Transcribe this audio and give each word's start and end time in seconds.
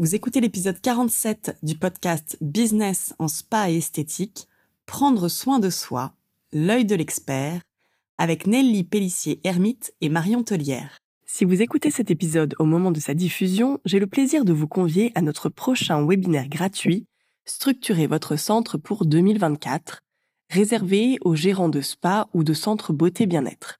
Vous 0.00 0.16
écoutez 0.16 0.40
l'épisode 0.40 0.80
47 0.80 1.58
du 1.62 1.76
podcast 1.76 2.36
Business 2.40 3.14
en 3.20 3.28
spa 3.28 3.70
et 3.70 3.76
esthétique, 3.76 4.48
Prendre 4.86 5.28
soin 5.28 5.60
de 5.60 5.70
soi, 5.70 6.14
l'œil 6.52 6.84
de 6.84 6.96
l'expert, 6.96 7.60
avec 8.18 8.48
Nelly 8.48 8.82
Pellissier-Hermite 8.82 9.94
et 10.00 10.08
Marion 10.08 10.42
Tellière. 10.42 10.98
Si 11.26 11.44
vous 11.44 11.62
écoutez 11.62 11.92
cet 11.92 12.10
épisode 12.10 12.56
au 12.58 12.64
moment 12.64 12.90
de 12.90 12.98
sa 12.98 13.14
diffusion, 13.14 13.78
j'ai 13.84 14.00
le 14.00 14.08
plaisir 14.08 14.44
de 14.44 14.52
vous 14.52 14.66
convier 14.66 15.12
à 15.14 15.22
notre 15.22 15.48
prochain 15.48 16.04
webinaire 16.04 16.48
gratuit 16.48 17.06
Structurer 17.44 18.08
votre 18.08 18.34
centre 18.34 18.78
pour 18.78 19.06
2024, 19.06 20.00
réservé 20.50 21.18
aux 21.20 21.36
gérants 21.36 21.68
de 21.68 21.80
spa 21.80 22.26
ou 22.34 22.42
de 22.42 22.52
centres 22.52 22.92
beauté 22.92 23.26
bien-être 23.26 23.78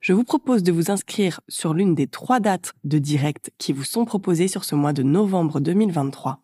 je 0.00 0.14
vous 0.14 0.24
propose 0.24 0.62
de 0.62 0.72
vous 0.72 0.90
inscrire 0.90 1.40
sur 1.48 1.74
l'une 1.74 1.94
des 1.94 2.06
trois 2.06 2.40
dates 2.40 2.72
de 2.84 2.98
direct 2.98 3.52
qui 3.58 3.72
vous 3.72 3.84
sont 3.84 4.04
proposées 4.06 4.48
sur 4.48 4.64
ce 4.64 4.74
mois 4.74 4.92
de 4.92 5.02
novembre 5.02 5.60
2023. 5.60 6.42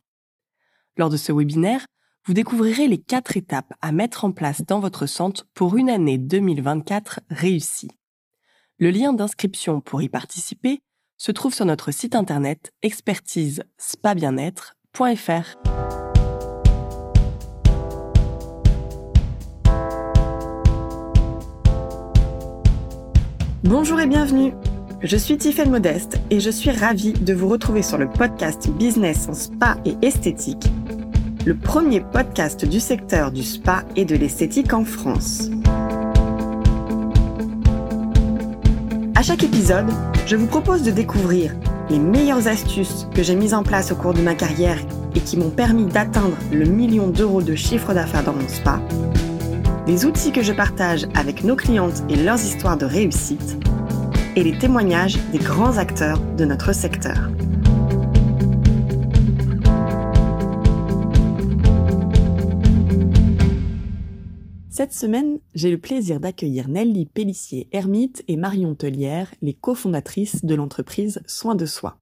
Lors 0.99 1.11
de 1.11 1.17
ce 1.17 1.33
webinaire, 1.33 1.87
vous 2.27 2.35
découvrirez 2.35 2.87
les 2.89 2.99
quatre 2.99 3.37
étapes 3.37 3.73
à 3.81 3.93
mettre 3.93 4.25
en 4.25 4.33
place 4.33 4.63
dans 4.63 4.81
votre 4.81 5.07
centre 5.07 5.47
pour 5.55 5.77
une 5.77 5.89
année 5.89 6.19
2024 6.19 7.21
réussie. 7.31 7.91
Le 8.79 8.91
lien 8.91 9.15
d'inscription 9.15 9.81
pour 9.81 10.03
y 10.03 10.09
participer 10.09 10.81
se 11.17 11.33
trouve 11.33 11.55
sur 11.55 11.65
notre 11.65 11.93
site 11.93 12.15
internet 12.15 12.73
expertise 12.83 13.63
spa 13.79 14.15
Bonjour 23.69 23.99
et 23.99 24.07
bienvenue. 24.07 24.53
Je 25.03 25.17
suis 25.17 25.37
Tiffaine 25.39 25.73
Modeste 25.73 26.21
et 26.31 26.39
je 26.39 26.51
suis 26.51 26.71
ravie 26.71 27.15
de 27.15 27.35
vous 27.35 27.49
retrouver 27.49 27.83
sur 27.83 27.99
le 27.99 28.09
podcast 28.09 28.71
Business 28.71 29.27
en 29.29 29.35
spa 29.35 29.77
et 29.85 29.97
esthétique, 30.03 30.71
le 31.45 31.57
premier 31.57 32.01
podcast 32.01 32.65
du 32.65 32.79
secteur 32.79 33.33
du 33.33 33.43
spa 33.43 33.83
et 33.97 34.05
de 34.05 34.15
l'esthétique 34.15 34.73
en 34.73 34.85
France. 34.85 35.51
À 39.17 39.23
chaque 39.23 39.43
épisode, 39.43 39.91
je 40.27 40.37
vous 40.37 40.47
propose 40.47 40.85
de 40.85 40.93
découvrir 40.93 41.53
les 41.91 41.99
meilleures 41.99 42.47
astuces 42.47 43.09
que 43.17 43.25
j'ai 43.25 43.35
mises 43.35 43.55
en 43.55 43.65
place 43.65 43.91
au 43.91 43.97
cours 43.97 44.15
de 44.15 44.23
ma 44.23 44.37
carrière 44.37 44.79
et 45.17 45.21
qui 45.21 45.37
m'ont 45.37 45.51
permis 45.51 45.87
d'atteindre 45.87 46.37
le 46.53 46.67
million 46.67 47.09
d'euros 47.09 47.43
de 47.43 47.57
chiffre 47.57 47.93
d'affaires 47.93 48.23
dans 48.23 48.35
mon 48.35 48.47
spa 48.47 48.81
les 49.87 50.05
outils 50.05 50.33
que 50.33 50.43
je 50.43 50.53
partage 50.53 51.07
avec 51.15 51.45
nos 51.45 51.55
clientes 51.55 52.03
et 52.09 52.17
leurs 52.17 52.43
histoires 52.43 52.77
de 52.77 52.85
réussite, 52.85 53.57
et 54.35 54.43
les 54.43 54.59
témoignages 54.59 55.17
des 55.31 55.39
grands 55.39 55.79
acteurs 55.79 56.21
de 56.37 56.45
notre 56.45 56.73
secteur. 56.73 57.31
Cette 64.69 64.93
semaine, 64.93 65.39
j'ai 65.55 65.71
le 65.71 65.79
plaisir 65.79 66.19
d'accueillir 66.19 66.69
Nelly 66.69 67.07
Pellissier-Hermite 67.07 68.25
et 68.27 68.37
Marion 68.37 68.75
Tellière, 68.75 69.33
les 69.41 69.55
cofondatrices 69.55 70.45
de 70.45 70.55
l'entreprise 70.57 71.23
Soins 71.27 71.55
de 71.55 71.65
Soi. 71.65 71.99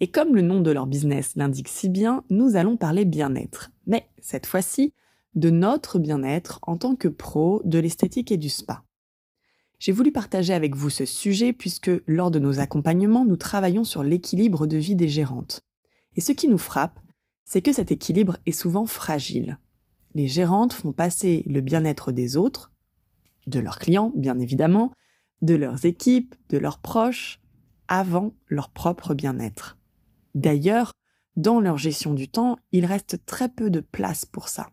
Et 0.00 0.08
comme 0.08 0.34
le 0.34 0.42
nom 0.42 0.60
de 0.60 0.70
leur 0.70 0.86
business 0.86 1.34
l'indique 1.36 1.68
si 1.68 1.88
bien, 1.88 2.24
nous 2.28 2.56
allons 2.56 2.76
parler 2.76 3.04
bien-être. 3.04 3.70
Mais 3.86 4.06
cette 4.20 4.46
fois-ci, 4.46 4.92
de 5.34 5.50
notre 5.50 5.98
bien-être 5.98 6.58
en 6.62 6.76
tant 6.76 6.96
que 6.96 7.08
pro 7.08 7.62
de 7.64 7.78
l'esthétique 7.78 8.32
et 8.32 8.36
du 8.36 8.48
spa. 8.48 8.84
J'ai 9.78 9.92
voulu 9.92 10.10
partager 10.10 10.54
avec 10.54 10.74
vous 10.74 10.90
ce 10.90 11.04
sujet 11.04 11.52
puisque 11.52 11.90
lors 12.06 12.30
de 12.30 12.38
nos 12.38 12.58
accompagnements, 12.58 13.24
nous 13.24 13.36
travaillons 13.36 13.84
sur 13.84 14.02
l'équilibre 14.02 14.66
de 14.66 14.76
vie 14.76 14.96
des 14.96 15.08
gérantes. 15.08 15.62
Et 16.16 16.20
ce 16.20 16.32
qui 16.32 16.48
nous 16.48 16.58
frappe, 16.58 16.98
c'est 17.44 17.62
que 17.62 17.72
cet 17.72 17.92
équilibre 17.92 18.38
est 18.44 18.52
souvent 18.52 18.86
fragile. 18.86 19.58
Les 20.14 20.26
gérantes 20.26 20.72
font 20.72 20.92
passer 20.92 21.44
le 21.46 21.60
bien-être 21.60 22.10
des 22.10 22.36
autres, 22.36 22.72
de 23.46 23.60
leurs 23.60 23.78
clients 23.78 24.12
bien 24.16 24.38
évidemment, 24.38 24.92
de 25.42 25.54
leurs 25.54 25.84
équipes, 25.84 26.34
de 26.48 26.58
leurs 26.58 26.78
proches, 26.78 27.40
avant 27.86 28.34
leur 28.48 28.70
propre 28.70 29.14
bien-être. 29.14 29.78
D'ailleurs, 30.34 30.92
dans 31.36 31.60
leur 31.60 31.78
gestion 31.78 32.14
du 32.14 32.28
temps, 32.28 32.58
il 32.72 32.84
reste 32.84 33.24
très 33.24 33.48
peu 33.48 33.70
de 33.70 33.80
place 33.80 34.24
pour 34.24 34.48
ça. 34.48 34.70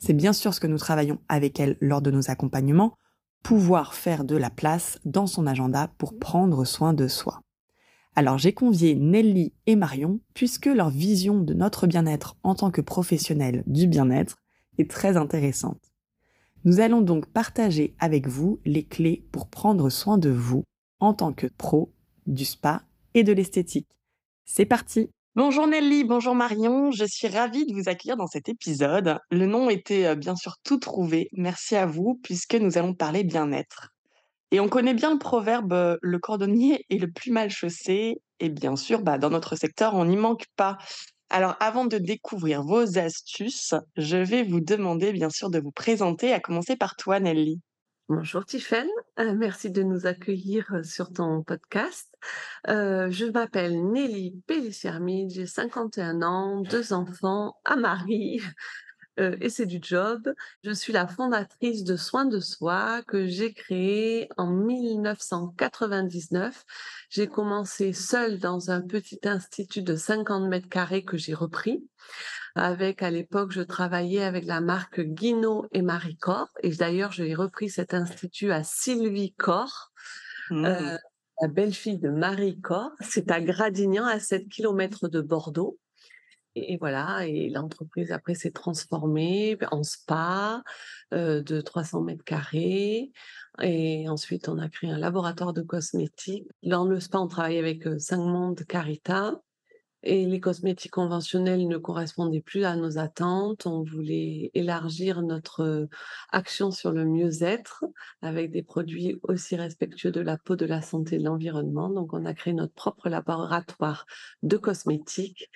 C'est 0.00 0.14
bien 0.14 0.32
sûr 0.32 0.54
ce 0.54 0.60
que 0.60 0.66
nous 0.66 0.78
travaillons 0.78 1.18
avec 1.28 1.60
elle 1.60 1.76
lors 1.80 2.00
de 2.00 2.10
nos 2.10 2.30
accompagnements, 2.30 2.94
pouvoir 3.42 3.94
faire 3.94 4.24
de 4.24 4.36
la 4.36 4.50
place 4.50 4.98
dans 5.04 5.26
son 5.26 5.46
agenda 5.46 5.92
pour 5.98 6.18
prendre 6.18 6.64
soin 6.64 6.94
de 6.94 7.06
soi. 7.06 7.42
Alors 8.16 8.38
j'ai 8.38 8.52
convié 8.52 8.94
Nelly 8.94 9.52
et 9.66 9.76
Marion 9.76 10.20
puisque 10.34 10.66
leur 10.66 10.90
vision 10.90 11.42
de 11.42 11.54
notre 11.54 11.86
bien-être 11.86 12.36
en 12.42 12.54
tant 12.54 12.70
que 12.70 12.80
professionnels 12.80 13.62
du 13.66 13.86
bien-être 13.86 14.36
est 14.78 14.90
très 14.90 15.16
intéressante. 15.16 15.92
Nous 16.64 16.80
allons 16.80 17.02
donc 17.02 17.26
partager 17.26 17.94
avec 17.98 18.26
vous 18.26 18.58
les 18.64 18.84
clés 18.84 19.26
pour 19.32 19.48
prendre 19.48 19.90
soin 19.90 20.18
de 20.18 20.30
vous 20.30 20.64
en 20.98 21.14
tant 21.14 21.32
que 21.32 21.46
pro 21.46 21.92
du 22.26 22.44
spa 22.44 22.82
et 23.14 23.22
de 23.22 23.32
l'esthétique. 23.32 23.88
C'est 24.44 24.66
parti 24.66 25.10
Bonjour 25.36 25.68
Nelly, 25.68 26.02
bonjour 26.02 26.34
Marion, 26.34 26.90
je 26.90 27.04
suis 27.04 27.28
ravie 27.28 27.64
de 27.64 27.72
vous 27.72 27.88
accueillir 27.88 28.16
dans 28.16 28.26
cet 28.26 28.48
épisode. 28.48 29.16
Le 29.30 29.46
nom 29.46 29.70
était 29.70 30.06
euh, 30.06 30.14
bien 30.16 30.34
sûr 30.34 30.56
tout 30.64 30.78
trouvé, 30.78 31.28
merci 31.32 31.76
à 31.76 31.86
vous, 31.86 32.18
puisque 32.24 32.56
nous 32.56 32.78
allons 32.78 32.94
parler 32.94 33.22
bien-être. 33.22 33.90
Et 34.50 34.58
on 34.58 34.68
connaît 34.68 34.92
bien 34.92 35.12
le 35.12 35.20
proverbe 35.20 35.72
euh, 35.72 35.96
le 36.02 36.18
cordonnier 36.18 36.84
est 36.90 36.98
le 36.98 37.08
plus 37.08 37.30
mal 37.30 37.48
chaussé, 37.48 38.20
et 38.40 38.48
bien 38.48 38.74
sûr, 38.74 39.02
bah, 39.02 39.18
dans 39.18 39.30
notre 39.30 39.54
secteur, 39.54 39.94
on 39.94 40.04
n'y 40.04 40.16
manque 40.16 40.46
pas. 40.56 40.78
Alors 41.28 41.54
avant 41.60 41.84
de 41.84 41.98
découvrir 41.98 42.64
vos 42.64 42.98
astuces, 42.98 43.74
je 43.96 44.16
vais 44.16 44.42
vous 44.42 44.60
demander 44.60 45.12
bien 45.12 45.30
sûr 45.30 45.48
de 45.48 45.60
vous 45.60 45.70
présenter, 45.70 46.32
à 46.32 46.40
commencer 46.40 46.74
par 46.74 46.96
toi 46.96 47.20
Nelly. 47.20 47.60
Bonjour 48.08 48.42
euh, 48.72 48.84
merci 49.18 49.70
de 49.70 49.82
nous 49.82 50.06
accueillir 50.06 50.80
sur 50.84 51.12
ton 51.12 51.42
podcast. 51.42 52.08
Je 52.66 53.30
m'appelle 53.30 53.90
Nelly 53.90 54.42
Pellicermide, 54.46 55.30
j'ai 55.30 55.46
51 55.46 56.22
ans, 56.22 56.62
deux 56.62 56.92
enfants, 56.92 57.56
un 57.64 57.76
mari, 57.76 58.40
et 59.18 59.50
c'est 59.50 59.66
du 59.66 59.80
job. 59.82 60.32
Je 60.64 60.72
suis 60.72 60.92
la 60.92 61.06
fondatrice 61.06 61.84
de 61.84 61.96
Soins 61.96 62.24
de 62.24 62.40
Soi 62.40 63.02
que 63.06 63.26
j'ai 63.26 63.52
créé 63.52 64.28
en 64.36 64.46
1999. 64.46 66.64
J'ai 67.10 67.26
commencé 67.26 67.92
seule 67.92 68.38
dans 68.38 68.70
un 68.70 68.80
petit 68.80 69.20
institut 69.24 69.82
de 69.82 69.96
50 69.96 70.48
mètres 70.48 70.68
carrés 70.68 71.04
que 71.04 71.16
j'ai 71.16 71.34
repris 71.34 71.84
avec 72.54 73.02
à 73.02 73.10
l'époque 73.10 73.52
je 73.52 73.62
travaillais 73.62 74.22
avec 74.22 74.44
la 74.44 74.60
marque 74.60 75.00
Guino 75.00 75.66
et 75.72 75.82
Marie 75.82 76.16
Cor. 76.16 76.48
Et 76.62 76.70
d'ailleurs 76.70 77.12
j'ai 77.12 77.34
repris 77.34 77.68
cet 77.68 77.94
institut 77.94 78.52
à 78.52 78.62
Sylvie 78.62 79.34
Cor 79.34 79.92
mmh. 80.50 80.64
euh, 80.64 80.96
la 81.40 81.48
belle-fille 81.48 81.98
de 81.98 82.10
Marie 82.10 82.60
Cor. 82.60 82.90
C'est 83.00 83.30
à 83.30 83.40
Gradignan 83.40 84.04
à 84.04 84.18
7 84.20 84.48
km 84.48 85.08
de 85.08 85.20
Bordeaux. 85.20 85.78
Et, 86.56 86.76
voilà. 86.78 87.26
Et 87.26 87.48
l'entreprise 87.48 88.12
après 88.12 88.34
s'est 88.34 88.50
transformée 88.50 89.56
en 89.70 89.82
spa 89.82 90.62
euh, 91.14 91.42
de 91.42 91.60
300 91.60 92.02
mètres 92.02 92.24
carrés. 92.24 93.12
Et 93.62 94.08
ensuite 94.08 94.48
on 94.48 94.58
a 94.58 94.68
créé 94.68 94.90
un 94.90 94.98
laboratoire 94.98 95.52
de 95.52 95.62
cosmétiques. 95.62 96.48
Dans 96.62 96.84
le 96.84 97.00
spa 97.00 97.18
on 97.18 97.28
travaille 97.28 97.58
avec 97.58 97.86
euh, 97.86 97.98
Cinq 97.98 98.18
Mondes 98.18 98.64
Carita 98.66 99.40
et 100.02 100.24
les 100.24 100.40
cosmétiques 100.40 100.92
conventionnels 100.92 101.68
ne 101.68 101.76
correspondaient 101.76 102.40
plus 102.40 102.64
à 102.64 102.76
nos 102.76 102.98
attentes. 102.98 103.66
On 103.66 103.82
voulait 103.82 104.50
élargir 104.54 105.22
notre 105.22 105.88
action 106.30 106.70
sur 106.70 106.92
le 106.92 107.04
mieux-être 107.04 107.84
avec 108.22 108.50
des 108.50 108.62
produits 108.62 109.18
aussi 109.22 109.56
respectueux 109.56 110.10
de 110.10 110.20
la 110.20 110.38
peau, 110.38 110.56
de 110.56 110.66
la 110.66 110.80
santé 110.82 111.16
et 111.16 111.18
de 111.18 111.24
l'environnement. 111.24 111.90
Donc, 111.90 112.12
on 112.12 112.24
a 112.24 112.34
créé 112.34 112.54
notre 112.54 112.74
propre 112.74 113.08
laboratoire 113.08 114.06
de 114.42 114.56
cosmétiques. 114.56 115.50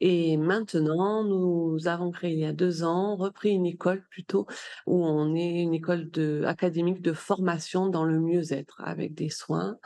Et 0.00 0.36
maintenant, 0.36 1.24
nous 1.24 1.86
avons 1.86 2.10
créé 2.10 2.32
il 2.32 2.40
y 2.40 2.44
a 2.44 2.52
deux 2.52 2.82
ans, 2.82 3.16
repris 3.16 3.50
une 3.50 3.64
école 3.64 4.04
plutôt, 4.10 4.46
où 4.86 5.06
on 5.06 5.34
est 5.34 5.62
une 5.62 5.72
école 5.72 6.10
académique 6.44 7.00
de 7.00 7.12
formation 7.12 7.86
dans 7.88 8.04
le 8.04 8.20
mieux-être 8.20 8.82
avec 8.84 9.14
des 9.14 9.30
soins 9.30 9.78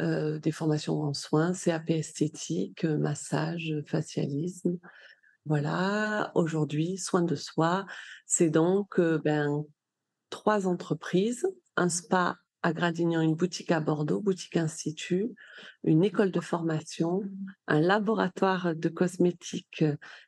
euh, 0.00 0.38
des 0.38 0.52
formations 0.52 1.02
en 1.02 1.14
soins, 1.14 1.52
CAP 1.52 1.90
esthétique, 1.90 2.84
euh, 2.84 2.98
massage, 2.98 3.74
facialisme. 3.86 4.78
Voilà, 5.44 6.30
aujourd'hui, 6.34 6.98
soins 6.98 7.22
de 7.22 7.34
soi, 7.34 7.86
c'est 8.26 8.50
donc 8.50 9.00
euh, 9.00 9.18
ben, 9.24 9.64
trois 10.30 10.66
entreprises, 10.66 11.46
un 11.76 11.88
spa 11.88 12.36
à 12.62 12.72
Gradignan 12.72 13.20
une 13.20 13.34
boutique 13.34 13.70
à 13.70 13.80
Bordeaux, 13.80 14.20
boutique 14.20 14.56
institut, 14.56 15.34
une 15.84 16.02
école 16.02 16.30
de 16.30 16.40
formation, 16.40 17.22
un 17.66 17.80
laboratoire 17.80 18.74
de 18.74 18.88
cosmétiques 18.88 19.84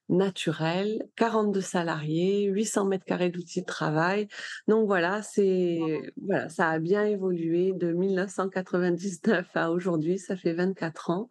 naturels, 0.08 1.08
42 1.16 1.60
salariés, 1.60 2.44
800 2.44 2.86
mètres 2.86 3.04
carrés 3.04 3.30
d'outils 3.30 3.62
de 3.62 3.66
travail. 3.66 4.28
Donc 4.68 4.86
voilà, 4.86 5.22
c'est 5.22 5.80
voilà, 6.22 6.48
ça 6.48 6.70
a 6.70 6.78
bien 6.78 7.04
évolué 7.04 7.72
de 7.72 7.92
1999 7.92 9.48
à 9.54 9.70
aujourd'hui, 9.72 10.18
ça 10.18 10.36
fait 10.36 10.52
24 10.52 11.10
ans 11.10 11.28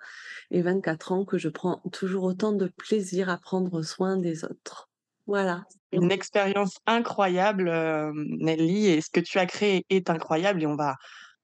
et 0.52 0.62
24 0.62 1.12
ans 1.14 1.26
que 1.26 1.38
je 1.38 1.50
prends 1.50 1.82
toujours 1.92 2.24
autant 2.24 2.52
de 2.52 2.68
plaisir 2.68 3.30
à 3.30 3.38
prendre 3.38 3.82
soin 3.84 4.18
des 4.18 4.44
autres. 4.44 4.89
Voilà. 5.30 5.64
Une 5.92 6.12
expérience 6.12 6.80
incroyable, 6.88 7.72
Nelly, 8.40 8.88
et 8.88 9.02
ce 9.02 9.10
que 9.12 9.20
tu 9.20 9.38
as 9.38 9.46
créé 9.46 9.86
est 9.90 10.10
incroyable 10.10 10.64
et 10.64 10.66
on 10.66 10.76
va 10.76 10.96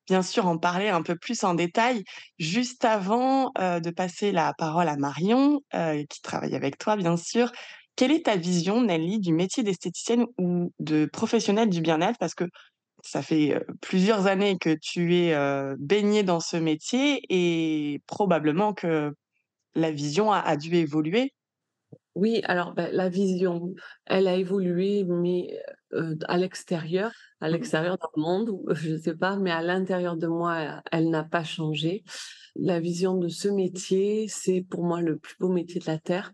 bien 0.08 0.24
sûr 0.24 0.48
en 0.48 0.58
parler 0.58 0.90
un 0.90 1.04
peu 1.04 1.16
plus 1.16 1.44
en 1.44 1.54
détail. 1.54 2.04
Juste 2.40 2.84
avant 2.84 3.52
de 3.56 3.90
passer 3.92 4.32
la 4.32 4.54
parole 4.58 4.88
à 4.88 4.98
Marion, 4.98 5.62
qui 6.10 6.22
travaille 6.22 6.56
avec 6.56 6.80
toi, 6.80 6.96
bien 6.96 7.16
sûr, 7.16 7.52
quelle 7.96 8.12
est 8.12 8.26
ta 8.26 8.36
vision, 8.36 8.82
Nelly, 8.82 9.20
du 9.20 9.34
métier 9.34 9.62
d'esthéticienne 9.62 10.26
ou 10.40 10.72
de 10.80 11.06
professionnelle 11.06 11.70
du 11.70 11.82
bien-être? 11.82 12.18
Parce 12.20 12.34
que 12.34 12.46
ça 13.04 13.22
fait 13.22 13.64
plusieurs 13.82 14.26
années 14.26 14.58
que 14.60 14.76
tu 14.82 15.16
es 15.16 15.36
baignée 15.78 16.24
dans 16.24 16.40
ce 16.40 16.58
métier 16.58 17.22
et 17.30 18.02
probablement 18.08 18.74
que 18.74 19.12
la 19.76 19.92
vision 19.92 20.32
a 20.32 20.58
dû 20.58 20.76
évoluer. 20.76 21.34
Oui, 22.16 22.40
alors, 22.46 22.74
bah, 22.74 22.90
la 22.94 23.10
vision, 23.10 23.74
elle 24.06 24.28
a 24.30 24.36
évolué, 24.36 25.04
mais 25.04 25.60
à 26.28 26.38
l'extérieur, 26.38 27.12
à 27.42 27.50
mmh 27.50 27.52
l'extérieur 27.52 27.98
dans 27.98 28.10
le 28.16 28.22
monde, 28.22 28.52
je 28.74 28.92
ne 28.94 28.98
sais 28.98 29.16
pas, 29.16 29.36
mais 29.38 29.52
à 29.52 29.62
l'intérieur 29.62 30.16
de 30.16 30.28
moi, 30.28 30.82
elle 30.94 31.10
n'a 31.10 31.26
pas 31.26 31.44
changé. 31.44 32.04
La 32.56 32.80
vision 32.80 33.18
de 33.18 33.28
ce 33.28 33.50
métier, 33.50 34.28
c'est 34.30 34.62
pour 34.62 34.84
moi 34.84 35.02
le 35.02 35.18
plus 35.18 35.36
beau 35.40 35.50
métier 35.50 35.82
de 35.82 35.88
la 35.88 35.98
terre. 36.00 36.32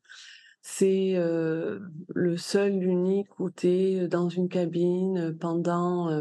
C'est, 0.62 1.16
le 1.16 2.38
seul, 2.38 2.74
l'unique 2.78 3.40
où 3.40 3.50
tu 3.50 3.68
es, 3.68 4.08
dans 4.08 4.30
une 4.30 4.50
cabine, 4.50 5.36
pendant, 5.40 6.12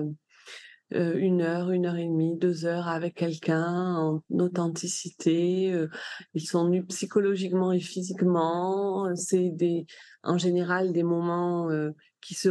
euh, 0.92 1.14
une 1.16 1.40
heure, 1.42 1.70
une 1.70 1.86
heure 1.86 1.96
et 1.96 2.06
demie, 2.06 2.36
deux 2.36 2.66
heures 2.66 2.88
avec 2.88 3.14
quelqu'un 3.14 3.94
en 3.94 4.22
authenticité. 4.38 5.72
Euh, 5.72 5.88
ils 6.34 6.46
sont 6.46 6.68
nus 6.68 6.84
psychologiquement 6.86 7.70
et 7.70 7.78
physiquement. 7.78 9.14
C'est 9.14 9.50
des, 9.50 9.86
en 10.24 10.36
général 10.36 10.92
des 10.92 11.04
moments 11.04 11.70
euh, 11.70 11.92
qui 12.20 12.34
se 12.34 12.50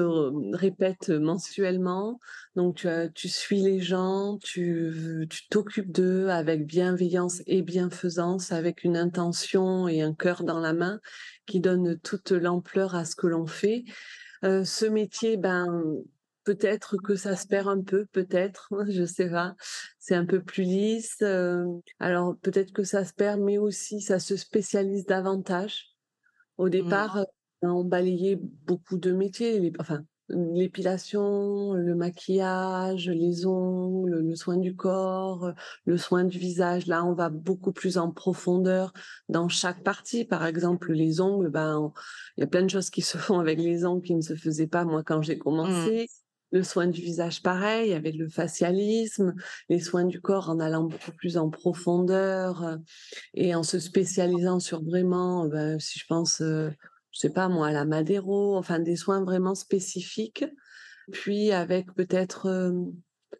répètent 0.55 1.09
mensuellement. 1.09 2.19
Donc 2.55 2.77
tu, 2.77 2.87
tu 3.13 3.27
suis 3.27 3.61
les 3.61 3.81
gens, 3.81 4.37
tu 4.41 5.27
t'occupes 5.49 5.91
d'eux 5.91 6.29
avec 6.29 6.65
bienveillance 6.65 7.41
et 7.45 7.61
bienfaisance, 7.61 8.53
avec 8.53 8.85
une 8.85 8.95
intention 8.95 9.89
et 9.89 10.01
un 10.01 10.13
cœur 10.13 10.43
dans 10.43 10.59
la 10.59 10.71
main 10.71 11.01
qui 11.45 11.59
donne 11.59 11.99
toute 11.99 12.31
l'ampleur 12.31 12.95
à 12.95 13.03
ce 13.03 13.15
que 13.15 13.27
l'on 13.27 13.47
fait. 13.47 13.83
ce 14.43 14.85
métier, 14.85 15.35
ben 15.35 15.83
Peut-être 16.49 16.97
que 16.97 17.15
ça 17.15 17.35
se 17.35 17.45
perd 17.45 17.67
un 17.67 17.83
peu, 17.83 18.07
peut-être, 18.11 18.73
je 18.89 19.05
sais 19.05 19.29
pas. 19.29 19.53
C'est 19.99 20.15
un 20.15 20.25
peu 20.25 20.41
plus 20.41 20.63
lisse. 20.63 21.23
alors 21.99 22.35
peut-être 22.41 22.73
que 22.73 22.83
ça 22.83 23.05
se 23.05 23.13
perd, 23.13 23.39
mais 23.39 23.59
aussi 23.59 24.01
ça 24.01 24.17
se 24.17 24.35
spécialise 24.35 25.05
davantage. 25.05 25.89
Au 26.57 26.65
mmh. 26.65 26.69
départ, 26.71 27.25
on 27.61 27.83
balayait 27.83 28.39
beaucoup 28.65 28.97
de 28.97 29.11
métiers. 29.11 29.71
enfin, 29.79 30.03
l'épilation, 30.29 31.73
le 31.73 31.93
maquillage, 31.93 33.07
les 33.09 33.45
ongles, 33.45 34.21
le 34.21 34.35
soin 34.35 34.57
du 34.57 34.75
corps, 34.75 35.53
le 35.85 35.97
soin 35.97 36.23
du 36.23 36.39
visage. 36.39 36.87
Là, 36.87 37.05
on 37.05 37.13
va 37.13 37.29
beaucoup 37.29 37.73
plus 37.73 37.99
en 37.99 38.09
profondeur 38.09 38.91
dans 39.27 39.49
chaque 39.49 39.83
partie. 39.83 40.25
Par 40.25 40.47
exemple, 40.47 40.93
les 40.93 41.21
ongles, 41.21 41.49
ben, 41.49 41.93
il 42.37 42.41
y 42.41 42.43
a 42.43 42.47
plein 42.47 42.63
de 42.63 42.71
choses 42.71 42.89
qui 42.89 43.03
se 43.03 43.19
font 43.19 43.39
avec 43.39 43.59
les 43.59 43.85
ongles 43.85 44.01
qui 44.01 44.15
ne 44.15 44.21
se 44.21 44.33
faisaient 44.33 44.65
pas 44.65 44.83
moi 44.83 45.03
quand 45.03 45.21
j'ai 45.21 45.35
mmh. 45.35 46.07
Le 46.51 46.63
soin 46.63 46.87
du 46.87 47.01
visage 47.01 47.41
pareil, 47.41 47.93
avec 47.93 48.15
le 48.15 48.27
facialisme, 48.29 49.35
les 49.69 49.79
soins 49.79 50.05
du 50.05 50.21
corps 50.21 50.49
en 50.49 50.59
allant 50.59 50.83
beaucoup 50.83 51.11
plus 51.11 51.37
en 51.37 51.49
profondeur 51.49 52.63
euh, 52.63 52.77
et 53.33 53.55
en 53.55 53.63
se 53.63 53.79
spécialisant 53.79 54.59
sur 54.59 54.83
vraiment, 54.83 55.45
ben, 55.45 55.79
si 55.79 55.99
je 55.99 56.05
pense, 56.07 56.41
euh, 56.41 56.69
je 57.11 57.19
sais 57.19 57.29
pas 57.29 57.49
moi, 57.49 57.67
à 57.67 57.71
la 57.71 57.85
Madero, 57.85 58.57
enfin 58.57 58.79
des 58.79 58.95
soins 58.95 59.23
vraiment 59.23 59.55
spécifiques. 59.55 60.45
Puis 61.11 61.51
avec 61.51 61.93
peut-être 61.93 62.47
euh, 62.47 62.71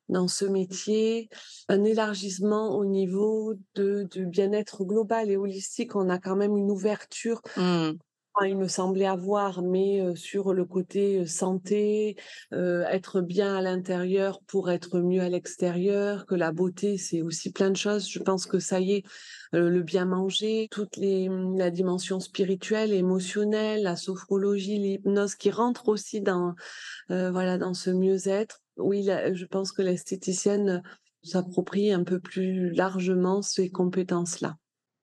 dans 0.08 0.28
ce 0.28 0.46
métier 0.46 1.30
un 1.68 1.84
élargissement 1.84 2.76
au 2.76 2.86
niveau 2.86 3.54
de, 3.76 4.08
du 4.10 4.26
bien-être 4.26 4.84
global 4.84 5.30
et 5.30 5.38
holistique. 5.38 5.96
On 5.96 6.10
a 6.10 6.18
quand 6.18 6.36
même 6.36 6.58
une 6.58 6.72
ouverture 6.72 7.42
mmh 7.58 7.92
il 8.46 8.58
me 8.58 8.68
semblait 8.68 9.06
avoir, 9.06 9.62
mais 9.62 10.16
sur 10.16 10.54
le 10.54 10.64
côté 10.64 11.26
santé, 11.26 12.16
être 12.52 13.22
bien 13.22 13.56
à 13.58 13.62
l'intérieur 13.62 14.40
pour 14.48 14.70
être 14.70 15.00
mieux 15.00 15.22
à 15.22 15.30
l'extérieur, 15.30 16.26
que 16.26 16.36
la 16.36 16.52
beauté, 16.52 16.98
c'est 16.98 17.22
aussi 17.22 17.52
plein 17.52 17.70
de 17.70 17.76
choses. 17.76 18.10
Je 18.10 18.20
pense 18.20 18.46
que 18.46 18.60
ça 18.60 18.80
y 18.80 18.94
est, 18.94 19.04
le 19.52 19.82
bien 19.82 20.06
manger, 20.06 20.68
toute 20.72 20.96
les, 20.96 21.28
mmh, 21.28 21.58
la 21.58 21.70
dimension 21.70 22.20
spirituelle, 22.20 22.94
émotionnelle, 22.94 23.84
la 23.84 23.96
sophrologie, 23.96 24.78
l'hypnose 24.78 25.36
qui 25.36 25.52
rentre 25.52 25.90
aussi 25.90 26.22
dans, 26.22 26.56
voilà, 27.10 27.58
dans 27.58 27.74
ce 27.74 27.90
mieux-être. 27.90 28.62
Oui, 28.78 29.04
je 29.34 29.46
pense 29.46 29.74
que 29.74 29.82
l'esthéticienne 29.82 30.82
s'approprie 31.24 31.92
un 31.92 32.06
peu 32.06 32.20
plus 32.22 32.72
largement 32.72 33.42
ces 33.42 33.70
compétences-là. 33.70 34.56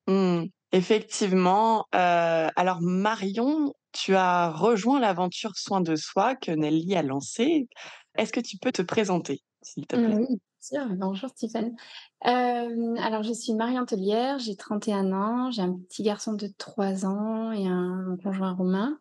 Mmh. 0.06 0.46
Effectivement. 0.72 1.86
alors 1.92 2.80
Marion, 2.80 3.72
tu 3.92 4.14
as 4.14 4.50
rejoint 4.50 5.00
l'aventure 5.00 5.56
Soin 5.56 5.80
de 5.80 5.96
soi 5.96 6.36
que 6.36 6.50
Nelly 6.50 6.94
a 6.94 7.02
lancée. 7.02 7.68
Est-ce 8.16 8.32
que 8.32 8.40
tu 8.40 8.58
peux 8.58 8.72
te 8.72 8.82
présenter, 8.82 9.42
s'il 9.62 9.86
te 9.86 9.96
plaît? 9.96 10.26
Bonjour 10.72 11.30
Stéphane. 11.30 11.76
alors 12.22 13.22
je 13.22 13.32
suis 13.32 13.54
Marion 13.54 13.84
Tellière, 13.84 14.38
j'ai 14.38 14.56
31 14.56 15.12
ans, 15.12 15.50
j'ai 15.50 15.62
un 15.62 15.72
petit 15.72 16.02
garçon 16.02 16.32
de 16.32 16.48
3 16.58 17.06
ans 17.06 17.52
et 17.52 17.66
un 17.66 18.16
conjoint 18.22 18.52
roumain. 18.52 18.98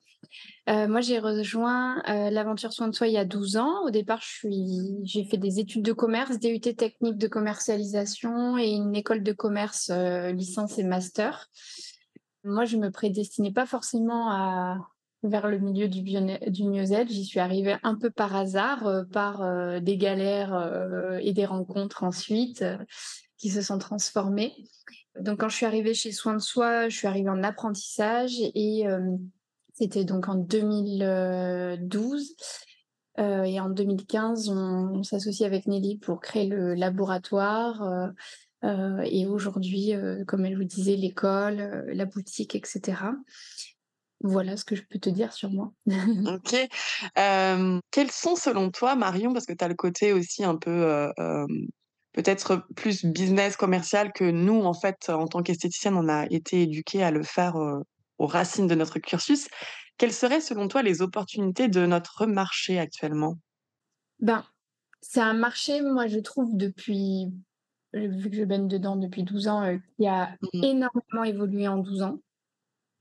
Euh, 0.69 0.87
moi, 0.87 1.01
j'ai 1.01 1.19
rejoint 1.19 2.01
euh, 2.09 2.29
l'aventure 2.29 2.73
soin 2.73 2.87
de 2.87 2.95
soi 2.95 3.07
il 3.07 3.13
y 3.13 3.17
a 3.17 3.25
12 3.25 3.57
ans. 3.57 3.85
Au 3.85 3.89
départ, 3.89 4.21
j'ai 5.03 5.23
fait 5.25 5.37
des 5.37 5.59
études 5.59 5.83
de 5.83 5.93
commerce, 5.93 6.39
DUT 6.39 6.59
technique 6.59 7.17
de 7.17 7.27
commercialisation 7.27 8.57
et 8.57 8.71
une 8.71 8.95
école 8.95 9.23
de 9.23 9.31
commerce 9.31 9.89
euh, 9.91 10.31
licence 10.31 10.77
et 10.77 10.83
master. 10.83 11.47
Moi, 12.43 12.65
je 12.65 12.77
me 12.77 12.91
prédestinais 12.91 13.51
pas 13.51 13.65
forcément 13.65 14.29
à 14.29 14.77
vers 15.27 15.47
le 15.47 15.59
milieu 15.59 15.87
du, 15.87 16.01
du 16.01 16.63
mieux-être. 16.63 17.09
J'y 17.09 17.25
suis 17.25 17.39
arrivée 17.39 17.75
un 17.83 17.95
peu 17.95 18.09
par 18.09 18.35
hasard, 18.35 19.05
par 19.11 19.81
des 19.81 19.97
galères 19.97 21.19
et 21.21 21.33
des 21.33 21.45
rencontres 21.45 22.03
ensuite 22.03 22.63
qui 23.37 23.49
se 23.49 23.61
sont 23.61 23.77
transformées. 23.77 24.53
Donc, 25.19 25.39
quand 25.39 25.49
je 25.49 25.55
suis 25.55 25.65
arrivée 25.65 25.93
chez 25.93 26.11
Soin 26.11 26.33
de 26.33 26.39
Soi, 26.39 26.89
je 26.89 26.95
suis 26.95 27.07
arrivée 27.07 27.29
en 27.29 27.43
apprentissage 27.43 28.33
et 28.39 28.85
c'était 29.73 30.05
donc 30.05 30.29
en 30.29 30.35
2012. 30.35 32.35
Euh, 33.17 33.43
et 33.43 33.59
en 33.59 33.69
2015, 33.69 34.49
on, 34.49 35.03
s'associe 35.03 35.45
avec 35.45 35.67
Nelly 35.67 35.97
pour 35.97 36.19
créer 36.19 36.47
le 36.47 36.73
laboratoire. 36.73 37.83
Euh, 37.83 38.07
euh, 38.63 39.01
et 39.05 39.25
aujourd'hui, 39.25 39.93
comme 40.27 40.45
elle 40.45 40.57
vous 40.57 40.63
disait, 40.63 40.95
l'école, 40.95 41.85
la 41.87 42.05
boutique, 42.05 42.55
etc. 42.55 42.95
Voilà 44.21 44.57
ce 44.57 44.65
que 44.65 44.75
je 44.75 44.83
peux 44.89 44.99
te 44.99 45.09
dire 45.09 45.33
sur 45.33 45.49
moi. 45.49 45.71
ok. 45.85 46.55
quels 47.91 48.11
sont 48.11 48.35
selon 48.35 48.71
toi, 48.71 48.95
Marion, 48.95 49.33
parce 49.33 49.45
que 49.45 49.53
tu 49.53 49.63
as 49.63 49.67
le 49.67 49.75
côté 49.75 50.13
aussi 50.13 50.43
un 50.43 50.55
peu 50.55 51.11
peut-être 52.13 52.65
plus 52.75 53.05
business 53.05 53.57
commercial 53.57 54.13
que 54.13 54.23
nous, 54.23 54.63
en 54.63 54.73
fait, 54.73 55.09
en 55.09 55.27
tant 55.27 55.43
qu'esthéticienne, 55.43 55.95
on 55.95 56.07
a 56.07 56.25
été 56.29 56.61
éduqués 56.61 57.03
à 57.03 57.11
le 57.11 57.23
faire 57.23 57.55
aux 58.17 58.27
racines 58.27 58.67
de 58.67 58.75
notre 58.75 58.99
cursus. 58.99 59.47
Quelles 59.97 60.13
seraient 60.13 60.41
selon 60.41 60.67
toi 60.67 60.81
les 60.81 61.01
opportunités 61.01 61.67
de 61.67 61.85
notre 61.85 62.25
marché 62.25 62.79
actuellement? 62.79 63.37
Ben, 64.19 64.43
c'est 65.01 65.21
un 65.21 65.33
marché, 65.33 65.81
moi 65.81 66.07
je 66.07 66.19
trouve 66.19 66.55
depuis, 66.57 67.31
vu 67.93 68.29
que 68.29 68.35
je 68.35 68.43
baigne 68.43 68.67
dedans 68.67 68.95
depuis 68.95 69.23
12 69.23 69.47
ans, 69.47 69.63
euh, 69.63 69.77
qui 69.97 70.07
a 70.07 70.35
mmh 70.53 70.63
énormément 70.63 71.23
évolué 71.23 71.67
en 71.67 71.77
12 71.77 72.01
ans. 72.01 72.19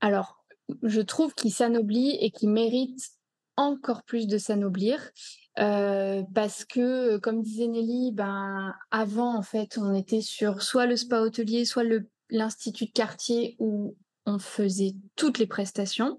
Alors, 0.01 0.34
je 0.83 1.01
trouve 1.01 1.33
qu'il 1.33 1.51
s'anoblit 1.51 2.17
et 2.19 2.31
qu'il 2.31 2.49
mérite 2.49 3.11
encore 3.57 4.03
plus 4.03 4.27
de 4.27 4.37
s'anoblir. 4.37 5.11
Euh, 5.57 6.23
parce 6.33 6.65
que, 6.65 7.17
comme 7.17 7.41
disait 7.41 7.67
Nelly, 7.67 8.11
ben, 8.11 8.73
avant, 8.91 9.37
en 9.37 9.41
fait, 9.41 9.77
on 9.77 9.93
était 9.93 10.21
sur 10.21 10.61
soit 10.61 10.85
le 10.85 10.97
spa 10.97 11.21
hôtelier, 11.21 11.63
soit 11.63 11.85
l'institut 12.29 12.87
de 12.87 12.91
quartier 12.91 13.55
où 13.59 13.95
on 14.25 14.39
faisait 14.39 14.95
toutes 15.15 15.39
les 15.39 15.47
prestations. 15.47 16.17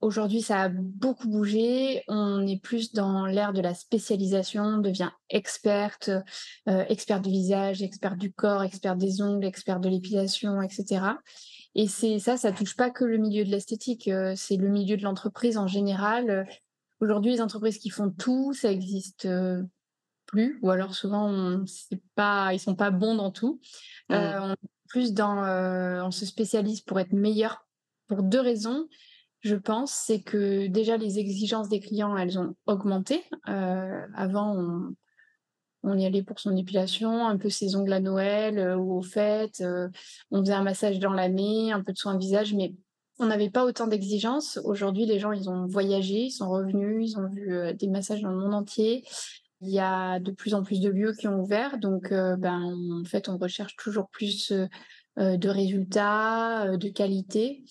Aujourd'hui, 0.00 0.42
ça 0.42 0.62
a 0.62 0.68
beaucoup 0.68 1.28
bougé. 1.28 2.02
On 2.08 2.46
est 2.46 2.60
plus 2.60 2.92
dans 2.92 3.24
l'ère 3.24 3.52
de 3.52 3.62
la 3.62 3.72
spécialisation, 3.72 4.62
on 4.62 4.78
devient 4.78 5.10
experte, 5.30 6.10
euh, 6.68 6.84
experte 6.88 7.22
du 7.22 7.30
visage, 7.30 7.82
experte 7.82 8.18
du 8.18 8.32
corps, 8.32 8.62
experte 8.62 8.98
des 8.98 9.22
ongles, 9.22 9.46
experte 9.46 9.82
de 9.82 9.88
l'épilation, 9.88 10.60
etc. 10.60 11.00
Et 11.76 11.86
c'est 11.86 12.18
ça, 12.18 12.36
ça 12.36 12.50
touche 12.50 12.74
pas 12.74 12.90
que 12.90 13.04
le 13.04 13.18
milieu 13.18 13.44
de 13.44 13.50
l'esthétique, 13.50 14.08
euh, 14.08 14.32
c'est 14.34 14.56
le 14.56 14.68
milieu 14.68 14.96
de 14.96 15.02
l'entreprise 15.02 15.58
en 15.58 15.68
général. 15.68 16.48
Aujourd'hui, 17.00 17.32
les 17.32 17.40
entreprises 17.40 17.78
qui 17.78 17.90
font 17.90 18.10
tout, 18.10 18.52
ça 18.52 18.72
existe 18.72 19.26
euh, 19.26 19.62
plus, 20.24 20.58
ou 20.62 20.70
alors 20.70 20.94
souvent, 20.94 21.30
on, 21.30 21.64
pas, 22.14 22.52
ils 22.52 22.58
sont 22.58 22.74
pas 22.74 22.90
bons 22.90 23.14
dans 23.14 23.30
tout. 23.30 23.60
Mmh. 24.08 24.14
on, 24.14 24.56
plus 24.88 25.12
dans, 25.12 25.44
on 26.04 26.10
se 26.10 26.26
spécialise 26.26 26.80
pour 26.80 26.98
être 26.98 27.12
meilleur 27.12 27.66
pour 28.08 28.22
deux 28.22 28.40
raisons 28.40 28.88
je 29.46 29.54
pense, 29.54 29.92
c'est 29.92 30.20
que 30.20 30.66
déjà 30.66 30.96
les 30.96 31.18
exigences 31.18 31.68
des 31.68 31.80
clients, 31.80 32.16
elles 32.16 32.38
ont 32.38 32.56
augmenté. 32.66 33.22
Euh, 33.48 34.06
avant, 34.14 34.56
on, 34.56 34.94
y 35.94 36.06
allait 36.06 36.22
pour 36.22 36.40
son 36.40 36.56
épilation, 36.56 37.26
un 37.26 37.36
peu 37.36 37.50
ses 37.50 37.76
ongles 37.76 37.92
à 37.92 38.00
Noël 38.00 38.58
euh, 38.58 38.76
ou 38.76 38.98
au 38.98 39.02
fêtes, 39.02 39.60
euh, 39.60 39.88
on 40.30 40.40
faisait 40.40 40.54
un 40.54 40.62
massage 40.62 40.98
dans 40.98 41.12
l'année, 41.12 41.72
un 41.72 41.82
peu 41.82 41.92
de 41.92 41.98
soin 41.98 42.16
visage, 42.16 42.54
mais 42.54 42.74
on 43.18 43.26
n'avait 43.26 43.50
pas 43.50 43.64
autant 43.64 43.86
d'exigences. 43.86 44.58
Aujourd'hui, 44.64 45.06
les 45.06 45.18
gens, 45.18 45.32
ils 45.32 45.48
ont 45.48 45.66
voyagé, 45.66 46.24
ils 46.24 46.30
sont 46.30 46.50
revenus, 46.50 47.12
ils 47.12 47.18
ont 47.18 47.28
vu 47.28 47.74
des 47.74 47.88
massages 47.88 48.20
dans 48.20 48.30
le 48.30 48.38
monde 48.38 48.52
entier. 48.52 49.04
Il 49.62 49.70
y 49.70 49.78
a 49.78 50.20
de 50.20 50.32
plus 50.32 50.52
en 50.52 50.62
plus 50.62 50.80
de 50.80 50.90
lieux 50.90 51.14
qui 51.14 51.26
ont 51.26 51.40
ouvert, 51.40 51.78
donc 51.78 52.10
ben, 52.10 52.76
en 52.92 53.04
fait, 53.06 53.30
on 53.30 53.38
recherche 53.38 53.74
toujours 53.76 54.08
plus 54.10 54.52
de 55.16 55.48
résultats, 55.48 56.76
de 56.76 56.88
qualité. 56.90 57.64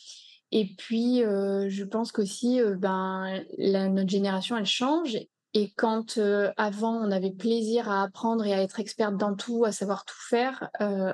Et 0.51 0.74
puis, 0.77 1.22
euh, 1.22 1.69
je 1.69 1.84
pense 1.84 2.13
qu'aussi, 2.13 2.62
euh, 2.62 2.75
ben, 2.75 3.43
notre 3.57 4.10
génération, 4.10 4.55
elle 4.55 4.65
change. 4.65 5.17
Et 5.57 5.71
quand 5.75 6.17
euh, 6.17 6.51
avant, 6.57 6.93
on 6.93 7.09
avait 7.12 7.31
plaisir 7.31 7.89
à 7.89 8.03
apprendre 8.03 8.45
et 8.45 8.53
à 8.53 8.62
être 8.62 8.79
experte 8.79 9.17
dans 9.17 9.35
tout, 9.35 9.65
à 9.65 9.71
savoir 9.71 10.05
tout 10.05 10.19
faire, 10.19 10.69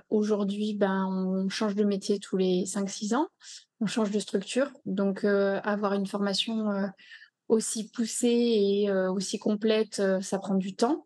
aujourd'hui, 0.10 0.74
ben, 0.74 1.08
on 1.08 1.48
change 1.48 1.76
de 1.76 1.84
métier 1.84 2.20
tous 2.20 2.36
les 2.36 2.66
5-6 2.66 3.16
ans, 3.16 3.28
on 3.80 3.86
change 3.86 4.12
de 4.12 4.20
structure. 4.20 4.70
Donc, 4.86 5.24
avoir 5.24 5.94
une 5.94 6.08
formation 6.08 6.92
aussi 7.48 7.90
poussée 7.90 8.28
et 8.28 8.92
aussi 8.92 9.40
complète, 9.40 10.02
ça 10.22 10.40
prend 10.40 10.56
du 10.56 10.76
temps. 10.76 11.06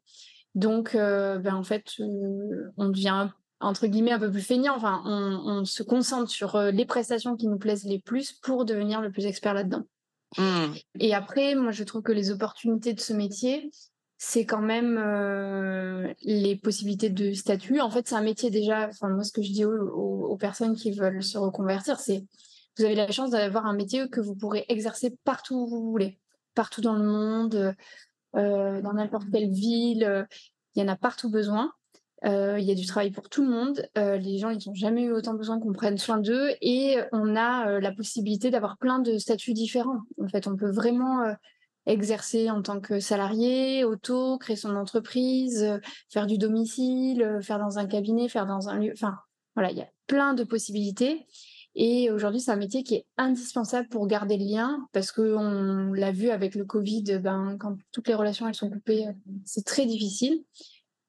Donc, 0.55 0.93
ben, 0.95 1.53
en 1.53 1.63
fait, 1.63 1.91
on 1.99 2.89
devient 2.89 3.29
entre 3.59 3.87
guillemets 3.87 4.11
un 4.11 4.19
peu 4.19 4.31
plus 4.31 4.41
feignant. 4.41 4.75
Enfin, 4.75 5.01
on, 5.05 5.65
se 5.65 5.83
concentre 5.83 6.29
sur 6.29 6.55
euh, 6.55 6.71
les 6.71 6.85
prestations 6.85 7.35
qui 7.35 7.47
nous 7.47 7.57
plaisent 7.57 7.85
les 7.85 7.99
plus 7.99 8.31
pour 8.31 8.65
devenir 8.65 9.01
le 9.01 9.11
plus 9.11 9.25
expert 9.25 9.53
là-dedans. 9.53 9.83
Mmh. 10.37 10.73
Et 10.99 11.13
après, 11.13 11.55
moi, 11.55 11.71
je 11.71 11.83
trouve 11.83 12.01
que 12.01 12.11
les 12.11 12.31
opportunités 12.31 12.93
de 12.93 12.99
ce 12.99 13.13
métier, 13.13 13.71
c'est 14.17 14.45
quand 14.45 14.61
même 14.61 14.97
euh, 14.97 16.13
les 16.21 16.55
possibilités 16.55 17.09
de 17.09 17.33
statut. 17.33 17.79
En 17.79 17.89
fait, 17.89 18.07
c'est 18.07 18.15
un 18.15 18.21
métier 18.21 18.49
déjà. 18.49 18.87
Enfin, 18.87 19.09
moi, 19.09 19.23
ce 19.23 19.31
que 19.31 19.41
je 19.41 19.51
dis 19.51 19.65
aux, 19.65 20.37
personnes 20.39 20.75
qui 20.75 20.91
veulent 20.91 21.23
se 21.23 21.37
reconvertir, 21.37 21.99
c'est 21.99 22.25
vous 22.77 22.85
avez 22.85 22.95
la 22.95 23.09
chance 23.09 23.29
d'avoir 23.31 23.65
un 23.65 23.73
métier 23.73 24.09
que 24.09 24.19
vous 24.19 24.35
pourrez 24.35 24.65
exercer 24.67 25.15
partout 25.23 25.55
où 25.55 25.67
vous 25.67 25.89
voulez, 25.91 26.19
partout 26.55 26.81
dans 26.81 26.95
le 26.95 27.05
monde, 27.05 27.75
euh, 28.35 28.81
dans 28.81 28.93
n'importe 28.93 29.27
quelle 29.31 29.49
ville. 29.49 30.27
Il 30.75 30.81
y 30.81 30.85
en 30.85 30.91
a 30.91 30.97
partout 30.97 31.29
besoin. 31.29 31.71
Euh, 32.25 32.57
il 32.59 32.65
y 32.65 32.71
a 32.71 32.75
du 32.75 32.85
travail 32.85 33.11
pour 33.11 33.29
tout 33.29 33.43
le 33.43 33.49
monde. 33.49 33.87
Euh, 33.97 34.17
les 34.17 34.39
gens, 34.39 34.49
ils 34.49 34.67
n'ont 34.67 34.73
jamais 34.73 35.03
eu 35.03 35.11
autant 35.11 35.35
besoin 35.35 35.59
qu'on 35.59 35.73
prenne 35.73 35.97
soin 35.97 36.17
d'eux. 36.17 36.49
Et 36.61 36.97
on 37.11 37.35
a 37.35 37.69
euh, 37.69 37.79
la 37.79 37.91
possibilité 37.91 38.49
d'avoir 38.49 38.77
plein 38.77 38.99
de 38.99 39.17
statuts 39.17 39.53
différents. 39.53 39.99
En 40.21 40.27
fait, 40.27 40.47
on 40.47 40.55
peut 40.55 40.71
vraiment 40.71 41.23
exercer 41.85 42.49
en 42.49 42.63
tant 42.63 42.79
que 42.79 42.99
salarié, 42.99 43.83
auto, 43.83 44.39
créer 44.39 44.55
son 44.55 44.75
entreprise, 44.75 45.79
faire 46.09 46.25
du 46.25 46.39
domicile, 46.39 47.39
faire 47.43 47.59
dans 47.59 47.77
un 47.77 47.85
cabinet, 47.85 48.27
faire 48.27 48.47
dans 48.47 48.69
un 48.69 48.79
lieu. 48.79 48.91
Enfin, 48.93 49.15
voilà, 49.55 49.71
il 49.71 49.77
y 49.77 49.81
a 49.81 49.89
plein 50.07 50.33
de 50.33 50.43
possibilités. 50.43 51.27
Et 51.75 52.09
aujourd'hui, 52.09 52.39
c'est 52.39 52.51
un 52.51 52.55
métier 52.55 52.83
qui 52.83 52.95
est 52.95 53.05
indispensable 53.17 53.89
pour 53.89 54.07
garder 54.07 54.37
le 54.37 54.45
lien, 54.45 54.87
parce 54.93 55.11
qu'on 55.11 55.91
l'a 55.93 56.11
vu 56.11 56.29
avec 56.29 56.55
le 56.55 56.63
Covid, 56.63 57.19
ben, 57.19 57.57
quand 57.59 57.75
toutes 57.91 58.07
les 58.07 58.13
relations 58.15 58.47
elles 58.47 58.55
sont 58.55 58.69
coupées, 58.69 59.05
c'est 59.43 59.65
très 59.65 59.85
difficile. 59.85 60.43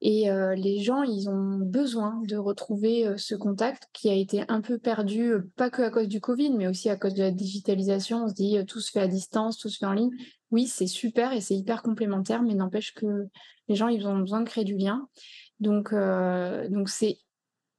Et 0.08 0.30
euh, 0.30 0.54
les 0.54 0.78
gens, 0.78 1.02
ils 1.02 1.28
ont 1.28 1.58
besoin 1.58 2.22
de 2.28 2.36
retrouver 2.36 3.08
euh, 3.08 3.16
ce 3.16 3.34
contact 3.34 3.88
qui 3.92 4.08
a 4.08 4.14
été 4.14 4.44
un 4.46 4.60
peu 4.60 4.78
perdu, 4.78 5.32
euh, 5.32 5.50
pas 5.56 5.68
que 5.68 5.82
à 5.82 5.90
cause 5.90 6.06
du 6.06 6.20
Covid, 6.20 6.50
mais 6.50 6.68
aussi 6.68 6.88
à 6.88 6.94
cause 6.94 7.14
de 7.14 7.24
la 7.24 7.32
digitalisation. 7.32 8.22
On 8.22 8.28
se 8.28 8.34
dit 8.34 8.56
tout 8.68 8.78
se 8.78 8.92
fait 8.92 9.00
à 9.00 9.08
distance, 9.08 9.58
tout 9.58 9.68
se 9.68 9.78
fait 9.78 9.86
en 9.86 9.94
ligne. 9.94 10.12
Oui, 10.52 10.68
c'est 10.68 10.86
super 10.86 11.32
et 11.32 11.40
c'est 11.40 11.56
hyper 11.56 11.82
complémentaire, 11.82 12.44
mais 12.44 12.54
n'empêche 12.54 12.94
que 12.94 13.26
les 13.66 13.74
gens, 13.74 13.88
ils 13.88 14.06
ont 14.06 14.20
besoin 14.20 14.42
de 14.42 14.48
créer 14.48 14.62
du 14.62 14.76
lien. 14.76 15.08
Donc, 15.58 15.92
donc 15.92 16.88
c'est 16.88 17.18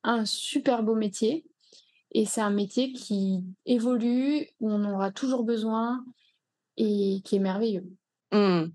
un 0.03 0.25
super 0.25 0.83
beau 0.83 0.95
métier 0.95 1.45
et 2.11 2.25
c'est 2.25 2.41
un 2.41 2.49
métier 2.49 2.91
qui 2.91 3.45
évolue, 3.65 4.49
où 4.59 4.69
on 4.69 4.83
aura 4.83 5.11
toujours 5.11 5.45
besoin 5.45 6.03
et 6.75 7.21
qui 7.23 7.37
est 7.37 7.39
merveilleux. 7.39 7.85
Mmh. 8.33 8.65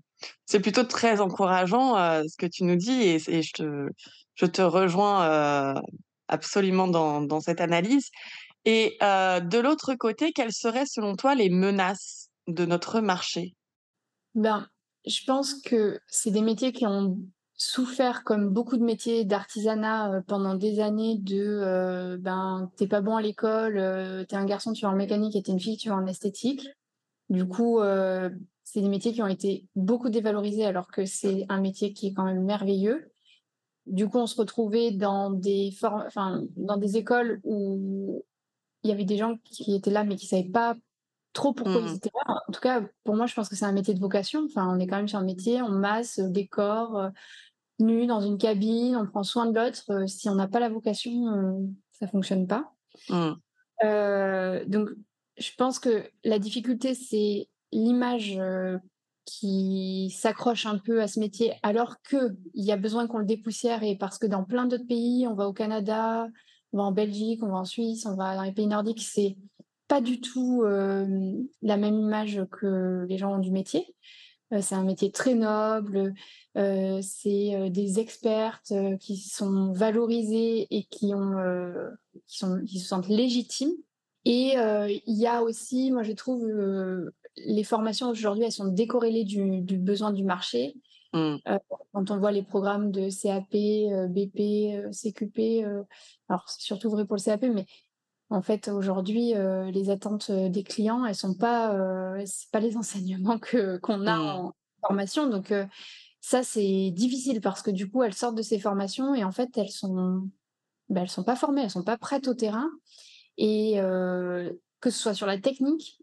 C'est 0.45 0.59
plutôt 0.59 0.83
très 0.83 1.21
encourageant, 1.21 1.95
ce 2.23 2.37
que 2.37 2.45
tu 2.45 2.63
nous 2.63 2.75
dis 2.75 3.01
et 3.01 3.41
je 3.41 4.45
te 4.45 4.61
rejoins, 4.61 5.81
absolument 6.27 6.87
dans 6.87 7.39
cette 7.39 7.61
analyse 7.61 8.09
et 8.65 8.97
de 9.01 9.59
l'autre 9.59 9.95
côté, 9.95 10.31
quelles 10.31 10.53
seraient 10.53 10.85
selon 10.85 11.15
toi 11.15 11.35
les 11.35 11.49
menaces 11.49 12.29
de 12.47 12.65
notre 12.65 13.01
marché? 13.01 13.55
Ben, 14.35 14.67
je 15.05 15.23
pense 15.25 15.53
que 15.53 15.99
c'est 16.07 16.31
des 16.31 16.41
métiers 16.41 16.71
qui 16.71 16.87
ont 16.87 17.17
souffert 17.55 18.23
comme 18.23 18.49
beaucoup 18.49 18.77
de 18.77 18.83
métiers 18.83 19.25
d'artisanat, 19.25 20.21
pendant 20.27 20.55
des 20.55 20.79
années 20.79 21.17
de, 21.19 22.17
ben, 22.19 22.71
tu 22.77 22.87
pas 22.87 23.01
bon 23.01 23.15
à 23.15 23.21
l'école, 23.21 24.25
tu 24.27 24.35
es 24.35 24.37
un 24.37 24.45
garçon, 24.45 24.73
tu 24.73 24.85
vas 24.85 24.91
en 24.91 24.95
mécanique 24.95 25.35
et 25.35 25.43
tu 25.43 25.51
es 25.51 25.53
une 25.53 25.59
fille, 25.59 25.77
tu 25.77 25.89
vas 25.89 25.95
en 25.95 26.07
esthétique. 26.07 26.67
Du 27.29 27.47
coup, 27.47 27.79
c'est 28.63 28.81
des 28.81 28.89
métiers 28.89 29.13
qui 29.13 29.21
ont 29.21 29.27
été 29.27 29.67
beaucoup 29.75 30.09
dévalorisés 30.09 30.65
alors 30.65 30.87
que 30.87 31.05
c'est 31.05 31.45
un 31.49 31.61
métier 31.61 31.93
qui 31.93 32.07
est 32.07 32.13
quand 32.13 32.25
même 32.25 32.43
merveilleux. 32.43 33.11
Du 33.85 34.07
coup, 34.07 34.17
on 34.17 34.27
se 34.27 34.39
retrouvait 34.39 34.91
dans 34.91 35.29
des, 35.29 35.75
enfin, 35.81 36.43
dans 36.55 36.77
des 36.77 36.95
écoles 36.97 37.41
où 37.43 38.23
il 38.83 38.89
y 38.89 38.93
avait 38.93 39.05
des 39.05 39.17
gens 39.17 39.37
qui 39.43 39.75
étaient 39.75 39.91
là 39.91 40.03
mais 40.03 40.15
qui 40.15 40.25
ne 40.25 40.29
savaient 40.29 40.49
pas 40.49 40.75
trop 41.33 41.53
pourquoi 41.53 41.81
ils 41.81 41.91
mmh. 41.91 41.95
étaient 41.95 42.11
là. 42.13 42.35
En 42.47 42.51
tout 42.51 42.61
cas, 42.61 42.81
pour 43.03 43.15
moi, 43.15 43.25
je 43.25 43.33
pense 43.33 43.49
que 43.49 43.55
c'est 43.55 43.65
un 43.65 43.73
métier 43.73 43.93
de 43.93 43.99
vocation. 43.99 44.45
Enfin, 44.45 44.73
on 44.73 44.79
est 44.79 44.87
quand 44.87 44.97
même 44.97 45.07
sur 45.07 45.19
un 45.19 45.23
métier, 45.23 45.61
on 45.61 45.69
masse, 45.69 46.19
décore, 46.19 46.97
euh, 46.97 47.09
nu 47.79 48.05
dans 48.05 48.21
une 48.21 48.37
cabine, 48.37 48.95
on 48.95 49.05
prend 49.05 49.23
soin 49.23 49.47
de 49.47 49.59
l'autre. 49.59 49.83
Euh, 49.89 50.07
si 50.07 50.29
on 50.29 50.35
n'a 50.35 50.47
pas 50.47 50.59
la 50.59 50.69
vocation, 50.69 51.27
euh, 51.27 51.59
ça 51.91 52.07
fonctionne 52.07 52.47
pas. 52.47 52.71
Mmh. 53.09 53.33
donc, 54.67 54.89
je 55.37 55.49
pense 55.57 55.79
que 55.79 56.05
la 56.23 56.37
difficulté, 56.37 56.93
c'est 56.93 57.49
l'image 57.73 58.39
qui 59.25 60.13
s'accroche 60.15 60.65
un 60.65 60.77
peu 60.77 61.01
à 61.01 61.07
ce 61.07 61.19
métier, 61.19 61.53
alors 61.63 62.01
qu'il 62.01 62.35
y 62.55 62.71
a 62.71 62.77
besoin 62.77 63.07
qu'on 63.07 63.19
le 63.19 63.25
dépoussière, 63.25 63.83
et 63.83 63.97
parce 63.97 64.17
que 64.17 64.27
dans 64.27 64.43
plein 64.43 64.65
d'autres 64.65 64.87
pays, 64.87 65.27
on 65.27 65.33
va 65.33 65.47
au 65.47 65.53
Canada, 65.53 66.27
on 66.73 66.77
va 66.77 66.83
en 66.83 66.91
Belgique, 66.91 67.41
on 67.43 67.49
va 67.49 67.57
en 67.57 67.65
Suisse, 67.65 68.05
on 68.05 68.15
va 68.15 68.35
dans 68.35 68.43
les 68.43 68.51
pays 68.51 68.67
nordiques, 68.67 69.01
c'est 69.01 69.37
pas 69.87 70.01
du 70.01 70.19
tout 70.19 70.63
la 70.63 71.77
même 71.77 71.99
image 71.99 72.41
que 72.51 73.05
les 73.07 73.17
gens 73.17 73.35
ont 73.35 73.39
du 73.39 73.51
métier. 73.51 73.95
c'est 74.59 74.75
un 74.75 74.83
métier 74.83 75.11
très 75.11 75.35
noble, 75.35 76.13
c'est 76.55 77.69
des 77.69 77.99
expertes 77.99 78.73
qui 78.99 79.17
sont 79.17 79.71
valorisées 79.71 80.67
et 80.71 80.85
qui, 80.85 81.13
ont, 81.13 81.35
qui, 82.27 82.79
se 82.79 82.87
sentent 82.87 83.07
légitimes. 83.07 83.73
Et 84.25 84.55
il 84.55 85.19
y 85.19 85.27
a 85.27 85.43
aussi, 85.43 85.91
moi 85.91 86.03
je 86.03 86.13
trouve, 86.13 86.47
les 87.37 87.63
formations 87.63 88.09
aujourd'hui, 88.09 88.45
elles 88.45 88.51
sont 88.51 88.67
décorrélées 88.67 89.23
du, 89.23 89.77
besoin 89.77 90.11
du 90.11 90.23
marché. 90.23 90.75
Mmh. 91.13 91.35
Euh, 91.47 91.59
quand 91.93 92.11
on 92.11 92.17
voit 92.17 92.31
les 92.31 92.41
programmes 92.41 92.91
de 92.91 93.09
CAP, 93.09 93.53
euh, 93.53 94.07
BP, 94.07 94.75
euh, 94.75 94.91
CQP, 94.91 95.63
alors 96.27 96.45
c'est 96.47 96.61
surtout 96.61 96.89
vrai 96.89 97.05
pour 97.05 97.15
le 97.15 97.21
CAP, 97.21 97.43
mais 97.43 97.65
en 98.29 98.41
fait 98.41 98.67
aujourd'hui, 98.67 99.33
les 99.71 99.89
attentes 99.89 100.31
des 100.31 100.63
clients, 100.63 101.05
elles 101.05 101.15
sont 101.15 101.35
pas, 101.35 102.17
c'est 102.25 102.49
pas 102.51 102.59
les 102.59 102.77
enseignements 102.77 103.37
que 103.37 103.77
qu'on 103.77 104.07
a 104.07 104.17
mmh. 104.17 104.21
en 104.21 104.53
formation. 104.81 105.29
Donc 105.29 105.53
ça, 106.19 106.41
c'est 106.41 106.89
difficile 106.91 107.41
parce 107.41 107.61
que 107.61 107.69
du 107.69 107.91
coup, 107.91 108.01
elles 108.01 108.13
sortent 108.13 108.37
de 108.37 108.41
ces 108.41 108.59
formations 108.59 109.13
et 109.13 109.23
en 109.23 109.31
fait, 109.31 109.55
elles 109.57 109.69
sont, 109.69 110.27
ben, 110.89 111.01
elles 111.01 111.09
sont 111.09 111.23
pas 111.23 111.35
formées, 111.35 111.61
elles 111.61 111.69
sont 111.69 111.83
pas 111.83 111.97
prêtes 111.97 112.27
au 112.27 112.33
terrain. 112.33 112.69
Et 113.37 113.75
que 113.75 114.89
ce 114.89 114.99
soit 114.99 115.13
sur 115.13 115.27
la 115.27 115.37
technique, 115.37 116.02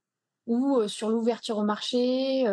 ou 0.51 0.89
sur 0.89 1.09
l'ouverture 1.09 1.59
au 1.59 1.65
marché. 1.65 2.45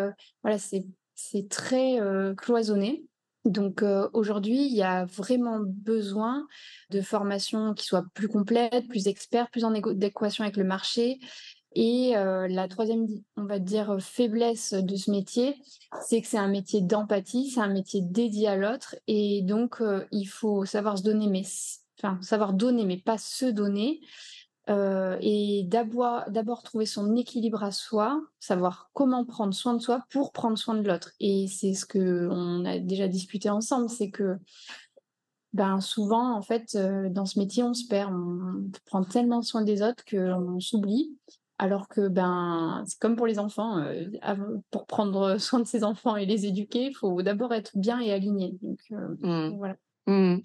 voilà, 0.43 0.57
c'est 0.59 1.49
très 1.49 1.99
cloisonné. 2.37 3.03
Donc 3.43 3.83
aujourd'hui, 4.13 4.67
il 4.67 4.75
y 4.75 4.83
a 4.83 5.05
vraiment 5.05 5.59
besoin 5.59 6.47
de 6.91 7.01
formations 7.01 7.73
qui 7.73 7.85
soient 7.85 8.05
plus 8.13 8.27
complètes, 8.27 8.87
plus 8.87 9.07
expertes, 9.07 9.51
plus 9.51 9.63
en 9.63 9.73
adéquation 9.73 10.43
avec 10.43 10.57
le 10.57 10.63
marché. 10.63 11.19
Et 11.73 12.13
la 12.13 12.67
troisième, 12.67 13.07
on 13.35 13.45
va 13.45 13.59
dire, 13.59 13.97
faiblesse 13.99 14.73
de 14.73 14.95
ce 14.95 15.09
métier, 15.09 15.55
c'est 16.05 16.21
que 16.21 16.27
c'est 16.27 16.37
un 16.37 16.49
métier 16.49 16.81
d'empathie, 16.81 17.49
c'est 17.49 17.61
un 17.61 17.67
métier 17.67 18.01
dédié 18.03 18.47
à 18.47 18.55
l'autre. 18.55 18.95
Et 19.07 19.41
donc, 19.43 19.81
il 20.11 20.25
faut 20.25 20.65
savoir 20.65 20.97
se 20.97 21.03
donner, 21.03 21.27
mais 21.27 21.43
enfin, 21.99 22.19
savoir 22.21 22.53
donner, 22.53 22.85
mais 22.85 22.97
pas 22.97 23.17
se 23.17 23.45
donner. 23.45 24.01
Et 24.67 25.63
d'abord 25.65 26.63
trouver 26.63 26.85
son 26.85 27.15
équilibre 27.15 27.63
à 27.63 27.71
soi, 27.71 28.21
savoir 28.39 28.89
comment 28.93 29.25
prendre 29.25 29.53
soin 29.53 29.73
de 29.73 29.81
soi 29.81 30.05
pour 30.09 30.31
prendre 30.31 30.57
soin 30.57 30.75
de 30.75 30.87
l'autre. 30.87 31.11
Et 31.19 31.47
c'est 31.47 31.73
ce 31.73 31.85
que 31.85 32.27
on 32.29 32.65
a 32.65 32.79
déjà 32.79 33.07
discuté 33.07 33.49
ensemble, 33.49 33.89
c'est 33.89 34.09
que 34.09 34.37
ben 35.53 35.79
souvent 35.79 36.35
en 36.35 36.41
fait 36.41 36.77
dans 36.77 37.25
ce 37.25 37.39
métier 37.39 37.63
on 37.63 37.73
se 37.73 37.87
perd, 37.87 38.13
on 38.13 38.69
prend 38.85 39.03
tellement 39.03 39.41
soin 39.41 39.61
des 39.61 39.81
autres 39.81 40.03
qu'on 40.05 40.59
s'oublie 40.59 41.17
alors 41.59 41.87
que 41.87 42.07
ben, 42.07 42.83
c'est 42.87 42.99
comme 42.99 43.15
pour 43.15 43.27
les 43.27 43.39
enfants, 43.39 43.79
euh, 43.79 44.05
pour 44.71 44.85
prendre 44.85 45.37
soin 45.39 45.59
de 45.59 45.67
ses 45.67 45.83
enfants 45.83 46.15
et 46.15 46.25
les 46.25 46.45
éduquer, 46.45 46.87
il 46.87 46.93
faut 46.93 47.21
d'abord 47.21 47.53
être 47.53 47.71
bien 47.75 47.99
et 47.99 48.11
aligné. 48.11 48.57
Donc, 48.61 48.79
euh, 48.91 49.15
mmh. 49.21 49.57
voilà. 49.57 49.75
Mmh. 50.05 50.37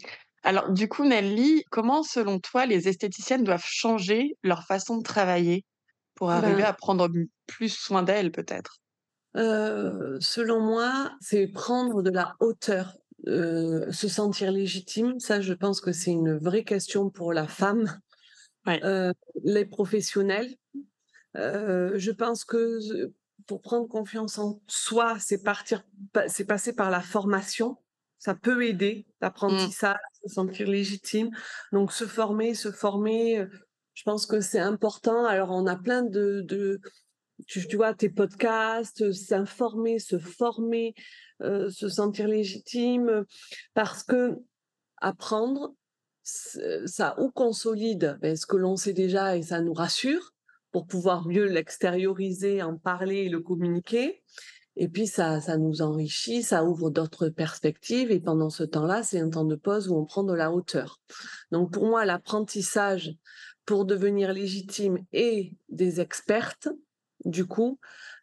Alors, 0.43 0.71
du 0.71 0.89
coup, 0.89 1.05
Nelly, 1.05 1.65
comment, 1.71 2.03
selon 2.03 2.41
toi, 2.41 2.67
les 2.67 2.89
esthéticiennes 2.89 3.45
doivent 3.45 3.65
changer 3.65 4.37
leur 4.43 4.65
façon 4.65 4.99
de 4.99 5.03
travailler 5.03 5.65
pour 6.15 6.31
arriver 6.31 6.63
ben 6.63 6.69
à 6.69 6.73
prendre 6.73 7.09
plus 7.47 7.69
soin 7.69 8.03
d'elles, 8.03 8.33
peut-être? 8.33 8.79
Euh, 9.37 10.19
Selon 10.21 10.61
moi, 10.61 11.13
c'est 11.21 11.47
prendre 11.47 12.03
de 12.03 12.11
la 12.11 12.35
hauteur, 12.41 12.97
se 13.25 14.09
sentir 14.09 14.51
légitime. 14.51 15.19
Ça, 15.21 15.41
je 15.41 15.53
pense 15.53 15.81
que 15.81 15.93
c'est 15.93 16.11
une 16.11 16.37
vraie 16.39 16.65
question 16.65 17.09
pour 17.09 17.33
la 17.33 17.47
femme. 17.47 18.01
les 18.67 19.65
professionnels, 19.65 20.55
je 21.35 22.11
pense 22.11 22.45
que 22.45 23.13
pour 23.47 23.61
prendre 23.61 23.89
confiance 23.89 24.39
en 24.39 24.61
soi, 24.67 25.17
c'est 25.19 25.43
partir, 25.43 25.85
c'est 26.27 26.45
passer 26.45 26.75
par 26.75 26.91
la 26.91 27.01
formation. 27.01 27.79
Ça 28.19 28.35
peut 28.35 28.65
aider, 28.65 29.07
mmh. 29.09 29.13
l'apprentissage, 29.21 29.99
se 30.25 30.35
sentir 30.35 30.69
légitime. 30.69 31.31
Donc 31.73 31.93
se 31.93 32.05
former, 32.05 32.55
se 32.55 32.71
former, 32.71 33.45
je 33.95 34.03
pense 34.05 34.27
que 34.27 34.41
c'est 34.41 34.59
important. 34.59 35.25
Alors 35.25 35.51
on 35.51 35.67
a 35.67 35.77
plein 35.77 36.03
de, 36.03 36.43
de 36.43 36.81
tu, 37.47 37.77
vois, 37.77 37.95
tes 37.95 38.09
podcasts, 38.09 39.13
s'informer, 39.13 39.99
se 39.99 40.19
former, 40.19 40.95
se 41.41 41.89
sentir 41.89 42.29
légitime, 42.29 43.25
parce 43.75 44.05
que 44.05 44.37
apprendre, 44.99 45.75
ça 46.23 47.17
ou 47.19 47.31
consolide 47.31 48.19
ben, 48.21 48.37
ce 48.37 48.47
que 48.47 48.57
l'on 48.57 48.77
sait 48.77 48.93
déjà 48.93 49.37
et 49.37 49.43
ça 49.43 49.61
nous 49.61 49.73
rassure, 49.73 50.33
pour 50.71 50.87
pouvoir 50.87 51.27
mieux 51.27 51.47
l'extérioriser, 51.47 52.63
en 52.63 52.79
parler 52.79 53.25
et 53.25 53.29
le 53.29 53.41
communiquer. 53.41 54.23
Et 54.77 54.89
puis 54.89 55.07
ça, 55.07 55.41
ça 55.41 55.59
nous 55.59 55.83
enrichit, 55.83 56.43
ça 56.43 56.65
ouvre 56.65 56.91
d'autres 56.91 57.29
perspectives. 57.29 58.11
Et 58.11 58.21
pendant 58.21 58.51
ce 58.51 58.65
temps-là, 58.65 59.03
c'est 59.03 59.21
un 59.21 59.31
temps 59.31 59.45
de 59.45 59.57
pause 59.57 59.89
où 59.89 59.97
on 59.97 60.05
prend 60.05 60.25
de 60.25 60.35
la 60.35 60.53
hauteur. 60.53 61.01
Donc 61.51 61.73
pour 61.73 61.87
moi, 61.87 62.05
l'apprentissage 62.05 63.15
pour 63.67 63.85
devenir 63.85 64.33
légitime 64.33 64.99
et 65.13 65.55
des 65.69 66.01
expertes, 66.01 66.69
du 67.25 67.47
coup, 67.47 67.79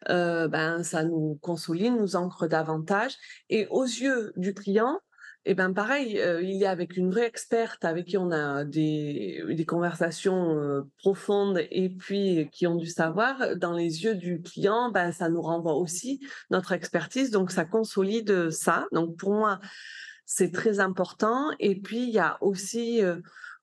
euh, 0.08 0.48
ben 0.48 0.82
ça 0.82 1.04
nous 1.04 1.38
consolide, 1.40 1.94
nous 1.94 2.16
ancre 2.16 2.46
davantage. 2.46 3.16
Et 3.48 3.66
aux 3.68 3.84
yeux 3.84 4.32
du 4.36 4.52
client, 4.52 5.00
et 5.44 5.54
ben 5.54 5.72
pareil, 5.72 6.20
il 6.42 6.56
y 6.56 6.66
a 6.66 6.70
avec 6.70 6.96
une 6.96 7.10
vraie 7.10 7.26
experte 7.26 7.84
avec 7.84 8.06
qui 8.06 8.18
on 8.18 8.30
a 8.30 8.64
des, 8.64 9.42
des 9.48 9.64
conversations 9.64 10.84
profondes 10.98 11.60
et 11.70 11.88
puis 11.88 12.48
qui 12.52 12.66
ont 12.66 12.76
du 12.76 12.86
savoir. 12.86 13.56
Dans 13.56 13.72
les 13.72 14.04
yeux 14.04 14.14
du 14.14 14.42
client, 14.42 14.90
ben 14.90 15.12
ça 15.12 15.28
nous 15.28 15.42
renvoie 15.42 15.74
aussi 15.74 16.20
notre 16.50 16.72
expertise, 16.72 17.30
donc 17.30 17.50
ça 17.50 17.64
consolide 17.64 18.50
ça. 18.50 18.86
Donc 18.92 19.16
pour 19.16 19.32
moi, 19.32 19.60
c'est 20.26 20.52
très 20.52 20.78
important. 20.78 21.50
Et 21.58 21.80
puis 21.80 22.02
il 22.02 22.10
y 22.10 22.18
a 22.18 22.36
aussi, 22.42 23.00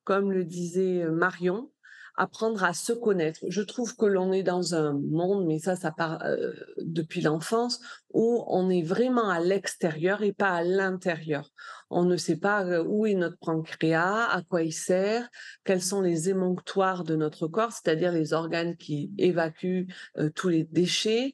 comme 0.03 0.31
le 0.31 0.45
disait 0.45 1.05
Marion, 1.09 1.69
apprendre 2.17 2.63
à 2.63 2.73
se 2.73 2.93
connaître. 2.93 3.39
Je 3.47 3.61
trouve 3.61 3.95
que 3.95 4.05
l'on 4.05 4.33
est 4.33 4.43
dans 4.43 4.73
un 4.73 4.93
monde, 4.93 5.45
mais 5.45 5.59
ça, 5.59 5.75
ça 5.75 5.91
part 5.91 6.23
euh, 6.25 6.51
depuis 6.81 7.21
l'enfance, 7.21 7.79
où 8.11 8.43
on 8.47 8.69
est 8.69 8.81
vraiment 8.81 9.29
à 9.29 9.39
l'extérieur 9.39 10.23
et 10.23 10.33
pas 10.33 10.49
à 10.49 10.63
l'intérieur. 10.63 11.51
On 11.89 12.03
ne 12.03 12.17
sait 12.17 12.37
pas 12.37 12.65
euh, 12.65 12.83
où 12.83 13.05
est 13.05 13.13
notre 13.13 13.37
pancréas, 13.37 14.25
à 14.25 14.41
quoi 14.41 14.63
il 14.63 14.73
sert, 14.73 15.29
quels 15.63 15.81
sont 15.81 16.01
les 16.01 16.29
émonctoires 16.29 17.03
de 17.03 17.15
notre 17.15 17.47
corps, 17.47 17.71
c'est-à-dire 17.71 18.11
les 18.11 18.33
organes 18.33 18.75
qui 18.75 19.11
évacuent 19.19 19.87
euh, 20.17 20.29
tous 20.29 20.49
les 20.49 20.63
déchets, 20.63 21.33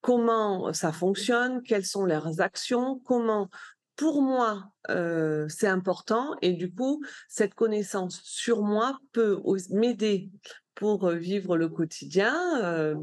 comment 0.00 0.72
ça 0.72 0.92
fonctionne, 0.92 1.62
quelles 1.62 1.84
sont 1.84 2.04
leurs 2.04 2.40
actions, 2.40 3.00
comment 3.04 3.48
pour 3.96 4.22
moi, 4.22 4.70
c'est 5.48 5.66
important 5.66 6.36
et 6.42 6.52
du 6.52 6.72
coup, 6.72 7.02
cette 7.28 7.54
connaissance 7.54 8.20
sur 8.22 8.62
moi 8.62 8.98
peut 9.12 9.40
m'aider 9.70 10.30
pour 10.74 11.08
vivre 11.08 11.56
le 11.56 11.70
quotidien, 11.70 12.94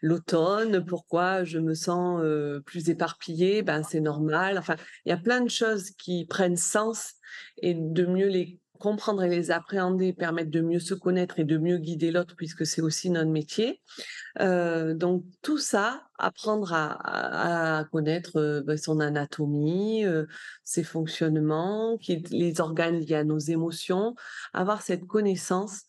l'automne, 0.00 0.84
pourquoi 0.84 1.44
je 1.44 1.58
me 1.58 1.74
sens 1.74 2.22
plus 2.64 2.88
éparpillée, 2.88 3.62
ben 3.62 3.82
c'est 3.82 4.00
normal. 4.00 4.56
Enfin, 4.58 4.76
il 5.04 5.10
y 5.10 5.12
a 5.12 5.18
plein 5.18 5.42
de 5.42 5.50
choses 5.50 5.90
qui 5.90 6.24
prennent 6.24 6.56
sens 6.56 7.12
et 7.58 7.74
de 7.74 8.06
mieux 8.06 8.28
les 8.28 8.58
comprendre 8.78 9.22
et 9.22 9.28
les 9.28 9.50
appréhender 9.50 10.12
permettent 10.12 10.50
de 10.50 10.60
mieux 10.60 10.78
se 10.78 10.94
connaître 10.94 11.38
et 11.38 11.44
de 11.44 11.58
mieux 11.58 11.78
guider 11.78 12.10
l'autre 12.10 12.34
puisque 12.36 12.64
c'est 12.64 12.80
aussi 12.80 13.10
notre 13.10 13.30
métier. 13.30 13.80
Euh, 14.40 14.94
donc 14.94 15.24
tout 15.42 15.58
ça, 15.58 16.08
apprendre 16.18 16.72
à, 16.72 17.84
connaître 17.92 18.38
euh, 18.38 18.62
ben, 18.62 18.76
son 18.76 19.00
anatomie, 19.00 20.04
euh, 20.04 20.26
ses 20.64 20.84
fonctionnements, 20.84 21.98
les 22.30 22.60
organes 22.60 22.98
liés 23.00 23.16
à 23.16 23.24
nos 23.24 23.38
émotions, 23.38 24.14
avoir 24.52 24.82
cette 24.82 25.06
connaissance 25.06 25.84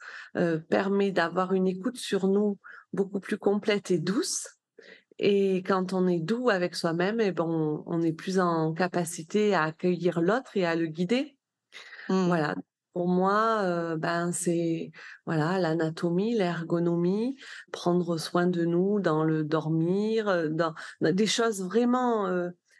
permet 0.69 1.11
d'avoir 1.11 1.53
une 1.53 1.67
écoute 1.67 1.97
sur 1.97 2.27
nous 2.27 2.57
beaucoup 2.93 3.19
plus 3.19 3.37
complète 3.37 3.91
et 3.91 3.99
douce. 3.99 4.47
Et 5.19 5.57
quand 5.63 5.91
on 5.91 6.07
est 6.07 6.19
doux 6.19 6.49
avec 6.49 6.75
soi-même, 6.75 7.19
et 7.19 7.27
eh 7.27 7.31
ben 7.31 7.43
on, 7.45 8.01
est 8.01 8.13
plus 8.13 8.39
en 8.39 8.73
capacité 8.73 9.53
à 9.53 9.63
accueillir 9.63 10.21
l'autre 10.21 10.55
et 10.55 10.65
à 10.65 10.75
le 10.75 10.85
guider. 10.87 11.37
Mmh. 12.07 12.27
Voilà. 12.27 12.55
Pour 12.93 13.07
moi, 13.07 13.95
ben 13.97 14.31
c'est 14.31 14.91
voilà 15.25 15.59
l'anatomie, 15.59 16.35
l'ergonomie, 16.35 17.35
prendre 17.71 18.17
soin 18.17 18.47
de 18.47 18.65
nous 18.65 18.99
dans 18.99 19.23
le 19.23 19.43
dormir, 19.43 20.49
dans, 20.49 20.73
des 21.01 21.27
choses 21.27 21.63
vraiment 21.63 22.27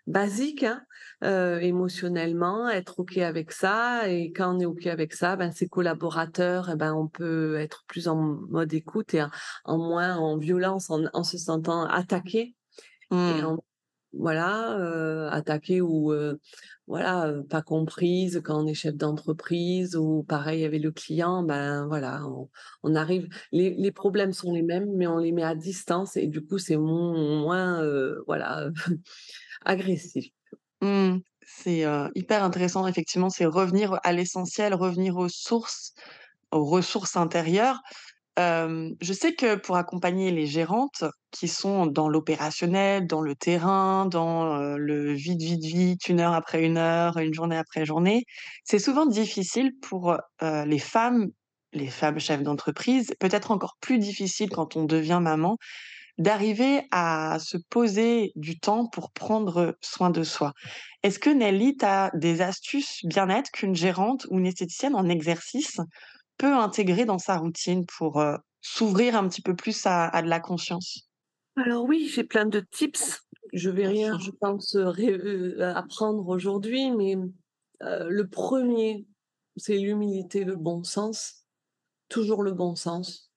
basiques 0.08 0.66
hein, 0.66 1.60
émotionnellement, 1.62 2.70
être 2.70 3.00
ok 3.00 3.18
avec 3.20 3.52
ça 3.52 4.10
et 4.10 4.32
quand 4.32 4.56
on 4.56 4.60
est 4.60 4.66
ok 4.66 4.88
avec 4.88 5.14
ça, 5.14 5.36
ben 5.36 5.52
ses 5.52 5.68
collaborateurs, 5.68 6.70
eh 6.74 6.76
ben 6.76 6.94
on 6.94 7.08
peut 7.08 7.56
être 7.58 7.84
plus 7.88 8.08
en 8.08 8.16
mode 8.50 8.74
écoute 8.74 9.14
et 9.14 9.24
en, 9.66 9.78
moins 9.78 10.18
en 10.18 10.38
violence, 10.38 10.90
en, 10.90 11.24
se 11.24 11.38
sentant 11.38 11.86
attaqué. 11.86 12.56
Et 13.12 13.16
mmh 13.16 13.58
voilà, 14.14 14.78
euh, 14.80 15.30
attaquée 15.30 15.82
ou 15.82 16.12
euh, 16.12 16.40
voilà, 16.88 17.32
pas 17.50 17.62
comprise 17.62 18.42
quand 18.44 18.64
on 18.64 18.68
est 18.68 18.74
chef 18.74 18.96
d'entreprise 18.96 19.96
ou 19.96 20.24
pareil 20.24 20.66
avec 20.66 20.82
le 20.82 20.92
client, 20.92 21.44
ben 21.44 21.86
voilà, 21.88 22.22
on, 22.84 22.96
arrive. 22.96 23.30
Les, 23.52 23.92
problèmes 23.92 24.34
sont 24.34 24.54
les 24.54 24.64
mêmes, 24.64 24.90
mais 24.96 25.08
on 25.08 25.20
les 25.20 25.32
met 25.32 25.44
à 25.44 25.56
distance 25.56 26.18
et 26.18 26.28
du 26.28 26.44
coup 26.44 26.58
c'est 26.58 26.78
moins, 26.78 27.84
voilà 28.26 28.70
agressif. 29.66 30.26
Mmh. 30.82 31.18
c'est 31.42 31.86
hyper 32.16 32.44
intéressant 32.44 32.88
effectivement, 32.88 33.30
c'est 33.30 33.46
revenir 33.46 34.00
à 34.04 34.14
l'essentiel, 34.14 34.74
revenir 34.74 35.18
aux 35.18 35.30
sources, 35.30 35.94
aux 36.52 36.66
ressources 36.66 37.18
intérieures 37.18 37.82
je 38.40 39.14
sais 39.14 39.34
que 39.34 39.56
pour 39.56 39.76
accompagner 39.76 40.32
les 40.32 40.46
gérantes 40.46 41.04
qui 41.32 41.48
sont 41.48 41.86
dans 41.86 42.08
l'opérationnel, 42.08 43.06
dans 43.06 43.22
le 43.22 43.36
terrain, 43.36 44.06
dans, 44.06 44.58
le 44.78 45.14
vite, 45.14 45.42
vite, 45.42 45.64
vite, 45.64 46.08
une 46.08 46.20
heure 46.20 46.34
après 46.34 46.64
une 46.64 46.78
heure, 46.78 47.18
une 47.18 47.34
journée 47.34 47.58
après 47.58 47.86
journée, 47.86 48.24
c'est 48.64 48.80
souvent 48.80 49.06
difficile 49.06 49.72
pour, 49.82 50.16
les 50.42 50.80
femmes, 50.80 51.28
les 51.74 51.88
femmes 51.88 52.20
chefs 52.20 52.44
d'entreprise, 52.44 53.14
peut-être 53.20 53.52
encore 53.52 53.76
plus 53.82 54.00
difficile 54.00 54.50
quand 54.50 54.76
on 54.76 54.86
devient 54.86 55.20
maman, 55.22 55.58
d'arriver 56.20 56.82
à 56.92 57.38
se 57.40 57.58
poser 57.70 58.34
du 58.36 58.60
temps 58.60 58.88
pour 58.88 59.12
prendre 59.12 59.78
soin 59.82 60.10
de 60.10 60.24
soi. 60.24 60.54
Est-ce 61.02 61.18
que 61.18 61.30
Nelly, 61.30 61.78
tu 61.78 61.86
as 61.86 62.12
des 62.14 62.42
astuces 62.42 63.00
bien-être 63.06 63.50
qu'une 63.52 63.76
gérante 63.76 64.28
ou 64.30 64.38
une 64.38 64.46
esthéticienne 64.46 64.96
en 64.96 65.08
exercice 65.08 65.80
peut 66.40 66.56
intégrer 66.56 67.06
dans 67.06 67.20
sa 67.20 67.38
routine 67.38 67.86
pour 67.86 68.24
s'ouvrir 68.62 69.16
un 69.16 69.30
petit 69.30 69.44
peu 69.44 69.56
plus 69.56 69.80
à, 69.86 70.22
de 70.24 70.28
la 70.28 70.40
conscience? 70.40 71.08
Alors 71.56 71.84
oui, 71.84 72.10
j'ai 72.12 72.24
plein 72.24 72.46
de 72.46 72.62
tips. 72.72 73.22
Je 73.54 73.70
vais 73.70 73.88
rien, 73.88 74.18
je 74.18 74.32
pense, 74.32 74.76
apprendre 75.60 76.28
aujourd'hui, 76.28 76.92
mais 76.92 77.16
le 77.82 78.24
premier, 78.24 79.06
c'est 79.58 79.78
l'humilité, 79.78 80.44
le 80.44 80.56
bon 80.56 80.84
sens, 80.84 81.46
toujours 82.08 82.44
le 82.44 82.54
bon 82.54 82.76
sens. 82.76 83.32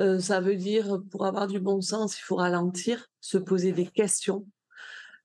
Euh, 0.00 0.18
ça 0.18 0.40
veut 0.40 0.56
dire, 0.56 1.00
pour 1.10 1.26
avoir 1.26 1.46
du 1.46 1.60
bon 1.60 1.80
sens, 1.80 2.18
il 2.18 2.22
faut 2.22 2.36
ralentir, 2.36 3.06
se 3.20 3.38
poser 3.38 3.72
des 3.72 3.86
questions. 3.86 4.46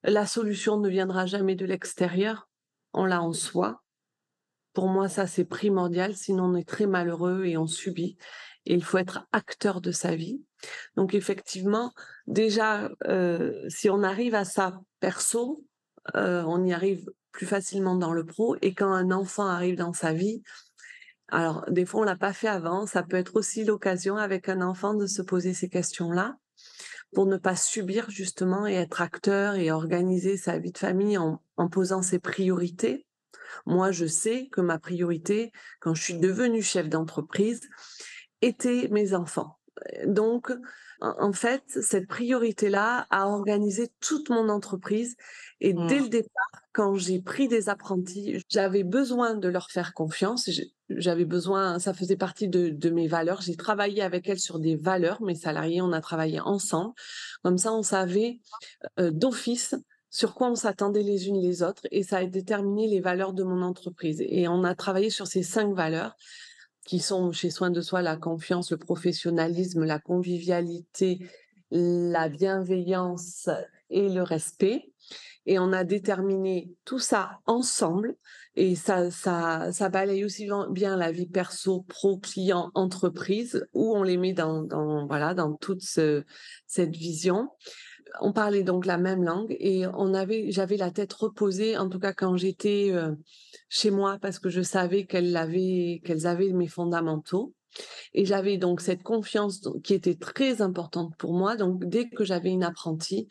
La 0.03 0.25
solution 0.25 0.77
ne 0.80 0.89
viendra 0.89 1.25
jamais 1.25 1.56
de 1.56 1.65
l'extérieur, 1.65 2.49
on 2.93 3.06
l'a 3.06 3.21
en 3.21 3.34
soi. 3.34 3.82
Pour 4.77 4.89
moi, 4.89 5.09
ça, 5.09 5.25
c'est 5.25 5.43
primordial, 5.43 6.15
sinon 6.15 6.51
on 6.51 6.55
est 6.55 6.69
très 6.69 6.85
malheureux 6.85 7.45
et 7.45 7.57
on 7.57 7.65
subit. 7.65 8.15
Et 8.67 8.75
il 8.75 8.83
faut 8.83 8.99
être 8.99 9.25
acteur 9.31 9.81
de 9.81 9.91
sa 9.91 10.15
vie. 10.15 10.43
Donc, 10.95 11.15
effectivement, 11.15 11.91
déjà, 12.27 12.91
euh, 13.07 13.59
si 13.69 13.89
on 13.89 14.03
arrive 14.03 14.35
à 14.35 14.45
ça 14.45 14.79
perso, 14.99 15.65
euh, 16.15 16.43
on 16.45 16.63
y 16.63 16.73
arrive 16.73 17.09
plus 17.31 17.47
facilement 17.47 17.95
dans 17.95 18.13
le 18.13 18.23
pro. 18.23 18.55
Et 18.61 18.75
quand 18.75 18.91
un 18.91 19.09
enfant 19.09 19.47
arrive 19.47 19.77
dans 19.77 19.93
sa 19.93 20.13
vie, 20.13 20.43
alors 21.27 21.65
des 21.71 21.87
fois 21.87 22.01
on 22.01 22.03
l'a 22.03 22.15
pas 22.15 22.31
fait 22.31 22.47
avant, 22.47 22.85
ça 22.85 23.01
peut 23.01 23.17
être 23.17 23.35
aussi 23.35 23.63
l'occasion 23.63 24.17
avec 24.17 24.47
un 24.47 24.61
enfant 24.61 24.93
de 24.93 25.07
se 25.07 25.23
poser 25.23 25.55
ces 25.55 25.69
questions-là 25.69 26.37
pour 27.15 27.25
ne 27.25 27.37
pas 27.37 27.55
subir 27.55 28.11
justement 28.11 28.67
et 28.67 28.75
être 28.75 29.01
acteur 29.01 29.55
et 29.55 29.71
organiser 29.71 30.37
sa 30.37 30.59
vie 30.59 30.71
de 30.71 30.77
famille 30.77 31.17
en 31.17 31.67
posant 31.67 32.03
ses 32.03 32.19
priorités. 32.19 33.06
Moi, 33.65 33.91
je 33.91 34.05
sais 34.05 34.47
que 34.51 34.61
ma 34.61 34.79
priorité, 34.79 35.51
quand 35.79 35.93
je 35.93 36.03
suis 36.03 36.19
devenue 36.19 36.61
chef 36.61 36.89
d'entreprise, 36.89 37.61
était 38.41 38.87
mes 38.91 39.13
enfants. 39.13 39.57
Donc, 40.05 40.51
en 40.99 41.31
fait, 41.31 41.63
cette 41.67 42.07
priorité-là 42.07 43.05
a 43.11 43.27
organisé 43.27 43.89
toute 43.99 44.29
mon 44.29 44.49
entreprise. 44.49 45.15
Et 45.61 45.73
dès 45.73 45.99
mmh. 45.99 46.03
le 46.03 46.09
départ, 46.09 46.61
quand 46.73 46.95
j'ai 46.95 47.21
pris 47.21 47.47
des 47.47 47.69
apprentis, 47.69 48.43
j'avais 48.49 48.83
besoin 48.83 49.35
de 49.35 49.47
leur 49.47 49.69
faire 49.69 49.93
confiance. 49.93 50.49
J'avais 50.89 51.25
besoin, 51.25 51.77
ça 51.77 51.93
faisait 51.93 52.17
partie 52.17 52.47
de, 52.47 52.89
mes 52.89 53.07
valeurs. 53.07 53.41
J'ai 53.41 53.55
travaillé 53.55 54.01
avec 54.01 54.27
elles 54.27 54.39
sur 54.39 54.59
des 54.59 54.75
valeurs. 54.75 55.21
Mes 55.21 55.35
salariés, 55.35 55.81
on 55.81 55.91
a 55.91 56.01
travaillé 56.01 56.39
ensemble. 56.39 56.93
Comme 57.43 57.59
ça, 57.59 57.73
on 57.73 57.83
savait 57.83 58.39
euh, 58.99 59.11
d'office 59.11 59.75
sur 60.09 60.33
quoi 60.33 60.49
on 60.49 60.55
s'attendait 60.55 61.03
les 61.03 61.27
unes 61.27 61.41
les 61.41 61.63
autres. 61.63 61.83
Et 61.91 62.03
ça 62.03 62.17
a 62.17 62.25
déterminé 62.25 62.87
les 62.87 62.99
valeurs 62.99 63.33
de 63.33 63.43
mon 63.43 63.61
entreprise. 63.61 64.23
Et 64.27 64.47
on 64.47 64.63
a 64.63 64.75
travaillé 64.75 65.09
sur 65.09 65.27
ces 65.27 65.43
cinq 65.43 65.73
valeurs 65.73 66.15
qui 66.85 66.99
sont 66.99 67.31
chez 67.31 67.49
Soins 67.49 67.69
de 67.69 67.81
Soi 67.81 68.01
la 68.01 68.15
confiance, 68.15 68.71
le 68.71 68.77
professionnalisme, 68.77 69.83
la 69.83 69.99
convivialité, 69.99 71.19
la 71.71 72.29
bienveillance 72.29 73.49
et 73.89 74.09
le 74.09 74.23
respect. 74.23 74.91
Et 75.45 75.59
on 75.59 75.71
a 75.71 75.85
déterminé 75.85 76.69
tout 76.83 76.99
ça 76.99 77.39
ensemble. 77.45 78.15
Et 78.55 78.75
ça, 78.75 79.11
ça, 79.11 79.71
ça 79.71 79.89
balaye 79.89 80.25
aussi 80.25 80.49
bien 80.71 80.97
la 80.97 81.11
vie 81.11 81.27
perso, 81.27 81.85
pro, 81.87 82.17
client, 82.17 82.71
entreprise, 82.73 83.65
où 83.73 83.95
on 83.95 84.03
les 84.03 84.17
met 84.17 84.33
dans, 84.33 84.63
dans 84.63 85.05
voilà, 85.07 85.33
dans 85.33 85.53
toute 85.53 85.81
cette 85.83 86.95
vision 86.95 87.49
on 88.21 88.33
parlait 88.33 88.63
donc 88.63 88.85
la 88.85 88.97
même 88.97 89.23
langue 89.23 89.55
et 89.59 89.85
on 89.87 90.13
avait, 90.13 90.51
j'avais 90.51 90.77
la 90.77 90.91
tête 90.91 91.13
reposée, 91.13 91.77
en 91.77 91.89
tout 91.89 91.99
cas 91.99 92.13
quand 92.13 92.37
j'étais 92.37 92.89
euh, 92.91 93.13
chez 93.69 93.91
moi, 93.91 94.17
parce 94.21 94.39
que 94.39 94.49
je 94.49 94.61
savais 94.61 95.05
qu'elles 95.05 95.35
avaient, 95.35 96.01
qu'elles 96.03 96.27
avaient 96.27 96.51
mes 96.51 96.67
fondamentaux. 96.67 97.53
Et 98.13 98.25
j'avais 98.25 98.57
donc 98.57 98.81
cette 98.81 99.03
confiance 99.03 99.61
qui 99.83 99.93
était 99.93 100.15
très 100.15 100.61
importante 100.61 101.15
pour 101.17 101.33
moi. 101.33 101.55
Donc 101.55 101.85
dès 101.85 102.09
que 102.09 102.23
j'avais 102.23 102.49
une 102.49 102.63
apprentie, 102.63 103.27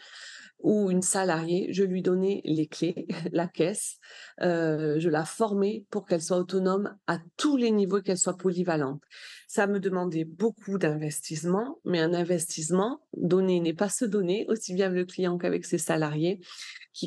ou 0.66 0.90
une 0.90 1.00
salariée, 1.00 1.68
je 1.70 1.84
lui 1.84 2.02
donnais 2.02 2.40
les 2.44 2.66
clés, 2.66 3.06
la 3.32 3.46
caisse, 3.46 3.98
euh, 4.42 4.98
je 4.98 5.08
la 5.08 5.24
formais 5.24 5.86
pour 5.90 6.06
qu'elle 6.06 6.20
soit 6.20 6.38
autonome 6.38 6.96
à 7.06 7.20
tous 7.36 7.56
les 7.56 7.70
niveaux, 7.70 8.02
qu'elle 8.02 8.18
soit 8.18 8.36
polyvalente. 8.36 9.00
Ça 9.46 9.68
me 9.68 9.78
demandait 9.78 10.24
beaucoup 10.24 10.76
d'investissement, 10.76 11.78
mais 11.84 12.00
un 12.00 12.12
investissement 12.12 13.00
donné 13.16 13.60
n'est 13.60 13.74
pas 13.74 13.88
se 13.88 14.04
donner, 14.04 14.44
aussi 14.48 14.74
bien 14.74 14.86
avec 14.86 14.98
le 14.98 15.04
client 15.04 15.38
qu'avec 15.38 15.64
ses 15.64 15.78
salariés 15.78 16.40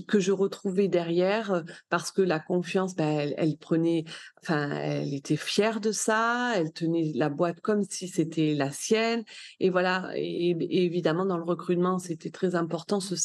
que 0.08 0.19
je 0.19 0.32
retrouvais 0.32 0.88
derrière 0.88 1.52
euh, 1.52 1.62
parce 1.89 2.12
que 2.12 2.22
la 2.22 2.39
confiance, 2.39 2.95
ben, 2.95 3.34
elle, 3.38 3.58
prenait, 3.58 4.06
enfin, 4.41 4.69
elle 4.72 5.13
était 5.13 5.36
fière 5.36 5.80
de 5.80 5.91
ça, 5.91 6.54
elle 6.56 6.72
tenait 6.72 7.12
la 7.15 7.30
boîte 7.30 7.60
comme 7.62 7.84
si 7.84 8.08
c'était 8.08 8.54
la 8.54 8.72
sienne. 8.72 9.24
Et 9.60 9.69
voilà, 9.69 10.12
et, 10.15 10.56
évidemment, 10.69 11.26
dans 11.26 11.38
le 11.38 11.43
recrutement, 11.43 11.98
c'était 12.00 12.30
très 12.30 12.56
important 12.56 13.00
ce 13.00 13.15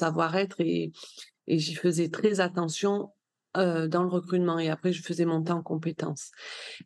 et, 0.59 0.93
j'y 1.47 1.75
faisais 1.75 2.09
très 2.09 2.41
attention 2.41 3.13
euh, 3.57 3.87
dans 3.87 4.03
le 4.03 4.09
recrutement 4.09 4.59
et 4.59 4.71
après 4.71 4.93
je 4.93 5.03
faisais 5.03 5.27
monter 5.27 5.53
en 5.53 5.63
compétences. 5.63 6.31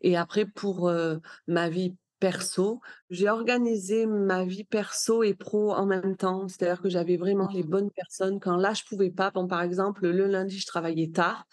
Et 0.01 0.17
après 0.17 0.47
pour 0.47 0.89
euh, 0.89 1.19
ma 1.47 1.69
vie 1.69 1.95
perso. 2.19 2.81
J'ai 3.11 3.29
organisé 3.29 4.07
ma 4.07 4.45
vie 4.45 4.65
perso 4.65 5.23
et 5.23 5.35
pro 5.35 5.73
en 5.73 5.87
même 5.87 6.17
temps. 6.17 6.49
C'est-à-dire 6.49 6.83
que 6.83 6.89
j'avais 6.89 7.17
vraiment 7.17 7.49
les 7.53 7.63
bonnes 7.63 7.91
personnes. 7.91 8.41
Quand 8.41 8.57
là, 8.57 8.75
je 8.75 8.83
pouvais 8.85 9.11
pas, 9.11 9.31
bon, 9.31 9.47
par 9.47 9.63
exemple, 9.63 10.09
le 10.09 10.27
lundi, 10.27 10.59
je 10.59 10.67
travaillais 10.67 11.11
tard. 11.11 11.47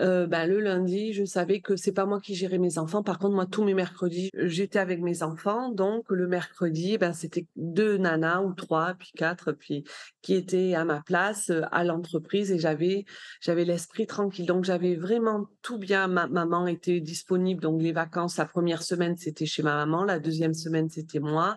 Euh, 0.00 0.26
ben, 0.26 0.46
le 0.46 0.60
lundi, 0.60 1.12
je 1.12 1.24
savais 1.24 1.60
que 1.60 1.76
c'est 1.76 1.92
pas 1.92 2.06
moi 2.06 2.20
qui 2.20 2.34
gérais 2.34 2.58
mes 2.58 2.78
enfants. 2.78 3.02
Par 3.02 3.18
contre, 3.18 3.34
moi, 3.34 3.46
tous 3.46 3.64
mes 3.64 3.74
mercredis, 3.74 4.30
j'étais 4.34 4.78
avec 4.78 5.00
mes 5.00 5.22
enfants. 5.22 5.70
Donc, 5.70 6.04
le 6.10 6.26
mercredi, 6.26 6.98
ben, 6.98 7.12
c'était 7.12 7.46
deux 7.56 7.96
nanas 7.96 8.42
ou 8.42 8.54
trois, 8.54 8.94
puis 8.94 9.10
quatre, 9.16 9.52
puis 9.52 9.84
qui 10.22 10.34
étaient 10.34 10.74
à 10.74 10.84
ma 10.84 11.00
place 11.00 11.50
euh, 11.50 11.62
à 11.70 11.84
l'entreprise 11.84 12.50
et 12.50 12.58
j'avais, 12.58 13.04
j'avais 13.40 13.64
l'esprit 13.64 14.06
tranquille. 14.06 14.46
Donc, 14.46 14.64
j'avais 14.64 14.96
vraiment 14.96 15.46
tout 15.62 15.78
bien. 15.78 16.08
Ma 16.08 16.26
maman 16.26 16.66
était 16.66 17.00
disponible. 17.00 17.60
Donc, 17.60 17.80
les 17.80 17.92
vacances, 17.92 18.36
la 18.36 18.46
première 18.46 18.82
semaine, 18.82 19.16
c'était 19.16 19.46
chez 19.46 19.62
ma 19.62 19.74
maman. 19.76 20.04
La 20.04 20.18
deuxième 20.18 20.54
semaine, 20.54 20.88
c'était 20.88 21.20
moi 21.20 21.56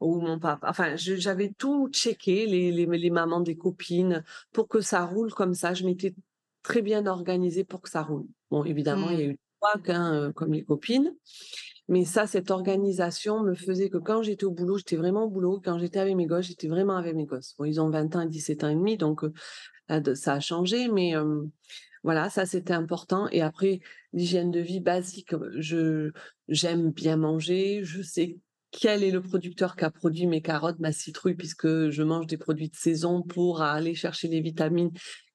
ou 0.00 0.20
mon 0.20 0.38
papa. 0.38 0.68
Enfin, 0.68 0.96
j'avais 0.96 1.52
tout 1.56 1.88
checké, 1.92 2.46
les, 2.46 2.70
les, 2.72 2.86
les, 2.86 3.10
mamans 3.10 3.40
des 3.40 3.56
copines, 3.56 4.24
pour 4.52 4.68
que 4.68 4.80
ça 4.80 5.04
roule 5.04 5.32
comme 5.32 5.54
ça. 5.54 5.74
Je 5.74 5.84
m'étais 5.84 6.14
très 6.64 6.82
bien 6.82 7.06
organisé 7.06 7.62
pour 7.62 7.80
que 7.80 7.88
ça 7.88 8.02
roule. 8.02 8.26
Bon, 8.50 8.64
évidemment, 8.64 9.10
il 9.10 9.20
y 9.20 9.22
a 9.22 9.26
mmh. 9.28 9.30
eu 9.30 9.36
des 9.84 9.92
hein, 9.92 10.32
comme 10.34 10.52
les 10.52 10.64
copines. 10.64 11.14
Mais 11.86 12.04
ça, 12.04 12.26
cette 12.26 12.50
organisation 12.50 13.42
me 13.42 13.54
faisait 13.54 13.90
que 13.90 13.98
quand 13.98 14.22
j'étais 14.22 14.44
au 14.44 14.50
boulot, 14.50 14.78
j'étais 14.78 14.96
vraiment 14.96 15.24
au 15.24 15.30
boulot. 15.30 15.60
Quand 15.62 15.78
j'étais 15.78 15.98
avec 15.98 16.16
mes 16.16 16.26
gosses, 16.26 16.46
j'étais 16.46 16.66
vraiment 16.66 16.96
avec 16.96 17.14
mes 17.14 17.26
gosses. 17.26 17.54
Bon, 17.58 17.66
ils 17.66 17.80
ont 17.80 17.90
20 17.90 18.16
ans 18.16 18.20
et 18.22 18.28
17 18.28 18.64
ans 18.64 18.68
et 18.70 18.74
demi, 18.74 18.96
donc 18.96 19.22
euh, 19.22 20.14
ça 20.14 20.32
a 20.32 20.40
changé. 20.40 20.88
Mais 20.88 21.12
voilà, 22.02 22.30
ça, 22.30 22.46
c'était 22.46 22.72
important. 22.72 23.28
Et 23.32 23.42
après, 23.42 23.80
l'hygiène 24.14 24.50
de 24.50 24.60
vie 24.60 24.80
basique. 24.80 25.34
Je, 25.58 26.10
j'aime 26.48 26.90
bien 26.90 27.18
manger. 27.18 27.80
Je 27.84 28.00
sais 28.00 28.38
quel 28.70 29.04
est 29.04 29.10
le 29.10 29.22
producteur 29.22 29.76
qui 29.76 29.84
a 29.84 29.90
produit 29.90 30.26
mes 30.26 30.42
carottes, 30.42 30.80
ma 30.80 30.92
citrouille, 30.92 31.34
puisque 31.34 31.90
je 31.90 32.02
mange 32.02 32.26
des 32.26 32.38
produits 32.38 32.70
de 32.70 32.76
saison 32.76 33.22
pour 33.22 33.62
aller 33.62 33.94
chercher 33.94 34.28
les 34.28 34.40
vitamines 34.40 34.90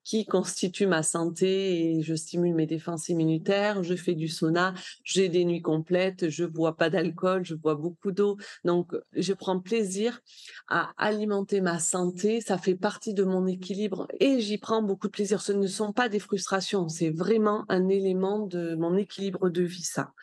qui 0.10 0.26
constitue 0.26 0.88
ma 0.88 1.04
santé 1.04 1.98
et 1.98 2.02
je 2.02 2.16
stimule 2.16 2.56
mes 2.56 2.66
défenses 2.66 3.10
immunitaires, 3.10 3.84
je 3.84 3.94
fais 3.94 4.16
du 4.16 4.28
sauna, 4.28 4.74
j'ai 5.04 5.30
des 5.30 5.46
nuits 5.46 5.62
complètes, 5.62 6.30
je 6.30 6.46
bois 6.46 6.76
pas 6.76 6.90
d'alcool, 6.90 7.46
je 7.46 7.54
bois 7.54 7.76
beaucoup 7.76 8.12
d'eau. 8.12 8.36
Donc, 8.64 8.96
je 9.14 9.34
prends 9.34 9.60
plaisir 9.60 10.20
à 10.68 10.94
alimenter 10.98 11.62
ma 11.62 11.78
santé, 11.78 12.42
ça 12.42 12.58
fait 12.58 12.74
partie 12.74 13.14
de 13.14 13.24
mon 13.24 13.46
équilibre 13.46 14.08
et 14.20 14.40
j'y 14.42 14.58
prends 14.58 14.82
beaucoup 14.82 15.06
de 15.06 15.12
plaisir. 15.12 15.42
Ce 15.42 15.52
ne 15.52 15.68
sont 15.68 15.94
pas 15.94 16.10
des 16.10 16.18
frustrations, 16.18 16.90
c'est 16.90 17.12
vraiment 17.12 17.66
un 17.70 17.88
élément 17.88 18.48
de 18.48 18.74
mon 18.74 18.98
équilibre 18.98 19.50
de 19.50 19.62
vie, 19.62 19.84
ça. 19.84 20.14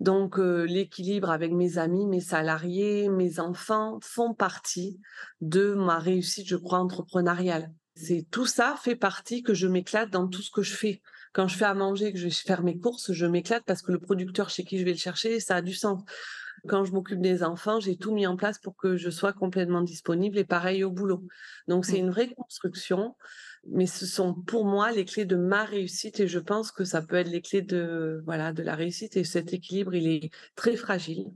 Donc 0.00 0.38
euh, 0.38 0.64
l'équilibre 0.64 1.28
avec 1.28 1.52
mes 1.52 1.76
amis, 1.76 2.06
mes 2.06 2.22
salariés, 2.22 3.10
mes 3.10 3.40
enfants 3.40 3.98
font 4.00 4.32
partie 4.32 5.00
de 5.42 5.74
ma 5.74 5.98
réussite, 5.98 6.48
je 6.48 6.56
crois, 6.56 6.78
entrepreneuriale. 6.78 7.70
C'est 8.00 8.26
tout 8.30 8.46
ça 8.46 8.76
fait 8.80 8.94
partie 8.94 9.42
que 9.42 9.54
je 9.54 9.66
m'éclate 9.66 10.10
dans 10.10 10.28
tout 10.28 10.40
ce 10.40 10.52
que 10.52 10.62
je 10.62 10.72
fais. 10.72 11.02
Quand 11.32 11.48
je 11.48 11.56
fais 11.56 11.64
à 11.64 11.74
manger, 11.74 12.12
que 12.12 12.18
je 12.18 12.24
vais 12.24 12.30
faire 12.30 12.62
mes 12.62 12.78
courses, 12.78 13.12
je 13.12 13.26
m'éclate 13.26 13.64
parce 13.66 13.82
que 13.82 13.90
le 13.90 13.98
producteur 13.98 14.50
chez 14.50 14.62
qui 14.62 14.78
je 14.78 14.84
vais 14.84 14.92
le 14.92 14.98
chercher, 14.98 15.40
ça 15.40 15.56
a 15.56 15.62
du 15.62 15.74
sens. 15.74 16.02
Quand 16.68 16.84
je 16.84 16.92
m'occupe 16.92 17.20
des 17.20 17.42
enfants, 17.42 17.80
j'ai 17.80 17.96
tout 17.96 18.12
mis 18.12 18.26
en 18.26 18.36
place 18.36 18.58
pour 18.58 18.76
que 18.76 18.96
je 18.96 19.10
sois 19.10 19.32
complètement 19.32 19.82
disponible 19.82 20.38
et 20.38 20.44
pareil 20.44 20.84
au 20.84 20.92
boulot. 20.92 21.24
Donc 21.66 21.86
c'est 21.86 22.00
mmh. 22.00 22.04
une 22.04 22.10
vraie 22.10 22.34
construction, 22.34 23.16
mais 23.66 23.86
ce 23.86 24.06
sont 24.06 24.32
pour 24.32 24.64
moi 24.64 24.92
les 24.92 25.04
clés 25.04 25.24
de 25.24 25.36
ma 25.36 25.64
réussite 25.64 26.20
et 26.20 26.28
je 26.28 26.38
pense 26.38 26.70
que 26.70 26.84
ça 26.84 27.02
peut 27.02 27.16
être 27.16 27.30
les 27.30 27.42
clés 27.42 27.62
de 27.62 28.22
voilà 28.24 28.52
de 28.52 28.62
la 28.62 28.76
réussite 28.76 29.16
et 29.16 29.24
cet 29.24 29.52
équilibre 29.52 29.94
il 29.94 30.06
est 30.06 30.30
très 30.54 30.76
fragile 30.76 31.26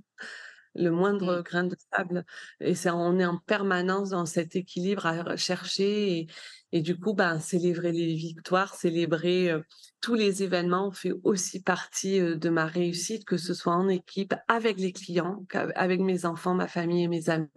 le 0.75 0.91
moindre 0.91 1.39
mmh. 1.39 1.43
grain 1.43 1.65
de 1.65 1.77
sable. 1.93 2.25
Et 2.61 2.75
on 2.87 3.19
est 3.19 3.25
en 3.25 3.39
permanence 3.39 4.11
dans 4.11 4.27
cet 4.27 4.57
équilibre 4.57 5.07
à 5.07 5.37
chercher 5.37 6.19
et, 6.19 6.27
et 6.73 6.81
du 6.81 6.99
coup, 6.99 7.15
ben, 7.15 7.39
célébrer 7.39 7.93
les 7.93 8.15
victoires, 8.15 8.75
célébrer 8.75 9.53
tous 10.01 10.15
les 10.15 10.43
événements 10.43 10.91
fait 10.91 11.13
aussi 11.23 11.63
partie 11.63 12.21
de 12.21 12.49
ma 12.49 12.67
réussite, 12.67 13.25
que 13.25 13.37
ce 13.37 13.55
soit 13.55 13.75
en 13.75 13.89
équipe, 13.89 14.35
avec 14.49 14.79
les 14.79 14.93
clients, 14.93 15.45
avec 15.75 16.01
mes 16.01 16.25
enfants, 16.25 16.55
ma 16.55 16.69
famille 16.69 17.05
et 17.05 17.09
mes 17.09 17.29
amis. 17.29 17.49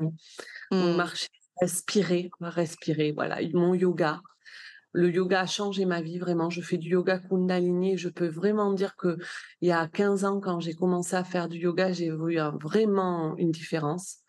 Mon 0.71 0.93
mmh. 0.93 0.97
marché, 0.97 1.27
respirer, 1.61 2.29
respirer, 2.41 3.13
voilà, 3.13 3.39
mon 3.53 3.73
yoga, 3.73 4.21
le 4.95 5.11
yoga 5.11 5.41
a 5.41 5.45
changé 5.45 5.85
ma 5.85 6.01
vie 6.01 6.19
vraiment. 6.19 6.49
Je 6.49 6.61
fais 6.61 6.77
du 6.77 6.89
yoga 6.89 7.19
Kundalini. 7.19 7.97
Je 7.97 8.09
peux 8.09 8.27
vraiment 8.27 8.71
dire 8.71 8.95
que 8.95 9.17
il 9.61 9.67
y 9.67 9.71
a 9.71 9.87
15 9.87 10.25
ans, 10.25 10.39
quand 10.39 10.59
j'ai 10.59 10.73
commencé 10.73 11.15
à 11.15 11.23
faire 11.23 11.49
du 11.49 11.57
yoga, 11.57 11.91
j'ai 11.91 12.09
vu 12.09 12.39
vraiment 12.61 13.35
une 13.37 13.51
différence. 13.51 14.19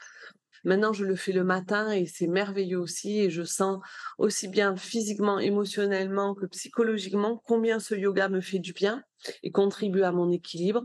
Maintenant, 0.64 0.92
je 0.92 1.04
le 1.04 1.14
fais 1.14 1.30
le 1.30 1.44
matin 1.44 1.92
et 1.92 2.06
c'est 2.06 2.26
merveilleux 2.26 2.80
aussi. 2.80 3.20
Et 3.20 3.30
je 3.30 3.44
sens 3.44 3.78
aussi 4.18 4.48
bien 4.48 4.74
physiquement, 4.76 5.38
émotionnellement 5.38 6.34
que 6.34 6.46
psychologiquement 6.46 7.40
combien 7.46 7.78
ce 7.78 7.94
yoga 7.94 8.28
me 8.28 8.40
fait 8.40 8.58
du 8.58 8.72
bien 8.72 9.02
et 9.44 9.52
contribue 9.52 10.02
à 10.02 10.10
mon 10.10 10.32
équilibre. 10.32 10.84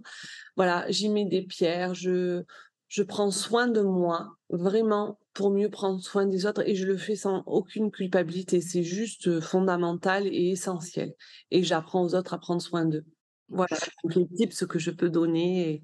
Voilà, 0.55 0.85
j'y 0.89 1.09
mets 1.09 1.25
des 1.25 1.41
pierres, 1.41 1.95
je, 1.95 2.43
je 2.91 3.03
prends 3.03 3.31
soin 3.31 3.69
de 3.69 3.79
moi, 3.79 4.35
vraiment 4.49 5.17
pour 5.33 5.49
mieux 5.49 5.69
prendre 5.69 6.01
soin 6.01 6.25
des 6.25 6.45
autres 6.45 6.67
et 6.67 6.75
je 6.75 6.85
le 6.85 6.97
fais 6.97 7.15
sans 7.15 7.41
aucune 7.45 7.89
culpabilité. 7.89 8.59
C'est 8.59 8.83
juste 8.83 9.39
fondamental 9.39 10.27
et 10.27 10.49
essentiel. 10.49 11.13
Et 11.51 11.63
j'apprends 11.63 12.03
aux 12.03 12.15
autres 12.15 12.33
à 12.33 12.37
prendre 12.37 12.61
soin 12.61 12.83
d'eux. 12.83 13.05
Voilà 13.47 13.77
les 14.13 14.27
tips 14.27 14.65
que 14.65 14.77
je 14.77 14.91
peux 14.91 15.09
donner 15.09 15.83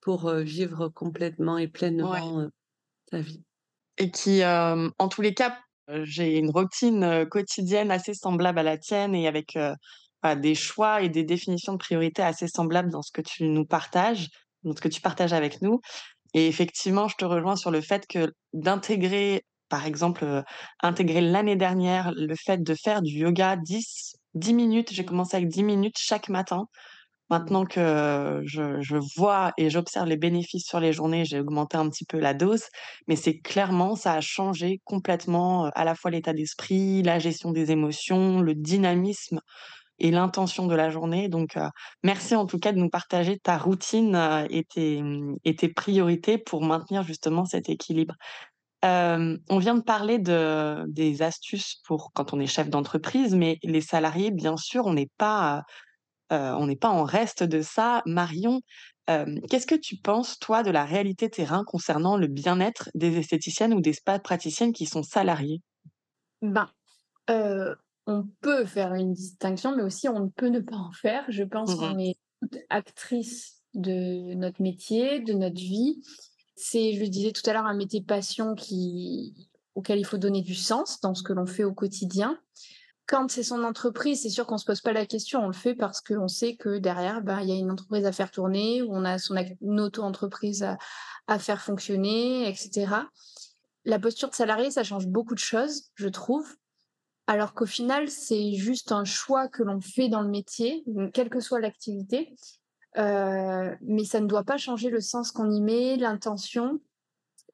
pour 0.00 0.28
vivre 0.32 0.88
complètement 0.88 1.56
et 1.56 1.68
pleinement 1.68 2.48
ta 3.12 3.20
vie. 3.20 3.44
Et 3.98 4.10
qui, 4.10 4.42
en 4.44 5.08
tous 5.08 5.22
les 5.22 5.34
cas, 5.34 5.56
j'ai 6.02 6.38
une 6.38 6.50
routine 6.50 7.26
quotidienne 7.30 7.92
assez 7.92 8.12
semblable 8.12 8.58
à 8.58 8.64
la 8.64 8.76
tienne 8.76 9.14
et 9.14 9.28
avec 9.28 9.56
bah, 10.20 10.34
des 10.34 10.56
choix 10.56 11.00
et 11.00 11.08
des 11.08 11.22
définitions 11.22 11.74
de 11.74 11.78
priorités 11.78 12.22
assez 12.22 12.48
semblables 12.48 12.90
dans 12.90 13.02
ce 13.02 13.12
que 13.12 13.22
tu 13.22 13.44
nous 13.44 13.66
partages, 13.66 14.30
dans 14.64 14.74
ce 14.74 14.80
que 14.80 14.88
tu 14.88 15.00
partages 15.00 15.32
avec 15.32 15.62
nous. 15.62 15.80
Et 16.34 16.46
effectivement, 16.48 17.08
je 17.08 17.16
te 17.16 17.24
rejoins 17.24 17.56
sur 17.56 17.70
le 17.70 17.80
fait 17.80 18.06
que 18.06 18.32
d'intégrer, 18.52 19.44
par 19.68 19.86
exemple, 19.86 20.42
intégrer 20.82 21.20
l'année 21.20 21.56
dernière 21.56 22.12
le 22.14 22.34
fait 22.34 22.62
de 22.62 22.74
faire 22.74 23.02
du 23.02 23.12
yoga 23.12 23.56
10, 23.56 24.16
10 24.34 24.54
minutes. 24.54 24.92
J'ai 24.92 25.04
commencé 25.04 25.36
avec 25.36 25.48
10 25.48 25.62
minutes 25.62 25.96
chaque 25.98 26.28
matin. 26.28 26.66
Maintenant 27.30 27.64
que 27.64 28.42
je, 28.44 28.80
je 28.80 28.96
vois 29.16 29.52
et 29.56 29.70
j'observe 29.70 30.06
les 30.06 30.18
bénéfices 30.18 30.66
sur 30.66 30.78
les 30.78 30.92
journées, 30.92 31.24
j'ai 31.24 31.40
augmenté 31.40 31.78
un 31.78 31.88
petit 31.88 32.04
peu 32.04 32.18
la 32.18 32.34
dose, 32.34 32.64
mais 33.08 33.16
c'est 33.16 33.38
clairement, 33.38 33.96
ça 33.96 34.12
a 34.12 34.20
changé 34.20 34.82
complètement 34.84 35.70
à 35.74 35.84
la 35.84 35.94
fois 35.94 36.10
l'état 36.10 36.34
d'esprit, 36.34 37.02
la 37.02 37.18
gestion 37.18 37.50
des 37.50 37.70
émotions, 37.70 38.40
le 38.40 38.54
dynamisme 38.54 39.40
et 39.98 40.10
l'intention 40.10 40.66
de 40.66 40.74
la 40.74 40.90
journée. 40.90 41.28
Donc, 41.28 41.58
merci 42.02 42.34
en 42.34 42.46
tout 42.46 42.58
cas 42.58 42.72
de 42.72 42.78
nous 42.78 42.90
partager 42.90 43.38
ta 43.38 43.58
routine 43.58 44.46
et, 44.50 44.64
tes, 44.64 45.02
mmh, 45.02 45.36
et 45.44 45.54
tes 45.56 45.68
priorités 45.68 46.38
pour 46.38 46.62
maintenir 46.62 47.02
justement 47.02 47.44
cet 47.44 47.68
équilibre. 47.68 48.14
on 48.82 49.58
vient 49.58 49.74
de 49.74 49.82
parler 49.82 50.18
de, 50.18 50.84
des 50.88 51.22
astuces 51.22 51.76
pour 51.86 52.12
quand 52.14 52.32
on 52.34 52.40
est 52.40 52.46
chef 52.46 52.68
d'entreprise, 52.68 53.34
mais 53.34 53.58
les 53.62 53.80
salariés, 53.80 54.30
bien 54.30 54.56
sûr, 54.56 54.86
on 54.86 54.94
n'est 54.94 55.10
pas, 55.16 55.62
on 56.30 56.66
n'est 56.66 56.76
pas 56.76 56.90
en 56.90 57.04
reste 57.04 57.42
de 57.42 57.62
ça. 57.62 58.02
Marion, 58.04 58.60
qu'est-ce 59.06 59.66
que 59.66 59.74
tu 59.74 59.96
penses, 59.96 60.38
toi, 60.38 60.62
de 60.62 60.70
la 60.70 60.84
réalité 60.84 61.30
terrain 61.30 61.62
concernant 61.64 62.16
le 62.16 62.26
bien-être 62.26 62.90
des 62.94 63.16
esthéticiennes 63.16 63.74
ou 63.74 63.80
des 63.80 63.92
spa 63.92 64.18
praticiennes 64.18 64.72
qui 64.72 64.86
sont 64.86 65.02
salariées? 65.02 65.60
Ben, 66.42 66.68
on 68.06 68.24
peut 68.40 68.64
faire 68.64 68.94
une 68.94 69.12
distinction, 69.12 69.76
mais 69.76 69.82
aussi 69.82 70.08
on 70.08 70.20
ne 70.20 70.28
peut 70.28 70.48
ne 70.48 70.60
pas 70.60 70.76
en 70.76 70.92
faire. 70.92 71.24
Je 71.28 71.42
pense 71.42 71.74
mmh 71.74 71.78
qu'on 71.78 71.98
est 71.98 72.16
toutes 72.40 72.58
actrices 72.70 73.62
de 73.74 74.34
notre 74.34 74.62
métier, 74.62 75.20
de 75.20 75.32
notre 75.32 75.56
vie. 75.56 76.02
C'est, 76.56 76.92
je 76.92 77.00
le 77.00 77.08
disais 77.08 77.32
tout 77.32 77.48
à 77.48 77.52
l'heure, 77.52 77.66
un 77.66 77.74
métier 77.74 78.02
passion 78.02 78.54
qui, 78.54 79.48
auquel 79.74 79.98
il 79.98 80.04
faut 80.04 80.18
donner 80.18 80.42
du 80.42 80.54
sens 80.54 81.00
dans 81.00 81.14
ce 81.14 81.22
que 81.22 81.32
l'on 81.32 81.46
fait 81.46 81.64
au 81.64 81.72
quotidien. 81.72 82.38
Quand 83.06 83.30
c'est 83.30 83.42
son 83.42 83.64
entreprise, 83.64 84.22
c'est 84.22 84.30
sûr 84.30 84.46
qu'on 84.46 84.54
ne 84.54 84.60
se 84.60 84.64
pose 84.64 84.80
pas 84.80 84.92
la 84.92 85.04
question, 85.04 85.40
on 85.40 85.48
le 85.48 85.52
fait 85.52 85.74
parce 85.74 86.00
qu'on 86.00 86.28
sait 86.28 86.56
que 86.56 86.78
derrière, 86.78 87.22
ben, 87.22 87.40
il 87.40 87.48
y 87.48 87.52
a 87.52 87.56
une 87.56 87.70
entreprise 87.70 88.06
à 88.06 88.12
faire 88.12 88.30
tourner, 88.30 88.80
ou 88.80 88.94
on 88.94 89.04
a 89.04 89.18
son 89.18 89.36
auto-entreprise 89.62 90.62
à, 90.62 90.78
à 91.26 91.38
faire 91.38 91.60
fonctionner, 91.60 92.48
etc. 92.48 92.86
La 93.84 93.98
posture 93.98 94.30
de 94.30 94.34
salarié, 94.34 94.70
ça 94.70 94.84
change 94.84 95.06
beaucoup 95.06 95.34
de 95.34 95.40
choses, 95.40 95.90
je 95.96 96.08
trouve 96.08 96.46
alors 97.26 97.54
qu'au 97.54 97.66
final, 97.66 98.08
c'est 98.10 98.52
juste 98.52 98.92
un 98.92 99.04
choix 99.04 99.48
que 99.48 99.62
l'on 99.62 99.80
fait 99.80 100.08
dans 100.08 100.20
le 100.20 100.28
métier, 100.28 100.84
quelle 101.14 101.30
que 101.30 101.40
soit 101.40 101.60
l'activité. 101.60 102.34
Euh, 102.98 103.74
mais 103.80 104.04
ça 104.04 104.20
ne 104.20 104.26
doit 104.26 104.44
pas 104.44 104.58
changer 104.58 104.90
le 104.90 105.00
sens 105.00 105.32
qu'on 105.32 105.50
y 105.50 105.60
met, 105.60 105.96
l'intention. 105.96 106.80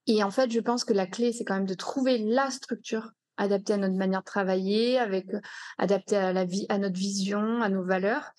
Et 0.07 0.25
en 0.25 0.31
fait, 0.31 0.51
je 0.51 0.61
pense 0.61 0.85
que 0.85 0.93
la 0.93 1.07
clé, 1.07 1.33
c'est 1.33 1.45
quand 1.45 1.55
même 1.55 1.67
de 1.67 1.75
trouver 1.75 2.19
la 2.19 2.51
structure 2.51 3.13
adaptée 3.37 3.75
à 3.75 3.77
notre 3.77 3.95
manière 3.95 4.21
de 4.21 4.25
travailler, 4.25 4.99
avec 4.99 5.33
euh, 5.33 5.41
adaptée 5.79 6.17
à 6.17 6.79
notre 6.79 6.99
vision, 6.99 7.63
à 7.63 7.69
nos 7.69 7.85
valeurs. 7.85 8.33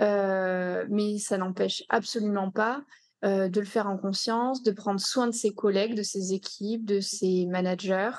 Euh, 0.00 0.86
mais 0.88 1.18
ça 1.18 1.36
n'empêche 1.36 1.84
absolument 1.90 2.50
pas 2.50 2.82
de 3.24 3.60
le 3.60 3.66
faire 3.66 3.88
en 3.88 3.96
conscience, 3.98 4.64
de 4.64 4.72
prendre 4.72 4.98
soin 4.98 5.28
de 5.28 5.32
ses 5.32 5.54
collègues, 5.54 5.94
de 5.94 6.02
ses 6.02 6.32
équipes, 6.32 6.84
de 6.84 6.98
ses 6.98 7.46
managers, 7.46 8.10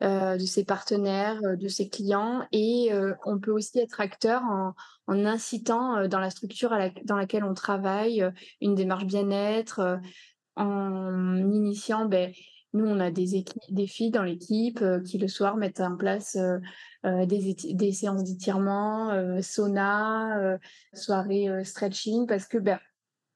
de 0.00 0.44
ses 0.44 0.64
partenaires, 0.64 1.40
euh, 1.44 1.56
de 1.56 1.68
ses 1.68 1.88
clients. 1.88 2.46
Et 2.52 2.92
euh, 2.92 3.14
on 3.24 3.38
peut 3.38 3.52
aussi 3.52 3.78
être 3.78 4.00
acteur 4.00 4.42
en, 4.42 4.74
incitant 5.08 6.08
dans 6.08 6.20
la 6.20 6.30
structure 6.30 6.76
dans 7.04 7.16
laquelle 7.16 7.44
on 7.44 7.54
travaille 7.54 8.28
une 8.60 8.74
démarche 8.74 9.06
bien-être, 9.06 10.00
en 10.56 11.36
initiant, 11.36 12.06
ben, 12.06 12.32
nous, 12.72 12.86
on 12.86 12.98
a 12.98 13.12
des, 13.12 13.44
des 13.68 13.86
filles 13.86 14.10
dans 14.10 14.24
l'équipe 14.24 14.82
qui 15.04 15.18
le 15.18 15.28
soir 15.28 15.56
mettent 15.56 15.80
en 15.80 15.96
place 15.96 16.36
des, 17.04 17.92
séances 17.92 18.24
d'étirement, 18.24 19.40
sauna, 19.42 20.58
soirée 20.92 21.64
stretching, 21.64 22.26
parce 22.26 22.46
que 22.46 22.58
ben, 22.58 22.80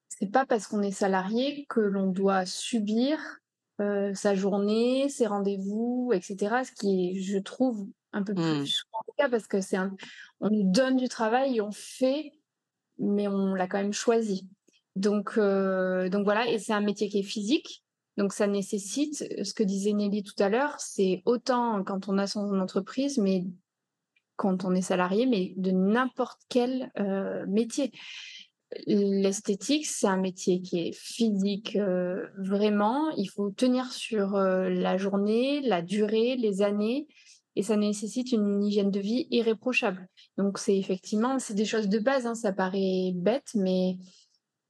c'est 0.08 0.30
pas 0.30 0.44
parce 0.44 0.66
qu'on 0.66 0.82
est 0.82 0.90
salarié 0.90 1.66
que 1.68 1.80
l'on 1.80 2.08
doit 2.08 2.46
subir 2.46 3.39
euh, 3.80 4.14
sa 4.14 4.34
journée, 4.34 5.08
ses 5.08 5.26
rendez-vous, 5.26 6.12
etc. 6.14 6.62
Ce 6.64 6.72
qui 6.72 7.10
est, 7.10 7.20
je 7.20 7.38
trouve, 7.38 7.86
un 8.12 8.22
peu 8.22 8.34
plus 8.34 8.42
mmh. 8.42 8.66
souvent 8.66 8.98
le 9.08 9.12
cas 9.16 9.28
parce 9.28 9.46
que 9.46 9.60
c'est 9.60 9.78
on 10.40 10.50
nous 10.50 10.70
donne 10.70 10.96
du 10.96 11.08
travail, 11.08 11.60
on 11.60 11.70
fait, 11.70 12.32
mais 12.98 13.28
on 13.28 13.54
l'a 13.54 13.66
quand 13.66 13.78
même 13.78 13.92
choisi. 13.92 14.48
Donc, 14.96 15.34
euh, 15.38 16.08
donc 16.08 16.24
voilà, 16.24 16.48
et 16.48 16.58
c'est 16.58 16.72
un 16.72 16.80
métier 16.80 17.08
qui 17.08 17.20
est 17.20 17.24
physique. 17.24 17.84
Donc 18.16 18.32
ça 18.32 18.46
nécessite, 18.46 19.24
ce 19.42 19.54
que 19.54 19.62
disait 19.62 19.92
Nelly 19.92 20.22
tout 20.22 20.40
à 20.42 20.48
l'heure, 20.48 20.74
c'est 20.78 21.22
autant 21.24 21.82
quand 21.84 22.08
on 22.08 22.18
a 22.18 22.26
son 22.26 22.60
entreprise, 22.60 23.18
mais 23.18 23.44
quand 24.36 24.64
on 24.64 24.74
est 24.74 24.82
salarié, 24.82 25.26
mais 25.26 25.52
de 25.56 25.70
n'importe 25.70 26.40
quel 26.48 26.90
euh, 26.98 27.46
métier. 27.46 27.92
L'esthétique, 28.86 29.86
c'est 29.86 30.06
un 30.06 30.16
métier 30.16 30.62
qui 30.62 30.78
est 30.78 30.92
physique 30.92 31.74
euh, 31.74 32.26
vraiment. 32.38 33.10
Il 33.16 33.26
faut 33.26 33.50
tenir 33.50 33.90
sur 33.92 34.36
euh, 34.36 34.68
la 34.68 34.96
journée, 34.96 35.60
la 35.60 35.82
durée, 35.82 36.36
les 36.36 36.62
années, 36.62 37.08
et 37.56 37.62
ça 37.64 37.76
nécessite 37.76 38.30
une 38.30 38.62
hygiène 38.62 38.92
de 38.92 39.00
vie 39.00 39.26
irréprochable. 39.30 40.08
Donc 40.38 40.58
c'est 40.58 40.76
effectivement, 40.76 41.40
c'est 41.40 41.54
des 41.54 41.64
choses 41.64 41.88
de 41.88 41.98
base. 41.98 42.26
Hein, 42.26 42.36
ça 42.36 42.52
paraît 42.52 43.10
bête, 43.12 43.50
mais 43.56 43.96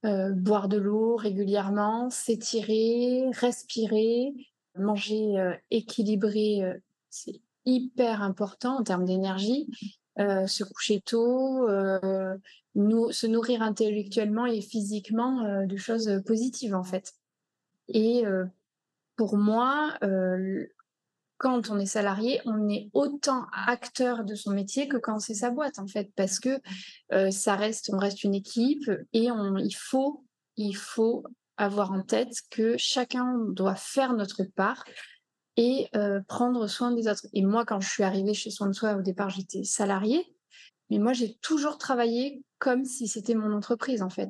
euh, 0.05 0.31
boire 0.31 0.67
de 0.67 0.77
l'eau 0.77 1.15
régulièrement, 1.15 2.09
s'étirer, 2.09 3.25
respirer, 3.33 4.33
manger 4.75 5.57
équilibré, 5.69 6.61
c'est 7.09 7.41
hyper 7.65 8.23
important 8.23 8.79
en 8.79 8.83
termes 8.83 9.05
d'énergie. 9.05 9.67
se 10.17 10.63
coucher 10.63 11.01
tôt, 11.01 11.67
nous, 12.75 13.11
se 13.11 13.27
nourrir 13.27 13.61
intellectuellement 13.61 14.45
et 14.45 14.61
physiquement 14.61 15.43
euh, 15.43 15.65
de 15.65 15.77
choses 15.77 16.21
positives 16.25 16.75
en 16.75 16.83
fait. 16.83 17.13
Et 17.87 18.25
euh, 18.25 18.45
pour 19.15 19.37
moi, 19.37 19.93
euh, 20.03 20.65
quand 21.37 21.69
on 21.69 21.79
est 21.79 21.85
salarié, 21.85 22.39
on 22.45 22.69
est 22.69 22.89
autant 22.93 23.47
acteur 23.51 24.23
de 24.23 24.35
son 24.35 24.51
métier 24.51 24.87
que 24.87 24.97
quand 24.97 25.19
c'est 25.19 25.33
sa 25.33 25.49
boîte 25.49 25.79
en 25.79 25.87
fait, 25.87 26.11
parce 26.15 26.39
que 26.39 26.59
ça 27.31 27.55
reste, 27.55 27.89
on 27.91 27.97
reste 27.97 28.23
une 28.23 28.35
équipe 28.35 28.91
et 29.11 29.31
on, 29.31 29.57
il 29.57 29.75
faut, 29.75 30.23
il 30.55 30.75
faut 30.75 31.23
avoir 31.57 31.93
en 31.93 32.03
tête 32.03 32.35
que 32.51 32.77
chacun 32.77 33.39
doit 33.49 33.73
faire 33.73 34.13
notre 34.13 34.43
part 34.43 34.85
et 35.57 35.89
prendre 36.27 36.67
soin 36.67 36.91
des 36.91 37.07
autres. 37.07 37.25
Et 37.33 37.43
moi, 37.43 37.65
quand 37.65 37.79
je 37.79 37.89
suis 37.89 38.03
arrivée 38.03 38.35
chez 38.35 38.51
Soin 38.51 38.67
de 38.67 38.73
Soi, 38.73 38.93
au 38.93 39.01
départ, 39.01 39.31
j'étais 39.31 39.63
salariée. 39.63 40.35
Mais 40.91 40.99
moi, 40.99 41.13
j'ai 41.13 41.37
toujours 41.37 41.79
travaillé 41.79 42.43
comme 42.61 42.85
si 42.85 43.07
c'était 43.07 43.33
mon 43.33 43.51
entreprise, 43.53 44.03
en 44.03 44.09
fait. 44.09 44.29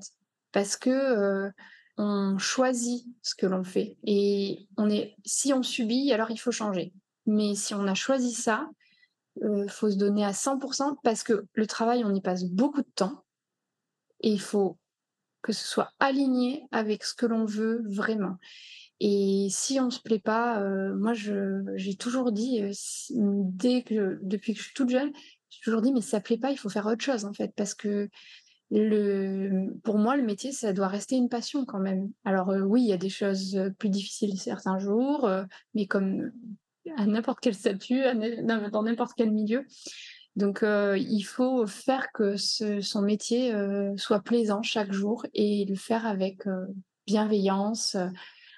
Parce 0.54 0.78
que 0.78 0.90
euh, 0.90 1.52
on 1.98 2.38
choisit 2.38 3.06
ce 3.22 3.36
que 3.36 3.46
l'on 3.46 3.66
fait. 3.66 3.98
Et 4.06 4.70
on 4.78 4.90
est, 4.90 5.16
si 5.26 5.54
on 5.54 5.62
subit, 5.62 6.12
alors 6.14 6.32
il 6.32 6.38
faut 6.38 6.54
changer. 6.54 6.94
Mais 7.26 7.56
si 7.56 7.76
on 7.76 7.86
a 7.86 7.94
choisi 7.94 8.32
ça, 8.32 8.70
il 9.36 9.48
euh, 9.48 9.68
faut 9.68 9.92
se 9.92 9.98
donner 9.98 10.24
à 10.24 10.32
100% 10.32 10.96
parce 11.04 11.24
que 11.24 11.46
le 11.54 11.68
travail, 11.68 12.06
on 12.06 12.16
y 12.16 12.22
passe 12.22 12.46
beaucoup 12.46 12.82
de 12.82 12.92
temps. 12.96 13.26
Et 14.22 14.30
il 14.30 14.42
faut 14.42 14.80
que 15.42 15.52
ce 15.52 15.68
soit 15.68 15.92
aligné 16.00 16.64
avec 16.72 17.04
ce 17.04 17.14
que 17.14 17.26
l'on 17.26 17.44
veut 17.44 17.84
vraiment. 17.86 18.38
Et 19.02 19.48
si 19.50 19.80
on 19.82 19.90
se 19.90 20.00
plaît 20.00 20.20
pas, 20.20 20.62
euh, 20.62 20.96
moi 20.96 21.14
j'ai 21.14 21.96
toujours 21.96 22.32
dit, 22.32 22.62
dès 23.10 23.82
que 23.82 24.20
depuis 24.22 24.54
que 24.54 24.60
je 24.60 24.66
suis 24.66 24.74
toute 24.74 24.90
jeune, 24.90 25.12
j'ai 25.52 25.60
toujours 25.64 25.82
dit, 25.82 25.94
mais 25.94 26.02
ça 26.02 26.20
plaît 26.20 26.40
pas, 26.40 26.52
il 26.52 26.58
faut 26.58 26.70
faire 26.70 26.88
autre 26.88 27.04
chose, 27.04 27.26
en 27.26 27.34
fait, 27.34 27.54
parce 27.56 27.76
que 27.76 28.10
le, 28.72 29.68
pour 29.84 29.98
moi, 29.98 30.16
le 30.16 30.24
métier, 30.24 30.52
ça 30.52 30.74
doit 30.74 30.88
rester 30.88 31.16
une 31.16 31.30
passion 31.30 31.66
quand 31.66 31.80
même. 31.80 32.10
Alors 32.26 32.54
oui, 32.66 32.82
il 32.82 32.88
y 32.88 32.94
a 32.94 32.98
des 32.98 33.10
choses 33.10 33.62
plus 33.78 33.90
difficiles 33.90 34.40
certains 34.40 34.80
jours, 34.80 35.30
mais 35.76 35.88
comme 35.88 36.32
à 36.98 37.06
n'importe 37.06 37.40
quel 37.42 37.54
statut, 37.54 38.02
dans 38.44 38.84
n'importe 38.84 39.12
quel 39.16 39.32
milieu. 39.32 39.66
Donc, 40.38 40.64
il 40.64 41.24
faut 41.24 41.68
faire 41.68 42.14
que 42.14 42.38
son 42.38 43.02
métier 43.02 43.54
soit 43.98 44.22
plaisant 44.22 44.64
chaque 44.64 44.94
jour 44.94 45.26
et 45.34 45.66
le 45.68 45.76
faire 45.76 46.06
avec 46.08 46.44
bienveillance, 47.06 47.98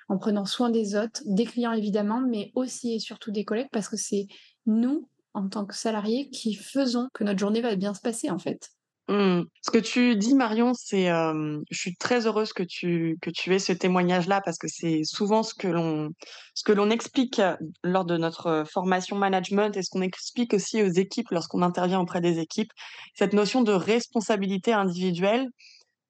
en 0.09 0.17
prenant 0.19 0.45
soin 0.45 0.69
des 0.69 0.95
autres, 0.95 1.23
des 1.25 1.45
clients 1.45 1.71
évidemment, 1.71 2.21
mais 2.21 2.51
aussi 2.53 2.93
et 2.93 2.99
surtout 2.99 3.31
des 3.31 3.45
collègues, 3.45 3.69
parce 3.71 3.89
que 3.89 3.97
c'est 3.97 4.27
nous, 4.67 5.09
en 5.33 5.49
tant 5.49 5.65
que 5.65 5.75
salariés, 5.75 6.29
qui 6.29 6.53
faisons 6.53 7.07
que 7.13 7.23
notre 7.23 7.39
journée 7.39 7.61
va 7.61 7.75
bien 7.75 7.93
se 7.93 8.01
passer 8.01 8.29
en 8.29 8.39
fait. 8.39 8.69
Mmh. 9.09 9.41
Ce 9.61 9.69
que 9.69 9.79
tu 9.79 10.15
dis, 10.15 10.33
Marion, 10.33 10.73
c'est, 10.73 11.07
je 11.07 11.77
suis 11.77 11.95
très 11.97 12.25
heureuse 12.25 12.53
que 12.53 12.63
tu 12.63 13.17
que 13.21 13.29
tu 13.29 13.53
aies 13.53 13.59
ce 13.59 13.73
témoignage-là 13.73 14.39
parce 14.45 14.57
que 14.57 14.69
c'est 14.69 15.01
souvent 15.03 15.43
ce 15.43 15.53
que 15.53 15.67
l'on 15.67 16.11
ce 16.53 16.63
que 16.63 16.71
l'on 16.71 16.89
explique 16.89 17.41
lors 17.83 18.05
de 18.05 18.15
notre 18.15 18.63
formation 18.71 19.17
management 19.17 19.75
et 19.75 19.83
ce 19.83 19.89
qu'on 19.89 20.01
explique 20.01 20.53
aussi 20.53 20.81
aux 20.81 20.91
équipes 20.91 21.31
lorsqu'on 21.31 21.61
intervient 21.61 21.99
auprès 21.99 22.21
des 22.21 22.39
équipes, 22.39 22.71
cette 23.13 23.33
notion 23.33 23.61
de 23.61 23.73
responsabilité 23.73 24.71
individuelle. 24.71 25.49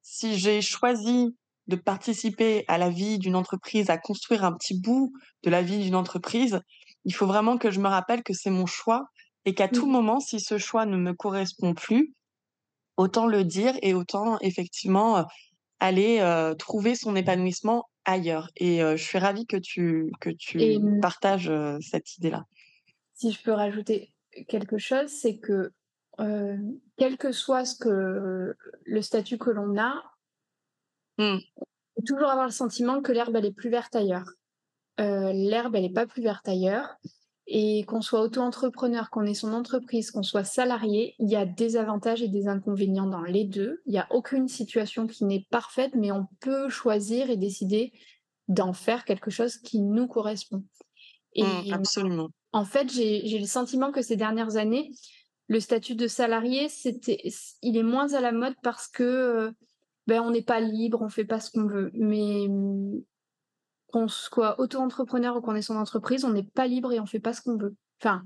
Si 0.03 0.37
j'ai 0.37 0.61
choisi 0.61 1.35
de 1.67 1.75
participer 1.75 2.65
à 2.67 2.77
la 2.77 2.89
vie 2.89 3.17
d'une 3.17 3.35
entreprise, 3.35 3.89
à 3.89 3.97
construire 3.97 4.43
un 4.43 4.53
petit 4.53 4.79
bout 4.79 5.13
de 5.43 5.49
la 5.49 5.61
vie 5.61 5.79
d'une 5.79 5.95
entreprise, 5.95 6.59
il 7.05 7.13
faut 7.13 7.27
vraiment 7.27 7.57
que 7.57 7.71
je 7.71 7.79
me 7.79 7.87
rappelle 7.87 8.23
que 8.23 8.33
c'est 8.33 8.49
mon 8.49 8.65
choix 8.65 9.05
et 9.45 9.53
qu'à 9.53 9.67
tout 9.67 9.85
mmh. 9.85 9.91
moment, 9.91 10.19
si 10.19 10.39
ce 10.39 10.57
choix 10.57 10.85
ne 10.85 10.97
me 10.97 11.13
correspond 11.13 11.73
plus, 11.73 12.13
autant 12.97 13.27
le 13.27 13.43
dire 13.43 13.75
et 13.81 13.93
autant 13.93 14.37
effectivement 14.39 15.25
aller 15.79 16.21
trouver 16.57 16.95
son 16.95 17.15
épanouissement 17.15 17.89
ailleurs. 18.05 18.49
Et 18.55 18.79
je 18.79 19.03
suis 19.03 19.17
ravie 19.17 19.45
que 19.45 19.57
tu, 19.57 20.11
que 20.21 20.29
tu 20.29 20.57
mmh 20.57 21.01
partages 21.01 21.51
cette 21.81 22.15
idée-là. 22.17 22.45
Si 23.15 23.31
je 23.31 23.41
peux 23.41 23.51
rajouter 23.51 24.13
quelque 24.47 24.77
chose, 24.77 25.09
c'est 25.09 25.39
que 25.39 25.71
quel 26.97 27.17
que 27.17 27.31
soit 27.31 27.65
ce 27.65 27.75
que 27.75 28.55
le 28.85 29.01
statut 29.01 29.37
que 29.37 29.49
l'on 29.49 29.77
a, 29.77 29.95
mmh. 31.17 31.37
on 31.57 31.61
peut 31.97 32.03
toujours 32.05 32.29
avoir 32.29 32.45
le 32.45 32.51
sentiment 32.51 33.01
que 33.01 33.11
l'herbe 33.11 33.35
elle 33.35 33.45
est 33.45 33.55
plus 33.55 33.69
verte 33.69 33.95
ailleurs. 33.95 34.29
L'herbe 34.97 35.75
elle 35.75 35.83
n'est 35.83 35.93
pas 35.93 36.07
plus 36.07 36.21
verte 36.21 36.47
ailleurs. 36.47 36.95
Et 37.45 37.83
qu'on 37.83 38.01
soit 38.01 38.21
auto-entrepreneur, 38.21 39.09
qu'on 39.09 39.25
ait 39.25 39.33
son 39.33 39.51
entreprise, 39.51 40.11
qu'on 40.11 40.23
soit 40.23 40.45
salarié, 40.45 41.13
il 41.19 41.29
y 41.29 41.35
a 41.35 41.45
des 41.45 41.75
avantages 41.75 42.21
et 42.21 42.29
des 42.29 42.47
inconvénients 42.47 43.05
dans 43.05 43.21
les 43.21 43.43
deux. 43.43 43.81
Il 43.85 43.91
n'y 43.91 43.99
a 43.99 44.07
aucune 44.11 44.47
situation 44.47 45.07
qui 45.07 45.25
n'est 45.25 45.45
parfaite, 45.49 45.91
mais 45.93 46.13
on 46.13 46.25
peut 46.39 46.69
choisir 46.69 47.29
et 47.29 47.35
décider 47.35 47.91
d'en 48.47 48.71
faire 48.71 49.03
quelque 49.03 49.29
chose 49.29 49.57
qui 49.57 49.81
nous 49.81 50.07
correspond. 50.07 50.63
Et 51.33 51.43
mmh, 51.43 51.73
absolument. 51.73 52.29
En 52.53 52.63
fait, 52.63 52.89
j'ai 52.91 53.39
le 53.39 53.45
sentiment 53.45 53.91
que 53.91 54.01
ces 54.01 54.15
dernières 54.15 54.55
années, 54.55 54.91
le 55.47 55.59
statut 55.59 55.95
de 55.95 56.07
salarié, 56.07 56.69
c'était, 56.69 57.21
il 57.61 57.77
est 57.77 57.83
moins 57.83 58.13
à 58.13 58.21
la 58.21 58.31
mode 58.31 58.55
parce 58.63 58.87
que 58.87 59.51
ben, 60.07 60.21
on 60.21 60.31
n'est 60.31 60.43
pas 60.43 60.59
libre, 60.59 61.01
on 61.01 61.09
fait 61.09 61.25
pas 61.25 61.39
ce 61.39 61.51
qu'on 61.51 61.67
veut. 61.67 61.91
Mais 61.93 62.47
qu'on 63.93 64.07
soit 64.07 64.59
auto-entrepreneur 64.59 65.37
ou 65.37 65.41
qu'on 65.41 65.55
ait 65.55 65.61
son 65.61 65.77
entreprise, 65.77 66.25
on 66.25 66.31
n'est 66.31 66.43
pas 66.43 66.67
libre 66.67 66.91
et 66.91 66.99
on 66.99 67.05
fait 67.05 67.19
pas 67.19 67.33
ce 67.33 67.41
qu'on 67.41 67.57
veut. 67.57 67.75
Enfin, 68.01 68.23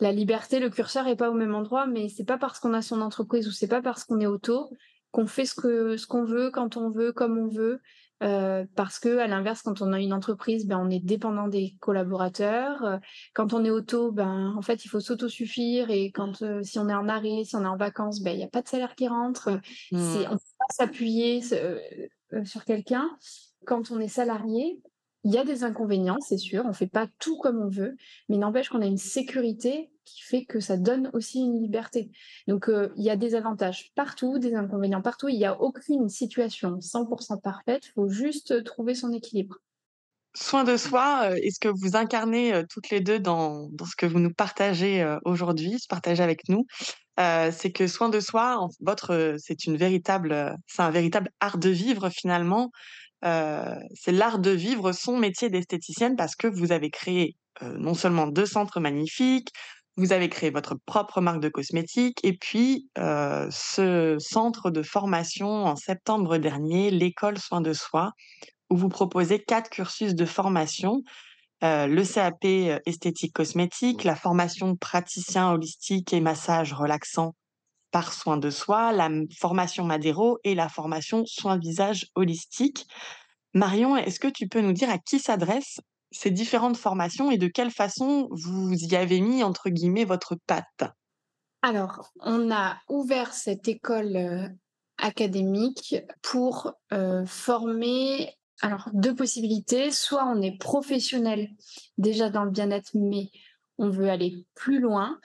la 0.00 0.12
liberté, 0.12 0.60
le 0.60 0.68
curseur 0.68 1.08
est 1.08 1.16
pas 1.16 1.30
au 1.30 1.34
même 1.34 1.54
endroit, 1.54 1.86
mais 1.86 2.10
c'est 2.10 2.26
pas 2.26 2.36
parce 2.36 2.60
qu'on 2.60 2.74
a 2.74 2.82
son 2.82 3.00
entreprise 3.00 3.48
ou 3.48 3.50
c'est 3.50 3.68
pas 3.68 3.80
parce 3.80 4.04
qu'on 4.04 4.20
est 4.20 4.26
auto 4.26 4.68
qu'on 5.16 5.26
fait 5.26 5.46
ce 5.46 5.54
que 5.54 5.96
ce 5.96 6.06
qu'on 6.06 6.24
veut 6.24 6.50
quand 6.50 6.76
on 6.76 6.90
veut, 6.90 7.10
comme 7.10 7.38
on 7.38 7.48
veut. 7.48 7.80
Euh, 8.22 8.64
parce 8.76 8.98
que 8.98 9.18
à 9.18 9.26
l'inverse, 9.26 9.62
quand 9.62 9.80
on 9.80 9.92
a 9.94 10.00
une 10.00 10.12
entreprise, 10.12 10.66
ben 10.66 10.78
on 10.78 10.90
est 10.90 11.04
dépendant 11.04 11.48
des 11.48 11.74
collaborateurs. 11.80 12.84
Euh, 12.84 12.98
quand 13.34 13.54
on 13.54 13.64
est 13.64 13.70
auto, 13.70 14.12
ben 14.12 14.52
en 14.56 14.60
fait 14.60 14.84
il 14.84 14.88
faut 14.88 15.00
s'autosuffire 15.00 15.90
et 15.90 16.10
quand 16.12 16.42
euh, 16.42 16.62
si 16.62 16.78
on 16.78 16.88
est 16.88 16.94
en 16.94 17.08
arrêt, 17.08 17.44
si 17.44 17.56
on 17.56 17.62
est 17.62 17.66
en 17.66 17.78
vacances, 17.78 18.20
ben 18.20 18.32
il 18.32 18.40
y 18.40 18.44
a 18.44 18.48
pas 18.48 18.60
de 18.60 18.68
salaire 18.68 18.94
qui 18.94 19.08
rentre. 19.08 19.58
C'est 19.90 19.96
mmh. 19.96 20.28
on 20.30 20.36
peut 20.36 20.56
pas 20.58 20.74
s'appuyer 20.74 21.40
sur 21.42 22.64
quelqu'un 22.66 23.08
quand 23.66 23.90
on 23.90 24.00
est 24.00 24.08
salarié, 24.08 24.80
il 25.26 25.32
y 25.32 25.38
a 25.38 25.44
des 25.44 25.64
inconvénients, 25.64 26.20
c'est 26.20 26.38
sûr, 26.38 26.62
on 26.64 26.68
ne 26.68 26.72
fait 26.72 26.86
pas 26.86 27.08
tout 27.18 27.36
comme 27.38 27.60
on 27.60 27.68
veut, 27.68 27.96
mais 28.28 28.36
n'empêche 28.36 28.68
qu'on 28.68 28.80
a 28.80 28.86
une 28.86 28.96
sécurité 28.96 29.90
qui 30.04 30.22
fait 30.22 30.44
que 30.44 30.60
ça 30.60 30.76
donne 30.76 31.10
aussi 31.14 31.40
une 31.40 31.60
liberté. 31.60 32.12
Donc 32.46 32.68
euh, 32.68 32.92
il 32.96 33.02
y 33.02 33.10
a 33.10 33.16
des 33.16 33.34
avantages 33.34 33.90
partout, 33.96 34.38
des 34.38 34.54
inconvénients 34.54 35.02
partout, 35.02 35.28
il 35.28 35.36
n'y 35.36 35.44
a 35.44 35.60
aucune 35.60 36.08
situation 36.08 36.78
100% 36.78 37.40
parfaite, 37.40 37.86
il 37.86 37.92
faut 37.94 38.08
juste 38.08 38.62
trouver 38.62 38.94
son 38.94 39.12
équilibre. 39.12 39.56
Soin 40.34 40.62
de 40.62 40.76
soi, 40.76 41.30
euh, 41.32 41.34
est-ce 41.42 41.58
que 41.58 41.68
vous 41.68 41.96
incarnez 41.96 42.54
euh, 42.54 42.62
toutes 42.70 42.90
les 42.90 43.00
deux 43.00 43.18
dans, 43.18 43.68
ce 43.84 43.96
que 43.96 44.06
vous 44.06 44.20
nous 44.20 44.32
partagez 44.32 45.16
aujourd'hui, 45.24 45.80
se 45.80 45.88
partagez 45.88 46.22
avec 46.22 46.48
nous? 46.48 46.66
C'est 47.18 47.72
que 47.72 47.88
soin 47.88 48.10
de 48.10 48.20
soi, 48.20 48.68
votre, 48.80 49.36
c'est 49.38 49.64
une 49.64 49.76
véritable, 49.76 50.54
c'est 50.66 50.82
un 50.82 50.90
véritable 50.90 51.30
art 51.40 51.56
de 51.56 51.70
vivre 51.70 52.10
finalement. 52.10 52.70
C'est 53.22 54.12
l'art 54.12 54.38
de 54.38 54.50
vivre 54.50 54.92
son 54.92 55.16
métier 55.16 55.48
d'esthéticienne 55.50 56.16
parce 56.16 56.36
que 56.36 56.46
vous 56.46 56.72
avez 56.72 56.90
créé 56.90 57.36
non 57.62 57.94
seulement 57.94 58.26
deux 58.26 58.46
centres 58.46 58.80
magnifiques, 58.80 59.48
vous 59.96 60.12
avez 60.12 60.28
créé 60.28 60.50
votre 60.50 60.76
propre 60.84 61.22
marque 61.22 61.40
de 61.40 61.48
cosmétiques 61.48 62.20
et 62.22 62.36
puis 62.36 62.88
ce 62.96 64.16
centre 64.18 64.70
de 64.70 64.82
formation 64.82 65.48
en 65.48 65.76
septembre 65.76 66.36
dernier, 66.36 66.90
l'école 66.90 67.38
Soins 67.38 67.62
de 67.62 67.72
Soi, 67.72 68.12
où 68.68 68.76
vous 68.76 68.88
proposez 68.88 69.42
quatre 69.42 69.70
cursus 69.70 70.14
de 70.14 70.26
formation. 70.26 71.00
le 71.62 72.02
CAP 72.04 72.80
esthétique 72.84 73.32
cosmétique, 73.32 74.04
la 74.04 74.16
formation 74.16 74.76
praticien 74.76 75.50
holistique 75.52 76.12
et 76.12 76.20
massage 76.20 76.74
relaxant 76.74 77.34
par 77.90 78.12
soin 78.12 78.36
de 78.36 78.50
soi, 78.50 78.92
la 78.92 79.08
formation 79.38 79.84
Madero 79.84 80.38
et 80.44 80.54
la 80.54 80.68
formation 80.68 81.24
soins 81.26 81.58
visage 81.58 82.06
holistique. 82.14 82.86
Marion, 83.54 83.96
est-ce 83.96 84.20
que 84.20 84.28
tu 84.28 84.48
peux 84.48 84.60
nous 84.60 84.72
dire 84.72 84.90
à 84.90 84.98
qui 84.98 85.18
s'adressent 85.18 85.80
ces 86.10 86.30
différentes 86.30 86.76
formations 86.76 87.30
et 87.30 87.38
de 87.38 87.48
quelle 87.48 87.70
façon 87.70 88.28
vous 88.30 88.72
y 88.72 88.96
avez 88.96 89.20
mis, 89.20 89.42
entre 89.42 89.70
guillemets, 89.70 90.04
votre 90.04 90.36
patte? 90.46 90.84
Alors, 91.62 92.10
on 92.20 92.50
a 92.50 92.78
ouvert 92.88 93.32
cette 93.32 93.66
école 93.66 94.16
euh, 94.16 94.48
académique 94.98 95.96
pour 96.22 96.72
euh, 96.92 97.24
former 97.26 98.36
alors, 98.62 98.88
deux 98.92 99.14
possibilités. 99.14 99.90
Soit 99.90 100.24
on 100.26 100.40
est 100.40 100.58
professionnel 100.58 101.48
déjà 101.98 102.30
dans 102.30 102.44
le 102.44 102.50
bien-être, 102.50 102.90
mais 102.94 103.30
on 103.78 103.90
veut 103.90 104.08
aller 104.08 104.46
plus 104.54 104.80
loin, 104.80 105.18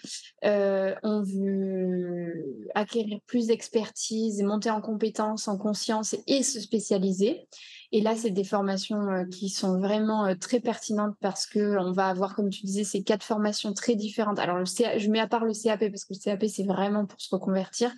euh, 0.44 0.94
on 1.04 1.22
veut 1.22 2.70
acquérir 2.76 3.20
plus 3.26 3.48
d'expertise, 3.48 4.42
monter 4.44 4.70
en 4.70 4.82
compétences, 4.82 5.48
en 5.48 5.58
conscience 5.58 6.16
et 6.28 6.44
se 6.44 6.60
spécialiser. 6.60 7.48
Et 7.94 8.02
là, 8.02 8.16
c'est 8.16 8.32
des 8.32 8.44
formations 8.44 9.10
euh, 9.10 9.26
qui 9.26 9.50
sont 9.50 9.80
vraiment 9.80 10.26
euh, 10.26 10.36
très 10.36 10.60
pertinentes 10.60 11.16
parce 11.20 11.46
que 11.46 11.78
on 11.78 11.92
va 11.92 12.08
avoir, 12.08 12.36
comme 12.36 12.50
tu 12.50 12.66
disais, 12.66 12.84
ces 12.84 13.04
quatre 13.04 13.24
formations 13.24 13.74
très 13.74 13.96
différentes. 13.96 14.40
Alors, 14.40 14.64
je 14.66 15.10
mets 15.10 15.20
à 15.20 15.28
part 15.28 15.46
le 15.46 15.54
CAP 15.54 15.90
parce 15.90 16.06
que 16.06 16.14
le 16.14 16.20
CAP, 16.20 16.46
c'est 16.48 16.66
vraiment 16.66 17.06
pour 17.06 17.20
se 17.20 17.34
reconvertir. 17.34 17.94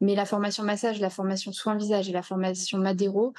Mais 0.00 0.14
la 0.14 0.26
formation 0.26 0.64
massage, 0.64 1.00
la 1.00 1.10
formation 1.10 1.52
soins 1.52 1.76
visage 1.76 2.08
et 2.08 2.12
la 2.12 2.22
formation 2.22 2.78
Madero, 2.78 3.32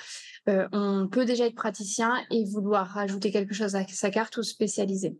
on 0.48 1.08
peut 1.12 1.26
déjà 1.26 1.46
être 1.48 1.56
praticien 1.56 2.16
et 2.32 2.46
vouloir 2.46 2.88
rajouter 2.88 3.30
quelque 3.30 3.54
chose 3.54 3.76
à 3.76 3.86
sa 3.88 4.10
carte 4.10 4.38
ou 4.38 4.44
spécialiser. 4.44 5.18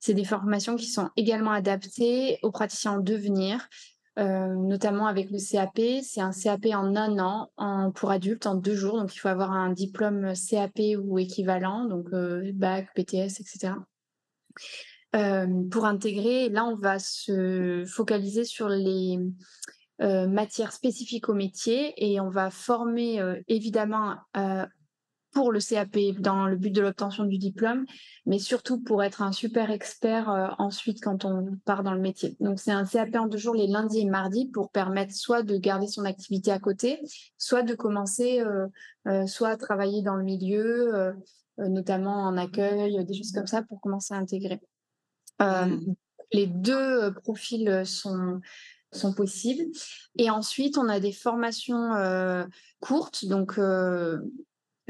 C'est 0.00 0.14
des 0.14 0.24
formations 0.24 0.76
qui 0.76 0.86
sont 0.86 1.10
également 1.16 1.52
adaptées 1.52 2.38
aux 2.42 2.50
praticiens 2.50 2.92
en 2.92 2.98
devenir, 2.98 3.68
euh, 4.18 4.54
notamment 4.54 5.06
avec 5.06 5.30
le 5.30 5.38
CAP. 5.38 6.02
C'est 6.02 6.22
un 6.22 6.32
CAP 6.32 6.66
en 6.74 6.96
un 6.96 7.18
an 7.18 7.92
pour 7.94 8.10
adultes, 8.10 8.46
en 8.46 8.54
deux 8.54 8.74
jours. 8.74 8.98
Donc, 8.98 9.14
il 9.14 9.18
faut 9.18 9.28
avoir 9.28 9.52
un 9.52 9.70
diplôme 9.72 10.32
CAP 10.34 10.80
ou 10.98 11.18
équivalent, 11.18 11.84
donc 11.84 12.06
euh, 12.14 12.50
bac, 12.54 12.88
PTS, 12.94 13.40
etc. 13.40 13.74
Euh, 15.14 15.46
pour 15.70 15.84
intégrer, 15.84 16.48
là, 16.48 16.64
on 16.64 16.76
va 16.76 16.98
se 16.98 17.84
focaliser 17.86 18.44
sur 18.44 18.68
les 18.68 19.18
matières 20.02 20.72
spécifiques 20.72 21.28
au 21.28 21.34
métier 21.34 21.92
et 21.98 22.20
on 22.20 22.30
va 22.30 22.48
former 22.48 23.22
évidemment 23.48 24.16
pour 25.32 25.52
le 25.52 25.60
CAP 25.60 25.96
dans 26.18 26.46
le 26.46 26.56
but 26.56 26.70
de 26.70 26.80
l'obtention 26.80 27.24
du 27.24 27.38
diplôme, 27.38 27.84
mais 28.26 28.38
surtout 28.38 28.80
pour 28.80 29.02
être 29.02 29.22
un 29.22 29.32
super 29.32 29.70
expert 29.70 30.30
euh, 30.30 30.48
ensuite 30.58 31.02
quand 31.02 31.24
on 31.24 31.56
part 31.64 31.82
dans 31.82 31.94
le 31.94 32.00
métier. 32.00 32.36
Donc 32.40 32.58
c'est 32.58 32.72
un 32.72 32.84
CAP 32.84 33.14
en 33.14 33.26
deux 33.26 33.38
jours 33.38 33.54
les 33.54 33.66
lundis 33.66 34.00
et 34.00 34.04
mardis 34.04 34.46
pour 34.46 34.70
permettre 34.70 35.14
soit 35.14 35.42
de 35.42 35.56
garder 35.56 35.86
son 35.86 36.04
activité 36.04 36.50
à 36.50 36.58
côté, 36.58 37.00
soit 37.38 37.62
de 37.62 37.74
commencer 37.74 38.40
euh, 38.40 38.66
euh, 39.06 39.26
soit 39.26 39.50
à 39.50 39.56
travailler 39.56 40.02
dans 40.02 40.16
le 40.16 40.24
milieu, 40.24 41.14
notamment 41.58 42.24
en 42.24 42.36
accueil, 42.36 43.04
des 43.04 43.14
choses 43.14 43.32
comme 43.32 43.46
ça 43.46 43.62
pour 43.62 43.80
commencer 43.80 44.14
à 44.14 44.16
intégrer. 44.16 44.60
Mmh. 45.40 45.94
Les 46.32 46.46
deux 46.46 47.12
profils 47.14 47.82
sont 47.86 48.40
sont 48.92 49.14
possibles. 49.14 49.64
Et 50.18 50.30
ensuite, 50.30 50.76
on 50.76 50.88
a 50.88 51.00
des 51.00 51.12
formations 51.12 51.94
courtes. 52.80 53.24
Donc, 53.24 53.58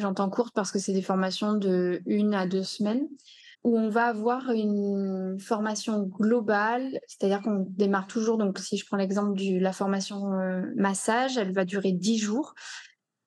j'entends 0.00 0.30
courtes 0.30 0.54
parce 0.54 0.72
que 0.72 0.78
c'est 0.78 0.92
des 0.92 1.02
formations 1.02 1.54
de 1.54 2.02
une 2.06 2.34
à 2.34 2.46
deux 2.46 2.62
semaines 2.62 3.08
où 3.62 3.78
on 3.78 3.90
va 3.90 4.06
avoir 4.06 4.50
une 4.52 5.38
formation 5.38 6.04
globale, 6.04 6.98
c'est-à-dire 7.06 7.42
qu'on 7.42 7.66
démarre 7.68 8.06
toujours, 8.06 8.38
donc 8.38 8.58
si 8.58 8.78
je 8.78 8.86
prends 8.86 8.96
l'exemple 8.96 9.38
de 9.38 9.58
la 9.58 9.72
formation 9.72 10.30
massage, 10.76 11.36
elle 11.36 11.52
va 11.52 11.66
durer 11.66 11.92
dix 11.92 12.16
jours. 12.16 12.54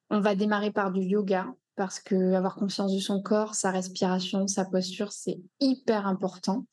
On 0.09 0.21
va 0.21 0.33
démarrer 0.33 0.71
par 0.71 0.91
du 0.91 1.01
yoga, 1.01 1.53
parce 1.75 1.99
que 1.99 2.33
avoir 2.33 2.55
conscience 2.55 2.93
de 2.93 2.99
son 2.99 3.21
corps, 3.21 3.55
sa 3.55 3.71
respiration, 3.71 4.47
sa 4.47 4.65
posture, 4.65 5.11
c'est 5.11 5.39
hyper 5.59 6.07
important. 6.07 6.65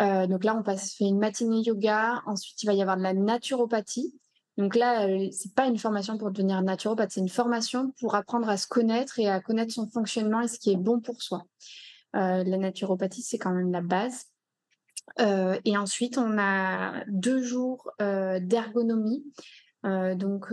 Euh, 0.00 0.26
donc 0.26 0.44
là, 0.44 0.54
on 0.56 0.62
passe 0.62 0.94
fait 0.94 1.06
une 1.06 1.18
matinée 1.18 1.62
yoga. 1.62 2.22
Ensuite, 2.26 2.62
il 2.62 2.66
va 2.66 2.74
y 2.74 2.82
avoir 2.82 2.96
de 2.96 3.02
la 3.02 3.14
naturopathie. 3.14 4.18
Donc 4.58 4.74
là, 4.74 5.06
euh, 5.06 5.28
c'est 5.30 5.54
pas 5.54 5.66
une 5.66 5.78
formation 5.78 6.18
pour 6.18 6.32
devenir 6.32 6.60
naturopathe, 6.62 7.12
c'est 7.12 7.20
une 7.20 7.28
formation 7.28 7.92
pour 8.00 8.16
apprendre 8.16 8.48
à 8.48 8.56
se 8.56 8.66
connaître 8.66 9.20
et 9.20 9.28
à 9.28 9.40
connaître 9.40 9.72
son 9.72 9.86
fonctionnement 9.88 10.40
et 10.40 10.48
ce 10.48 10.58
qui 10.58 10.72
est 10.72 10.76
bon 10.76 11.00
pour 11.00 11.22
soi. 11.22 11.44
Euh, 12.16 12.42
la 12.42 12.56
naturopathie, 12.58 13.22
c'est 13.22 13.38
quand 13.38 13.52
même 13.52 13.70
la 13.70 13.82
base. 13.82 14.26
et 15.64 15.76
ensuite, 15.76 16.18
on 16.18 16.38
a 16.38 17.04
deux 17.06 17.42
jours 17.42 17.90
d'ergonomie. 17.98 19.24
donc, 19.84 20.46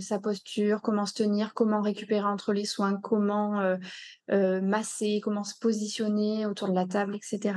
sa 0.00 0.18
posture, 0.20 0.82
comment 0.82 1.06
se 1.06 1.14
tenir, 1.14 1.54
comment 1.54 1.80
récupérer 1.80 2.26
entre 2.26 2.52
les 2.52 2.66
soins, 2.66 2.98
comment 3.02 3.76
masser, 4.28 5.20
comment 5.22 5.44
se 5.44 5.58
positionner 5.58 6.46
autour 6.46 6.68
de 6.68 6.74
la 6.74 6.86
table, 6.86 7.16
etc 7.16 7.54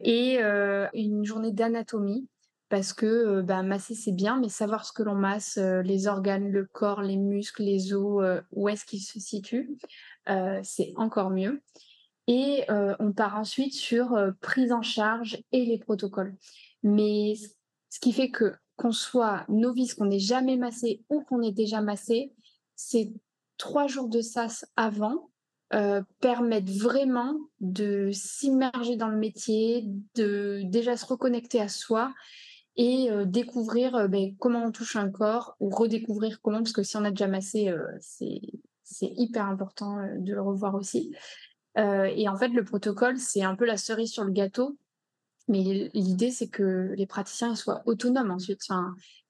et 0.00 0.38
une 0.94 1.24
journée 1.24 1.52
d'anatomie 1.52 2.28
parce 2.68 2.92
que 2.92 3.42
bah, 3.42 3.62
masser 3.62 3.94
c'est 3.94 4.12
bien, 4.12 4.40
mais 4.40 4.48
savoir 4.48 4.84
ce 4.84 4.92
que 4.92 5.02
l'on 5.02 5.14
masse, 5.14 5.56
les 5.56 6.06
organes, 6.06 6.50
le 6.50 6.64
corps, 6.64 7.02
les 7.02 7.16
muscles, 7.16 7.62
les 7.62 7.92
os, 7.92 8.42
où 8.52 8.68
est-ce 8.68 8.84
qu'ils 8.84 9.02
se 9.02 9.20
situent, 9.20 9.76
c'est 10.62 10.92
encore 10.96 11.30
mieux. 11.30 11.62
Et 12.26 12.64
on 12.68 13.12
part 13.12 13.38
ensuite 13.38 13.74
sur 13.74 14.18
prise 14.40 14.72
en 14.72 14.82
charge 14.82 15.42
et 15.52 15.64
les 15.64 15.78
protocoles. 15.78 16.34
Mais 16.82 17.34
ce 17.88 18.00
qui 18.00 18.12
fait 18.12 18.30
que 18.30 18.54
qu'on 18.76 18.92
soit 18.92 19.44
novice, 19.48 19.94
qu'on 19.94 20.06
n'ait 20.06 20.18
jamais 20.18 20.56
massé 20.56 21.04
ou 21.08 21.22
qu'on 21.22 21.42
ait 21.42 21.52
déjà 21.52 21.80
massé, 21.80 22.34
c'est 22.74 23.12
trois 23.58 23.86
jours 23.86 24.08
de 24.08 24.20
sas 24.20 24.66
avant 24.76 25.30
permettent 26.20 26.70
vraiment 26.70 27.38
de 27.60 28.10
s'immerger 28.12 28.96
dans 28.96 29.08
le 29.08 29.18
métier, 29.18 29.84
de 30.14 30.62
déjà 30.64 30.96
se 30.96 31.06
reconnecter 31.06 31.60
à 31.60 31.68
soi 31.68 32.12
et 32.76 33.10
euh, 33.10 33.24
découvrir 33.24 33.94
euh, 33.94 34.08
ben, 34.08 34.36
comment 34.38 34.64
on 34.64 34.72
touche 34.72 34.96
un 34.96 35.10
corps 35.10 35.56
ou 35.60 35.70
redécouvrir 35.70 36.40
comment, 36.42 36.58
parce 36.58 36.72
que 36.72 36.82
si 36.82 36.96
on 36.96 37.04
a 37.04 37.10
déjà 37.10 37.26
massé, 37.26 37.72
c'est 38.00 38.40
hyper 39.00 39.46
important 39.46 39.96
de 40.18 40.32
le 40.32 40.42
revoir 40.42 40.74
aussi. 40.74 41.14
et 41.76 42.28
en 42.28 42.36
fait, 42.36 42.48
le 42.48 42.64
protocole, 42.64 43.18
c'est 43.18 43.42
un 43.42 43.54
peu 43.54 43.66
la 43.66 43.76
cerise 43.76 44.12
sur 44.12 44.24
le 44.24 44.32
gâteau. 44.32 44.78
Mais 45.48 45.90
l'idée, 45.94 46.30
c'est 46.30 46.48
que 46.48 46.92
les 46.96 47.06
praticiens 47.06 47.54
soient 47.54 47.82
autonomes 47.86 48.32
ensuite. 48.32 48.62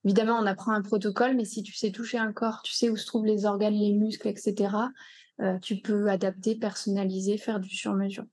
Évidemment, 0.05 0.39
on 0.41 0.47
apprend 0.47 0.73
un 0.73 0.83
protocole, 0.83 1.37
mais 1.37 1.45
si 1.45 1.63
tu 1.63 1.75
sais 1.75 1.91
toucher 1.91 2.17
un 2.19 2.33
corps, 2.33 2.63
tu 2.63 2.73
sais 2.73 2.89
où 2.89 2.97
se 2.97 3.07
trouvent 3.07 3.27
les 3.27 3.45
organes, 3.45 3.75
les 3.75 3.93
muscles, 3.93 4.29
etc., 4.29 4.69
euh, 5.41 5.59
tu 5.59 5.77
peux 5.77 6.09
adapter, 6.09 6.55
personnaliser, 6.55 7.37
faire 7.37 7.61
du 7.61 7.69
sur-mesure. 7.69 8.25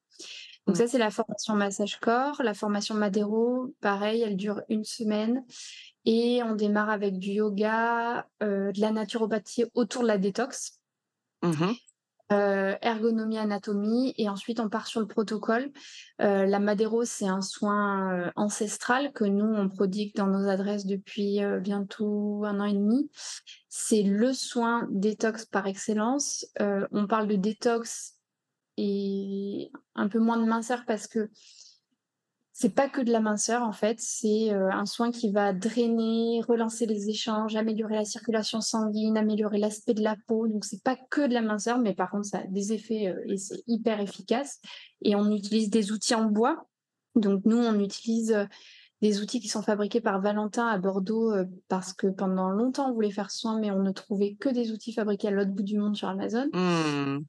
Donc 0.65 0.75
mmh. 0.75 0.79
ça, 0.79 0.87
c'est 0.87 0.97
la 0.97 1.11
formation 1.11 1.55
massage 1.55 1.99
corps. 1.99 2.41
La 2.43 2.53
formation 2.53 2.95
Madero, 2.95 3.73
pareil, 3.81 4.21
elle 4.21 4.37
dure 4.37 4.61
une 4.69 4.83
semaine. 4.83 5.43
Et 6.05 6.41
on 6.43 6.55
démarre 6.55 6.89
avec 6.89 7.17
du 7.17 7.31
yoga, 7.31 8.27
euh, 8.41 8.71
de 8.71 8.81
la 8.81 8.91
naturopathie 8.91 9.65
autour 9.73 10.03
de 10.03 10.07
la 10.07 10.17
détox. 10.17 10.79
Mmh 11.41 11.71
euh, 12.31 12.75
ergonomie, 12.81 13.37
anatomie, 13.37 14.15
et 14.17 14.27
ensuite 14.27 14.59
on 14.59 14.67
part 14.67 14.87
sur 14.87 14.99
le 15.01 15.05
protocole. 15.05 15.71
Euh, 16.19 16.47
la 16.47 16.57
Madero, 16.59 17.03
c'est 17.03 17.27
un 17.27 17.41
soin 17.41 18.31
ancestral 18.35 19.11
que 19.11 19.25
nous, 19.25 19.45
on 19.45 19.69
prodigue 19.69 20.15
dans 20.15 20.25
nos 20.25 20.49
adresses 20.49 20.87
depuis 20.87 21.41
bientôt 21.61 22.43
un 22.45 22.59
an 22.59 22.65
et 22.65 22.73
demi. 22.73 23.11
C'est 23.69 24.01
le 24.01 24.33
soin 24.33 24.87
détox 24.89 25.45
par 25.45 25.67
excellence. 25.67 26.47
on 26.59 27.05
parle 27.05 27.27
de 27.27 27.35
détox 27.35 28.12
et 28.77 29.71
un 29.95 30.07
peu 30.07 30.19
moins 30.19 30.37
de 30.37 30.45
minceur 30.45 30.83
parce 30.85 31.07
que 31.07 31.29
c'est 32.55 32.75
pas 32.75 32.87
que 32.87 33.01
de 33.01 33.11
la 33.11 33.19
minceur 33.19 33.63
en 33.63 33.71
fait, 33.71 33.99
c'est 33.99 34.53
euh, 34.53 34.71
un 34.71 34.85
soin 34.85 35.11
qui 35.11 35.31
va 35.31 35.53
drainer, 35.53 36.39
relancer 36.47 36.85
les 36.85 37.09
échanges, 37.09 37.55
améliorer 37.55 37.95
la 37.95 38.05
circulation 38.05 38.61
sanguine, 38.61 39.17
améliorer 39.17 39.57
l'aspect 39.57 39.95
de 39.95 40.03
la 40.03 40.15
peau. 40.27 40.47
Donc 40.47 40.63
c'est 40.63 40.83
pas 40.83 40.95
que 40.95 41.27
de 41.27 41.33
la 41.33 41.41
minceur, 41.41 41.79
mais 41.79 41.95
par 41.95 42.11
contre 42.11 42.27
ça 42.27 42.39
a 42.39 42.47
des 42.47 42.71
effets 42.71 43.07
euh, 43.07 43.19
et 43.25 43.37
c'est 43.37 43.63
hyper 43.65 43.99
efficace. 43.99 44.59
Et 45.01 45.15
on 45.15 45.31
utilise 45.31 45.71
des 45.71 45.91
outils 45.91 46.13
en 46.13 46.25
bois. 46.25 46.67
Donc 47.15 47.41
nous 47.45 47.57
on 47.57 47.79
utilise 47.79 48.31
euh, 48.31 48.45
des 49.03 49.19
outils 49.19 49.41
qui 49.41 49.49
sont 49.49 49.61
fabriqués 49.61 49.99
par 49.99 50.21
Valentin 50.21 50.65
à 50.65 50.77
Bordeaux 50.77 51.33
euh, 51.33 51.43
parce 51.67 51.91
que 51.91 52.07
pendant 52.07 52.49
longtemps 52.49 52.89
on 52.89 52.93
voulait 52.93 53.11
faire 53.11 53.31
soin 53.31 53.59
mais 53.59 53.69
on 53.69 53.83
ne 53.83 53.91
trouvait 53.91 54.35
que 54.39 54.47
des 54.47 54.71
outils 54.71 54.93
fabriqués 54.93 55.27
à 55.27 55.31
l'autre 55.31 55.51
bout 55.51 55.61
du 55.61 55.77
monde 55.77 55.97
sur 55.97 56.07
Amazon. 56.07 56.47
Mmh. 56.53 57.19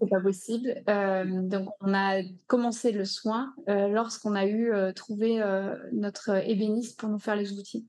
C'est 0.00 0.08
pas 0.08 0.20
possible. 0.20 0.84
Euh, 0.88 1.24
donc 1.42 1.68
on 1.80 1.92
a 1.94 2.22
commencé 2.46 2.92
le 2.92 3.04
soin 3.04 3.52
euh, 3.68 3.88
lorsqu'on 3.88 4.36
a 4.36 4.46
eu 4.46 4.72
trouvé 4.94 5.42
notre 5.92 6.30
ébéniste 6.48 6.96
pour 6.96 7.08
nous 7.08 7.18
faire 7.18 7.34
les 7.34 7.52
outils. 7.58 7.88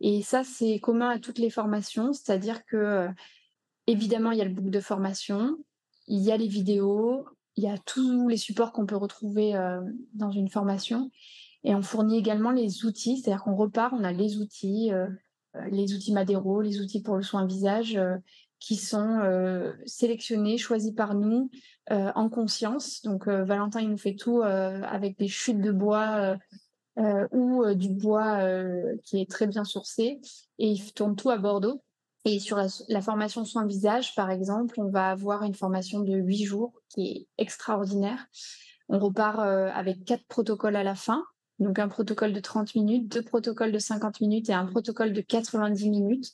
Et 0.00 0.22
ça 0.22 0.42
c'est 0.42 0.80
commun 0.80 1.10
à 1.10 1.18
toutes 1.18 1.38
les 1.38 1.50
formations, 1.50 2.14
c'est-à-dire 2.14 2.64
que 2.64 3.06
évidemment 3.86 4.30
il 4.30 4.38
y 4.38 4.42
a 4.42 4.46
le 4.46 4.54
book 4.54 4.70
de 4.70 4.80
formation, 4.80 5.58
il 6.06 6.22
y 6.22 6.32
a 6.32 6.38
les 6.38 6.48
vidéos, 6.48 7.26
il 7.56 7.64
y 7.64 7.68
a 7.68 7.76
tous 7.76 8.28
les 8.28 8.38
supports 8.38 8.72
qu'on 8.72 8.86
peut 8.86 8.96
retrouver 8.96 9.52
dans 10.14 10.30
une 10.30 10.48
formation. 10.48 11.10
Et 11.64 11.74
on 11.74 11.82
fournit 11.82 12.18
également 12.18 12.50
les 12.50 12.84
outils, 12.84 13.18
c'est-à-dire 13.18 13.44
qu'on 13.44 13.54
repart, 13.54 13.94
on 13.96 14.04
a 14.04 14.12
les 14.12 14.38
outils, 14.38 14.92
euh, 14.92 15.06
euh, 15.56 15.68
les 15.70 15.94
outils 15.94 16.12
Madero, 16.12 16.60
les 16.60 16.80
outils 16.80 17.02
pour 17.02 17.16
le 17.16 17.22
soin 17.22 17.46
visage, 17.46 17.96
euh, 17.96 18.16
qui 18.58 18.76
sont 18.76 19.18
sélectionnés, 19.86 20.56
choisis 20.56 20.92
par 20.92 21.16
nous 21.16 21.50
en 21.90 22.28
conscience. 22.28 23.02
Donc 23.02 23.26
Valentin, 23.26 23.80
il 23.80 23.88
nous 23.88 23.98
fait 23.98 24.14
tout 24.14 24.40
avec 24.42 25.18
des 25.18 25.26
chutes 25.26 25.60
de 25.60 25.72
bois 25.72 26.36
ou 27.32 27.64
du 27.74 27.88
bois 27.88 28.38
qui 29.02 29.20
est 29.20 29.28
très 29.28 29.48
bien 29.48 29.64
sourcé, 29.64 30.20
et 30.60 30.68
il 30.68 30.92
tourne 30.92 31.16
tout 31.16 31.30
à 31.30 31.38
Bordeaux. 31.38 31.82
Et 32.24 32.38
sur 32.38 32.56
la, 32.56 32.68
la, 32.86 33.00
formation 33.00 33.44
soin 33.44 33.66
visage, 33.66 34.14
par 34.14 34.30
exemple, 34.30 34.76
on 34.78 34.90
va 34.90 35.10
avoir 35.10 35.42
une 35.42 35.56
formation 35.56 35.98
de 35.98 36.14
huit 36.14 36.44
jours 36.44 36.72
qui 36.88 37.08
est 37.08 37.26
extraordinaire. 37.42 38.28
On 38.88 39.00
repart 39.00 39.40
avec 39.40 40.04
quatre 40.04 40.24
protocoles 40.28 40.76
à 40.76 40.84
la 40.84 40.94
fin. 40.94 41.24
Donc 41.62 41.78
un 41.78 41.88
protocole 41.88 42.32
de 42.32 42.40
30 42.40 42.74
minutes, 42.74 43.08
deux 43.08 43.22
protocoles 43.22 43.70
de 43.70 43.78
50 43.78 44.20
minutes 44.20 44.48
et 44.48 44.52
un 44.52 44.66
protocole 44.66 45.12
de 45.12 45.20
90 45.20 45.90
minutes. 45.90 46.32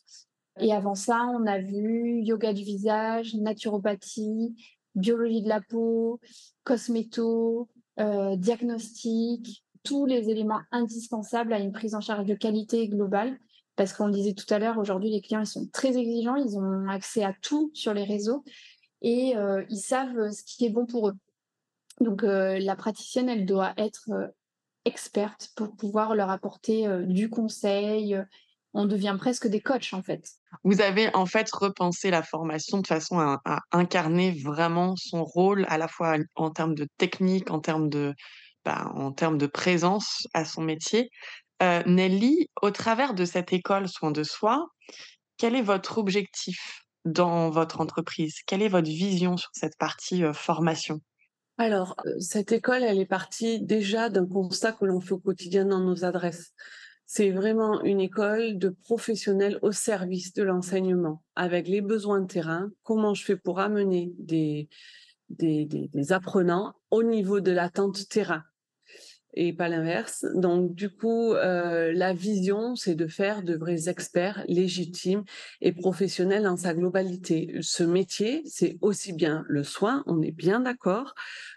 Et 0.58 0.72
avant 0.72 0.94
ça, 0.94 1.26
on 1.34 1.46
a 1.46 1.58
vu 1.58 2.22
yoga 2.22 2.54
du 2.54 2.62
visage, 2.62 3.34
naturopathie, 3.34 4.56
biologie 4.94 5.42
de 5.42 5.48
la 5.48 5.60
peau, 5.60 6.18
cosméto, 6.64 7.68
euh, 8.00 8.36
diagnostic, 8.36 9.64
tous 9.82 10.06
les 10.06 10.30
éléments 10.30 10.60
indispensables 10.72 11.52
à 11.52 11.58
une 11.58 11.72
prise 11.72 11.94
en 11.94 12.00
charge 12.00 12.24
de 12.24 12.34
qualité 12.34 12.88
globale. 12.88 13.38
Parce 13.76 13.92
qu'on 13.92 14.08
disait 14.08 14.32
tout 14.32 14.52
à 14.52 14.58
l'heure, 14.58 14.78
aujourd'hui, 14.78 15.10
les 15.10 15.20
clients, 15.20 15.42
ils 15.42 15.46
sont 15.46 15.68
très 15.72 15.96
exigeants, 15.96 16.36
ils 16.36 16.58
ont 16.58 16.88
accès 16.88 17.22
à 17.22 17.34
tout 17.42 17.70
sur 17.74 17.92
les 17.92 18.04
réseaux 18.04 18.44
et 19.02 19.36
euh, 19.36 19.62
ils 19.68 19.78
savent 19.78 20.30
ce 20.30 20.42
qui 20.42 20.64
est 20.64 20.70
bon 20.70 20.86
pour 20.86 21.10
eux. 21.10 21.14
Donc, 22.00 22.24
euh, 22.24 22.58
la 22.58 22.76
praticienne, 22.76 23.28
elle 23.28 23.44
doit 23.44 23.74
être 23.76 24.10
expertes 24.88 25.50
pour 25.54 25.76
pouvoir 25.76 26.14
leur 26.14 26.30
apporter 26.30 26.88
du 27.06 27.30
conseil. 27.30 28.18
On 28.74 28.86
devient 28.86 29.16
presque 29.18 29.46
des 29.46 29.60
coachs 29.60 29.92
en 29.92 30.02
fait. 30.02 30.30
Vous 30.64 30.80
avez 30.80 31.14
en 31.14 31.26
fait 31.26 31.48
repensé 31.52 32.10
la 32.10 32.22
formation 32.22 32.78
de 32.78 32.86
façon 32.86 33.18
à, 33.18 33.60
incarner 33.70 34.32
vraiment 34.42 34.94
son 34.96 35.24
rôle 35.24 35.64
à 35.68 35.78
la 35.78 35.88
fois 35.88 36.16
en 36.34 36.50
termes 36.50 36.74
de 36.74 36.86
technique, 36.98 37.50
en 37.50 37.60
termes 37.60 37.88
de, 37.88 38.14
bah, 38.64 38.90
en 38.94 39.12
termes 39.12 39.38
de 39.38 39.46
présence 39.46 40.26
à 40.34 40.44
son 40.44 40.62
métier. 40.62 41.10
Nelly, 41.60 42.46
au 42.62 42.70
travers 42.70 43.14
de 43.14 43.24
cette 43.24 43.52
école 43.52 43.88
soin 43.88 44.10
de 44.10 44.22
soi, 44.22 44.66
quel 45.38 45.54
est 45.54 45.62
votre 45.62 45.98
objectif 45.98 46.82
dans 47.04 47.50
votre 47.50 47.80
entreprise? 47.80 48.36
Quelle 48.46 48.62
est 48.62 48.68
votre 48.68 48.88
vision 48.88 49.36
sur 49.36 49.50
cette 49.52 49.76
partie 49.78 50.22
formation? 50.32 51.00
Alors, 51.58 51.96
euh, 52.06 52.14
cette 52.20 52.52
école, 52.52 52.84
elle 52.84 53.00
est 53.00 53.04
partie 53.04 53.60
déjà 53.60 54.08
d'un 54.08 54.26
constat 54.26 54.72
que 54.72 54.84
l'on 54.84 55.00
fait 55.00 55.12
au 55.12 55.18
quotidien 55.18 55.64
dans 55.64 55.80
nos 55.80 56.04
adresses. 56.04 56.52
C'est 57.04 57.30
vraiment 57.30 57.82
une 57.82 58.00
école 58.00 58.58
de 58.58 58.68
professionnels 58.68 59.58
au 59.62 59.72
service 59.72 60.32
de 60.34 60.44
l'enseignement, 60.44 61.24
avec 61.34 61.66
les 61.66 61.80
besoins 61.80 62.20
de 62.20 62.26
terrain, 62.26 62.70
comment 62.84 63.12
je 63.12 63.24
fais 63.24 63.36
pour 63.36 63.58
amener 63.58 64.12
des, 64.18 64.68
apprenants 66.10 66.74
au 66.90 67.02
niveau 67.02 67.40
de 67.40 67.50
l'attente 67.50 68.08
terrain. 68.08 68.44
Et 69.34 69.52
pas 69.52 69.68
l'inverse. 69.68 70.24
Donc, 70.34 70.74
du 70.74 70.90
coup, 70.90 71.32
euh, 71.34 71.92
la 71.92 72.12
vision, 72.12 72.74
c'est 72.76 72.94
de 72.94 73.06
faire 73.06 73.42
de 73.42 73.56
vrais 73.56 73.88
experts 73.88 74.44
légitimes 74.48 75.24
et 75.60 75.72
professionnels 75.72 76.44
dans 76.44 76.56
sa 76.56 76.74
globalité. 76.74 77.56
Ce 77.60 77.82
métier, 77.82 78.42
c'est 78.46 78.78
aussi 78.80 79.12
bien 79.12 79.44
le 79.48 79.62
soin, 79.62 80.02
on 80.06 80.22
est 80.22 80.32
bien 80.32 80.60
d'accord, 80.60 81.14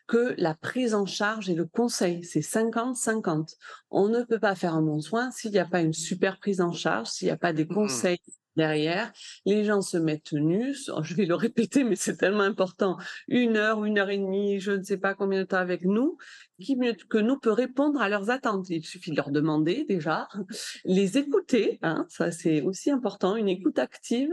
que 0.07 0.34
la 0.38 0.53
prise 0.53 0.93
en 0.93 1.05
charge 1.05 1.49
et 1.49 1.55
le 1.55 1.65
conseil. 1.65 2.24
C'est 2.24 2.41
50-50. 2.41 3.55
On 3.89 4.09
ne 4.09 4.24
peut 4.24 4.39
pas 4.39 4.55
faire 4.55 4.76
un 4.76 4.82
bon 4.82 4.99
soin 4.99 5.32
s'il 5.32 5.51
n'y 5.51 5.59
a 5.59 5.65
pas 5.65 5.82
une 5.82 5.93
super 5.93 6.38
prise 6.39 6.61
en 6.61 6.74
charge, 6.74 7.07
s'il 7.07 7.28
n'y 7.28 7.32
a 7.32 7.38
pas 7.38 7.53
des 7.53 7.65
mmh 7.65 7.74
conseils 7.74 8.19
derrière. 8.55 9.11
Les 9.45 9.63
gens 9.63 9.82
se 9.82 9.97
mettent 9.97 10.34
nus. 10.34 10.89
Je 11.03 11.15
vais 11.15 11.26
le 11.26 11.36
répéter, 11.36 11.84
mais 11.84 11.95
c'est 11.95 12.17
tellement 12.17 12.43
important. 12.43 12.97
Une 13.28 13.57
heure, 13.57 13.86
une 13.86 13.97
heure 13.97 14.09
et 14.09 14.17
demie, 14.17 14.59
je 14.59 14.72
ne 14.72 14.84
sais 14.84 14.97
pas 14.97 15.13
combien 15.13 15.39
de 15.39 15.45
temps 15.45 15.57
avec 15.57 15.84
nous. 15.84 16.17
Qui 16.62 16.76
mieux 16.76 16.93
que 16.93 17.18
nous 17.18 17.38
peut 17.38 17.51
répondre 17.51 18.01
à 18.01 18.09
leurs 18.09 18.30
attentes 18.30 18.70
Il 18.70 18.86
suffit 18.86 19.12
de 19.12 19.16
leur 19.16 19.32
demander 19.32 19.86
déjà, 19.88 20.28
les 20.86 21.18
écouter. 21.18 21.80
Hein, 21.82 22.05
ça, 22.09 22.32
c'est 22.32 22.62
aussi 22.62 22.91
important. 22.91 23.36
Une 23.36 23.49
écoute 23.49 23.80
active, 23.80 24.30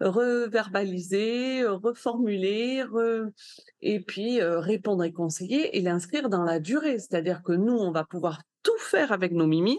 reverbaliser, 0.00 1.64
reformuler, 1.66 2.84
et 3.82 4.00
puis 4.00 4.40
euh, 4.40 4.58
répondre 4.58 5.04
et 5.04 5.12
conseiller 5.12 5.76
et 5.76 5.80
l'inscrire 5.80 6.28
dans 6.28 6.44
la 6.44 6.60
durée. 6.60 6.98
C'est-à-dire 6.98 7.42
que 7.42 7.52
nous, 7.52 7.76
on 7.76 7.92
va 7.92 8.04
pouvoir 8.04 8.42
tout 8.62 8.78
faire 8.78 9.12
avec 9.12 9.32
nos 9.32 9.46
mimines 9.46 9.76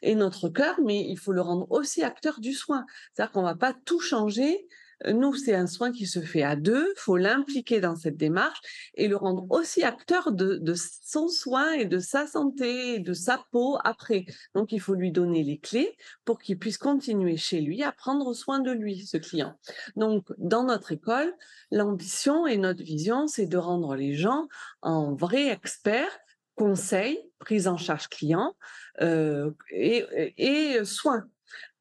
et 0.00 0.14
notre 0.14 0.48
cœur, 0.48 0.80
mais 0.80 1.00
il 1.00 1.18
faut 1.18 1.32
le 1.32 1.40
rendre 1.40 1.66
aussi 1.70 2.02
acteur 2.02 2.40
du 2.40 2.52
soin. 2.52 2.84
C'est-à-dire 3.12 3.32
qu'on 3.32 3.42
va 3.42 3.56
pas 3.56 3.74
tout 3.84 4.00
changer. 4.00 4.66
Nous, 5.10 5.34
c'est 5.34 5.54
un 5.54 5.66
soin 5.66 5.92
qui 5.92 6.06
se 6.06 6.20
fait 6.20 6.42
à 6.42 6.56
deux. 6.56 6.92
Il 6.96 7.00
faut 7.00 7.16
l'impliquer 7.16 7.80
dans 7.80 7.96
cette 7.96 8.16
démarche 8.16 8.60
et 8.94 9.08
le 9.08 9.16
rendre 9.16 9.46
aussi 9.50 9.82
acteur 9.82 10.32
de, 10.32 10.74
son 10.74 11.28
soin 11.28 11.72
et 11.72 11.84
de 11.84 11.98
sa 11.98 12.26
santé 12.26 12.94
et 12.94 12.98
de 12.98 13.12
sa 13.12 13.44
peau 13.50 13.78
après. 13.84 14.26
Donc, 14.54 14.72
il 14.72 14.80
faut 14.80 14.94
lui 14.94 15.12
donner 15.12 15.42
les 15.42 15.58
clés 15.58 15.96
pour 16.24 16.38
qu'il 16.38 16.58
puisse 16.58 16.78
continuer 16.78 17.36
chez 17.36 17.60
lui 17.60 17.82
à 17.82 17.92
prendre 17.92 18.32
soin 18.34 18.60
de 18.60 18.70
lui, 18.70 19.06
ce 19.06 19.16
client. 19.16 19.54
Donc, 19.96 20.26
dans 20.38 20.64
notre 20.64 20.92
école, 20.92 21.32
l'ambition 21.70 22.46
et 22.46 22.56
notre 22.56 22.82
vision, 22.82 23.26
c'est 23.26 23.46
de 23.46 23.58
rendre 23.58 23.94
les 23.94 24.14
gens 24.14 24.46
en 24.82 25.14
vrais 25.14 25.48
experts 25.48 26.18
conseil, 26.54 27.18
prise 27.38 27.66
en 27.66 27.76
charge 27.76 28.08
client 28.08 28.54
euh, 29.00 29.50
et, 29.70 30.04
et 30.36 30.84
soins. 30.84 31.24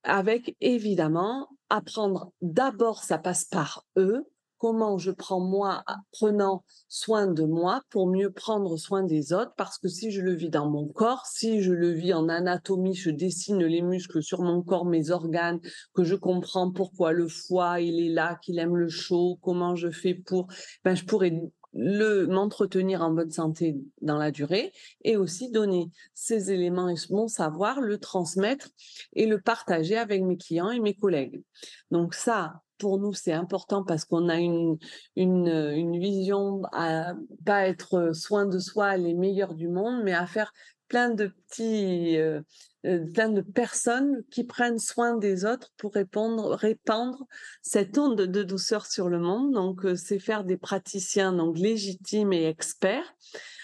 Avec 0.03 0.55
évidemment 0.61 1.47
apprendre 1.69 2.31
d'abord, 2.41 3.03
ça 3.03 3.17
passe 3.17 3.45
par 3.45 3.85
eux, 3.97 4.25
comment 4.61 4.99
je 4.99 5.09
prends 5.09 5.39
moi, 5.39 5.83
prenant 6.11 6.63
soin 6.87 7.25
de 7.25 7.43
moi 7.43 7.81
pour 7.89 8.07
mieux 8.07 8.31
prendre 8.31 8.77
soin 8.77 9.03
des 9.03 9.33
autres, 9.33 9.53
parce 9.57 9.79
que 9.79 9.87
si 9.87 10.11
je 10.11 10.21
le 10.21 10.33
vis 10.33 10.51
dans 10.51 10.69
mon 10.69 10.87
corps, 10.87 11.25
si 11.25 11.63
je 11.63 11.73
le 11.73 11.89
vis 11.89 12.13
en 12.13 12.29
anatomie, 12.29 12.93
je 12.93 13.09
dessine 13.09 13.63
les 13.63 13.81
muscles 13.81 14.21
sur 14.21 14.43
mon 14.43 14.61
corps, 14.61 14.85
mes 14.85 15.09
organes, 15.09 15.59
que 15.95 16.03
je 16.03 16.13
comprends 16.13 16.71
pourquoi 16.71 17.11
le 17.11 17.27
foie, 17.27 17.81
il 17.81 18.05
est 18.05 18.13
là, 18.13 18.37
qu'il 18.43 18.59
aime 18.59 18.75
le 18.75 18.87
chaud, 18.87 19.39
comment 19.41 19.75
je 19.75 19.89
fais 19.89 20.13
pour, 20.13 20.47
ben, 20.83 20.95
je 20.95 21.05
pourrais 21.05 21.41
le 21.73 22.27
m'entretenir 22.27 23.01
en 23.01 23.11
bonne 23.11 23.31
santé 23.31 23.77
dans 24.01 24.17
la 24.17 24.31
durée 24.31 24.73
et 25.03 25.17
aussi 25.17 25.51
donner 25.51 25.89
ces 26.13 26.51
éléments 26.51 26.89
et 26.89 26.95
mon 27.09 27.27
savoir, 27.27 27.81
le 27.81 27.97
transmettre 27.97 28.69
et 29.13 29.25
le 29.25 29.39
partager 29.39 29.97
avec 29.97 30.21
mes 30.23 30.37
clients 30.37 30.71
et 30.71 30.79
mes 30.79 30.93
collègues. 30.93 31.43
Donc 31.89 32.13
ça, 32.13 32.61
pour 32.77 32.99
nous, 32.99 33.13
c'est 33.13 33.33
important 33.33 33.83
parce 33.83 34.05
qu'on 34.05 34.27
a 34.27 34.39
une, 34.39 34.77
une, 35.15 35.47
une 35.47 35.99
vision 35.99 36.63
à 36.73 37.13
pas 37.45 37.67
être 37.67 38.11
soin 38.13 38.45
de 38.45 38.59
soi 38.59 38.97
les 38.97 39.13
meilleurs 39.13 39.53
du 39.53 39.67
monde, 39.67 40.01
mais 40.03 40.13
à 40.13 40.25
faire 40.25 40.51
plein 40.87 41.09
de 41.09 41.27
petits, 41.27 42.17
euh, 42.17 42.41
plein 42.83 43.29
de 43.29 43.41
personnes 43.41 44.23
qui 44.31 44.43
prennent 44.43 44.79
soin 44.79 45.15
des 45.17 45.45
autres 45.45 45.71
pour 45.77 45.93
répondre, 45.93 46.55
répandre 46.55 47.25
cette 47.61 47.97
onde 47.97 48.21
de 48.21 48.43
douceur 48.43 48.85
sur 48.85 49.09
le 49.09 49.19
monde. 49.19 49.53
Donc, 49.53 49.85
euh, 49.85 49.95
c'est 49.95 50.19
faire 50.19 50.43
des 50.43 50.57
praticiens 50.57 51.33
donc 51.33 51.57
légitimes 51.57 52.33
et 52.33 52.47
experts 52.47 53.15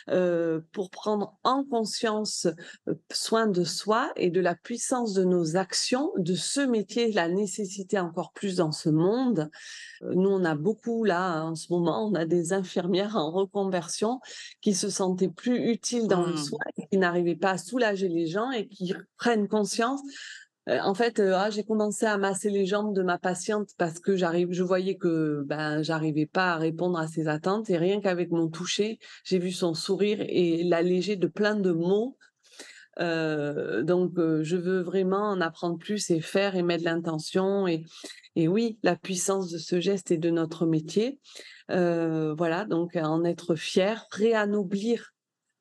euh, 0.10 0.62
pour 0.72 0.90
prendre 0.90 1.38
en 1.44 1.64
conscience 1.64 2.48
euh, 2.88 2.94
soin 3.12 3.48
de 3.48 3.64
soi 3.64 4.12
et 4.16 4.30
de 4.30 4.40
la 4.40 4.56
puissance 4.56 5.14
de 5.14 5.24
nos 5.24 5.58
actions, 5.58 6.12
de 6.18 6.34
ce 6.34 6.62
métier, 6.62 7.12
la 7.12 7.28
nécessité 7.28 8.00
encore 8.00 8.32
plus 8.32 8.58
dans 8.58 8.72
ce 8.72 8.90
monde. 8.90 9.50
Euh, 10.04 10.14
nous, 10.16 10.30
on 10.30 10.46
a 10.46 10.56
beaucoup 10.56 11.04
là 11.04 11.44
en 11.44 11.56
ce 11.56 11.72
moment, 11.74 12.08
on 12.08 12.16
a 12.16 12.26
des 12.26 12.54
infirmières 12.54 13.18
en 13.18 13.32
reconversion 13.32 14.20
qui 14.62 14.74
se 14.74 14.90
sentaient 14.90 15.28
plus 15.28 15.72
utiles 15.72 16.08
dans 16.08 16.26
le 16.26 16.34
mmh. 16.34 16.38
soin, 16.38 16.60
qui 16.90 16.98
n'arrivaient 16.98 17.36
pas 17.36 17.52
à 17.52 17.58
soulager 17.58 18.08
les 18.08 18.28
gens 18.28 18.52
et 18.52 18.68
qui 18.68 18.94
prennent 19.18 19.48
conscience 19.48 20.02
euh, 20.68 20.80
en 20.82 20.94
fait, 20.94 21.20
euh, 21.20 21.34
ah, 21.36 21.50
j'ai 21.50 21.64
commencé 21.64 22.06
à 22.06 22.18
masser 22.18 22.50
les 22.50 22.66
jambes 22.66 22.94
de 22.94 23.02
ma 23.02 23.18
patiente 23.18 23.70
parce 23.78 24.00
que 24.00 24.16
j'arrive, 24.16 24.52
je 24.52 24.64
voyais 24.64 24.98
que 24.98 25.44
ben 25.46 25.82
j'arrivais 25.82 26.26
pas 26.26 26.54
à 26.54 26.58
répondre 26.58 27.00
à 27.00 27.08
ses 27.08 27.28
attentes 27.28 27.70
et 27.70 27.78
rien 27.78 28.02
qu'avec 28.02 28.32
mon 28.32 28.50
toucher, 28.50 29.00
j'ai 29.24 29.40
vu 29.40 29.52
son 29.52 29.74
sourire 29.74 30.20
et 30.22 30.64
l'alléger 30.64 31.16
de 31.16 31.28
plein 31.28 31.56
de 31.56 31.72
mots. 31.72 32.18
Euh, 33.00 33.84
donc, 33.84 34.14
je 34.18 34.58
veux 34.58 34.82
vraiment 34.82 35.30
en 35.30 35.40
apprendre 35.40 35.78
plus 35.78 36.10
et 36.10 36.20
faire 36.20 36.56
et 36.56 36.64
mettre 36.64 36.84
l'intention 36.84 37.68
et, 37.68 37.84
et 38.36 38.48
oui, 38.48 38.80
la 38.84 38.96
puissance 38.96 39.52
de 39.52 39.60
ce 39.60 39.80
geste 39.80 40.12
et 40.12 40.18
de 40.18 40.32
notre 40.32 40.66
métier. 40.66 41.20
voilà, 41.70 42.66
donc 42.66 42.96
en 42.96 43.24
être 43.24 43.56
fier, 43.56 44.06
réanoblir 44.12 45.14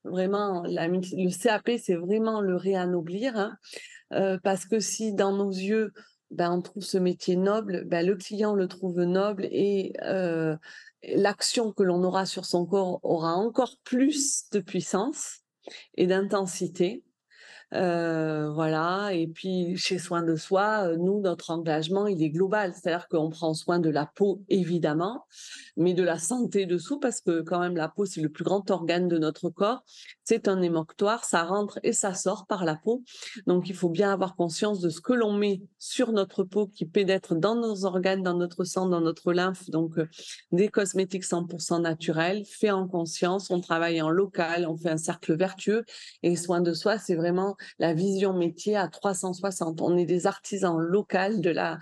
vraiment 0.05 0.63
le 0.65 1.43
CAP, 1.43 1.71
c'est 1.83 1.97
vraiment 1.97 2.41
le 2.41 2.57
réanoblir. 2.57 3.37
Hein. 3.37 3.57
Parce 4.11 4.67
que 4.67 4.81
si 4.81 5.13
dans 5.13 5.33
nos 5.33 5.51
yeux, 5.51 5.93
ben, 6.31 6.53
on 6.53 6.63
trouve 6.63 6.83
ce 6.83 6.99
métier 6.99 7.37
noble, 7.37 7.85
ben, 7.87 8.07
le 8.07 8.17
client 8.17 8.55
le 8.55 8.69
trouve 8.69 9.03
noble 9.03 9.47
et 9.51 9.93
l'action 11.03 11.73
que 11.73 11.83
l'on 11.83 12.03
aura 12.03 12.27
sur 12.27 12.45
son 12.45 12.67
corps 12.67 13.01
aura 13.03 13.35
encore 13.35 13.77
plus 13.85 14.49
de 14.51 14.61
puissance 14.61 15.41
et 15.97 16.07
d'intensité. 16.07 17.05
Euh, 17.75 18.51
voilà. 18.53 19.11
Et 19.13 19.27
puis, 19.27 19.77
chez 19.77 19.99
Soins 19.99 20.23
de 20.23 20.37
Soi, 20.37 20.87
euh, 20.87 20.97
nous, 20.97 21.21
notre 21.21 21.51
engagement, 21.51 22.07
il 22.07 22.23
est 22.23 22.31
global. 22.31 22.73
C'est-à-dire 22.75 23.09
qu'on 23.09 23.29
prend 23.29 23.55
soin 23.55 23.81
de 23.81 23.91
la 23.91 24.07
peau, 24.07 24.43
évidemment, 24.49 25.27
mais 25.77 25.93
de 25.93 26.05
la 26.05 26.19
santé 26.19 26.67
dessous, 26.67 27.01
parce 27.01 27.21
que 27.21 27.43
quand 27.43 27.59
même, 27.59 27.77
la 27.77 27.89
peau, 27.89 28.07
c'est 28.07 28.21
le 28.21 28.29
plus 28.29 28.45
grand 28.45 28.71
organe 28.71 29.09
de 29.09 29.19
notre 29.19 29.51
corps. 29.51 29.83
C'est 30.25 30.49
un 30.49 30.63
émoctoire, 30.63 31.25
ça 31.25 31.43
rentre 31.43 31.81
et 31.83 31.93
ça 31.93 32.15
sort 32.15 32.47
par 32.47 32.65
la 32.65 32.77
peau. 32.77 33.03
Donc, 33.47 33.69
il 33.69 33.75
faut 33.75 33.91
bien 33.91 34.13
avoir 34.13 34.37
conscience 34.37 34.81
de 34.81 34.89
ce 34.89 35.01
que 35.01 35.13
l'on 35.13 35.33
met 35.33 35.63
sur 35.79 36.13
notre 36.13 36.45
peau 36.45 36.69
qui 36.69 36.87
pénètre 36.87 37.35
dans 37.35 37.57
nos 37.57 37.85
organes, 37.85 38.23
dans 38.23 38.37
notre 38.37 38.65
sang, 38.65 38.87
dans 38.87 39.01
notre 39.01 39.33
lymphe. 39.33 39.69
Donc, 39.71 39.99
euh, 39.99 40.09
des 40.53 40.69
cosmétiques 40.69 41.25
100% 41.25 41.81
naturels, 41.81 42.45
faits 42.45 42.73
en 42.73 42.87
conscience. 42.87 43.51
On 43.51 43.61
travaille 43.61 44.01
en 44.01 44.11
local, 44.11 44.67
on 44.69 44.77
fait 44.77 44.91
un 44.91 44.97
cercle 44.97 45.37
vertueux. 45.37 45.85
Et 46.23 46.37
Soins 46.37 46.61
de 46.61 46.73
Soi, 46.73 46.99
c'est 46.99 47.17
vraiment 47.17 47.56
la 47.79 47.95
vision 47.95 48.33
métier 48.33 48.77
à 48.77 48.89
360. 48.89 49.81
On 49.81 49.97
est 49.97 50.05
des 50.05 50.27
artisans 50.27 50.79
locaux 50.79 51.07
de 51.37 51.51
la, 51.51 51.79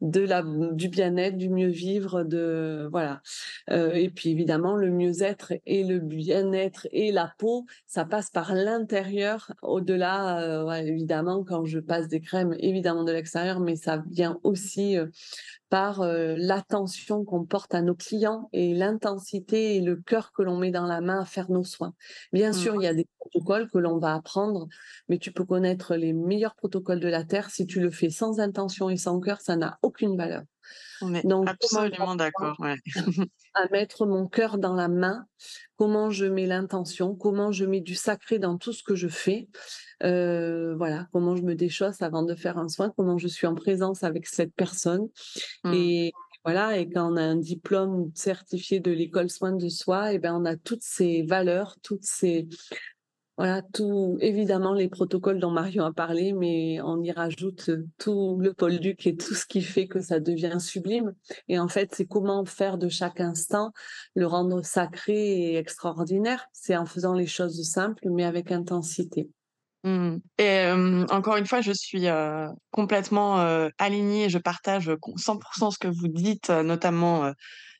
de 0.00 0.20
la, 0.20 0.42
du 0.44 0.88
bien-être, 0.88 1.36
du 1.36 1.48
mieux 1.48 1.68
vivre, 1.68 2.22
de 2.22 2.88
voilà. 2.90 3.22
Euh, 3.70 3.92
et 3.92 4.08
puis 4.08 4.30
évidemment 4.30 4.76
le 4.76 4.90
mieux-être 4.90 5.52
et 5.66 5.84
le 5.84 5.98
bien-être 5.98 6.86
et 6.92 7.12
la 7.12 7.32
peau, 7.38 7.66
ça 7.86 8.04
passe 8.04 8.30
par 8.30 8.54
l'intérieur. 8.54 9.52
Au-delà, 9.62 10.40
euh, 10.40 10.72
évidemment, 10.74 11.44
quand 11.44 11.64
je 11.64 11.80
passe 11.80 12.08
des 12.08 12.20
crèmes, 12.20 12.54
évidemment 12.60 13.04
de 13.04 13.12
l'extérieur, 13.12 13.60
mais 13.60 13.76
ça 13.76 14.02
vient 14.10 14.38
aussi 14.42 14.96
euh, 15.72 15.76
par 15.78 16.02
l'attention 16.36 17.24
qu'on 17.24 17.44
porte 17.44 17.74
à 17.74 17.82
nos 17.82 17.94
clients 17.94 18.48
et 18.52 18.74
l'intensité 18.74 19.76
et 19.76 19.80
le 19.80 19.96
cœur 19.96 20.32
que 20.32 20.42
l'on 20.42 20.58
met 20.58 20.70
dans 20.70 20.86
la 20.86 21.00
main 21.00 21.20
à 21.20 21.24
faire 21.24 21.50
nos 21.50 21.64
soins. 21.64 21.94
Bien 22.32 22.52
sûr, 22.52 22.74
il 22.76 22.82
y 22.82 22.86
a 22.86 22.94
des 22.94 23.06
protocoles 23.18 23.70
que 23.70 23.78
l'on 23.78 23.98
va 23.98 24.14
apprendre, 24.14 24.68
mais 25.08 25.18
tu 25.18 25.32
peux 25.32 25.44
connaître 25.44 25.94
les 25.94 26.12
meilleurs 26.12 26.54
protocoles 26.54 27.00
de 27.00 27.08
la 27.08 27.24
Terre. 27.24 27.50
Si 27.50 27.66
tu 27.66 27.80
le 27.80 27.90
fais 27.90 28.10
sans 28.10 28.40
intention 28.40 28.90
et 28.90 28.96
sans 28.96 29.20
cœur, 29.20 29.40
ça 29.40 29.56
n'a 29.56 29.78
aucune 29.82 30.16
valeur. 30.16 30.42
On 31.00 31.14
est 31.14 31.26
Donc, 31.26 31.48
absolument 31.48 32.16
d'accord. 32.16 32.56
Ouais. 32.58 32.76
à 33.54 33.68
mettre 33.70 34.06
mon 34.06 34.26
cœur 34.26 34.58
dans 34.58 34.74
la 34.74 34.88
main, 34.88 35.26
comment 35.76 36.10
je 36.10 36.26
mets 36.26 36.46
l'intention, 36.46 37.14
comment 37.14 37.52
je 37.52 37.64
mets 37.64 37.80
du 37.80 37.94
sacré 37.94 38.38
dans 38.38 38.58
tout 38.58 38.72
ce 38.72 38.82
que 38.82 38.94
je 38.94 39.08
fais? 39.08 39.48
Euh, 40.02 40.74
voilà, 40.76 41.08
comment 41.12 41.36
je 41.36 41.42
me 41.42 41.54
déchausse 41.54 42.02
avant 42.02 42.22
de 42.22 42.34
faire 42.34 42.58
un 42.58 42.68
soin, 42.68 42.92
comment 42.96 43.18
je 43.18 43.28
suis 43.28 43.46
en 43.46 43.54
présence 43.54 44.02
avec 44.02 44.26
cette 44.26 44.54
personne? 44.54 45.08
Mmh. 45.64 45.72
Et 45.74 46.12
voilà, 46.44 46.78
et 46.78 46.88
quand 46.88 47.12
on 47.12 47.16
a 47.16 47.22
un 47.22 47.36
diplôme 47.36 48.10
certifié 48.14 48.80
de 48.80 48.90
l'école 48.90 49.28
soin 49.28 49.52
de 49.52 49.68
soi, 49.68 50.12
et 50.12 50.16
eh 50.16 50.18
ben 50.18 50.34
on 50.34 50.44
a 50.44 50.56
toutes 50.56 50.82
ces 50.82 51.22
valeurs, 51.22 51.76
toutes 51.82 52.04
ces 52.04 52.48
voilà, 53.38 53.62
tout, 53.62 54.18
évidemment, 54.20 54.74
les 54.74 54.88
protocoles 54.88 55.38
dont 55.38 55.52
Marion 55.52 55.84
a 55.84 55.92
parlé, 55.92 56.32
mais 56.32 56.80
on 56.82 57.00
y 57.04 57.12
rajoute 57.12 57.70
tout 57.96 58.36
le 58.40 58.52
pôle 58.52 58.80
duc 58.80 59.06
et 59.06 59.16
tout 59.16 59.34
ce 59.34 59.46
qui 59.46 59.62
fait 59.62 59.86
que 59.86 60.00
ça 60.00 60.18
devient 60.18 60.56
sublime. 60.58 61.14
Et 61.46 61.60
en 61.60 61.68
fait, 61.68 61.94
c'est 61.94 62.04
comment 62.04 62.44
faire 62.44 62.78
de 62.78 62.88
chaque 62.88 63.20
instant 63.20 63.70
le 64.16 64.26
rendre 64.26 64.64
sacré 64.64 65.14
et 65.14 65.56
extraordinaire. 65.56 66.48
C'est 66.52 66.76
en 66.76 66.84
faisant 66.84 67.14
les 67.14 67.28
choses 67.28 67.62
simples, 67.62 68.08
mais 68.10 68.24
avec 68.24 68.50
intensité. 68.50 69.30
Mmh. 69.84 70.16
Et 70.38 70.66
encore 71.12 71.36
une 71.36 71.46
fois, 71.46 71.60
je 71.60 71.70
suis 71.70 72.06
complètement 72.72 73.36
alignée. 73.78 74.30
Je 74.30 74.38
partage 74.38 74.90
100% 74.90 75.70
ce 75.70 75.78
que 75.78 75.86
vous 75.86 76.08
dites, 76.08 76.50
notamment 76.50 77.32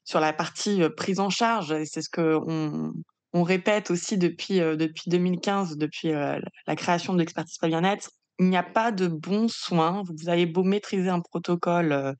sur 0.05 0.21
la 0.21 0.33
partie 0.33 0.83
prise 0.97 1.19
en 1.19 1.31
charge. 1.31 1.75
C'est 1.83 2.03
ce 2.03 2.09
que 2.09 2.39
on, 2.47 2.93
on 3.33 3.43
répète 3.43 3.91
aussi 3.91 4.18
depuis, 4.18 4.59
depuis 4.59 5.11
2015, 5.11 5.76
depuis 5.76 6.12
la 6.12 6.76
création 6.76 7.12
de 7.12 7.18
l'expertise 7.18 7.59
bien-être, 7.62 8.11
il 8.39 8.49
n'y 8.49 8.57
a 8.57 8.62
pas 8.62 8.93
de 8.93 9.07
bons 9.07 9.53
soins. 9.53 10.03
Vous 10.07 10.29
avez 10.29 10.47
beau 10.47 10.62
maîtriser 10.62 11.09
un 11.09 11.20
protocole 11.20 12.14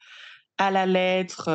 à 0.59 0.71
la 0.71 0.87
lettre, 0.87 1.49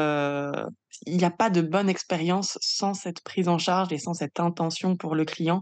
il 1.06 1.18
n'y 1.18 1.26
a 1.26 1.32
pas 1.32 1.50
de 1.50 1.62
bonne 1.62 1.90
expérience 1.90 2.58
sans 2.62 2.94
cette 2.94 3.22
prise 3.22 3.48
en 3.48 3.58
charge 3.58 3.92
et 3.92 3.98
sans 3.98 4.14
cette 4.14 4.40
intention 4.40 4.96
pour 4.96 5.16
le 5.16 5.26
client. 5.26 5.62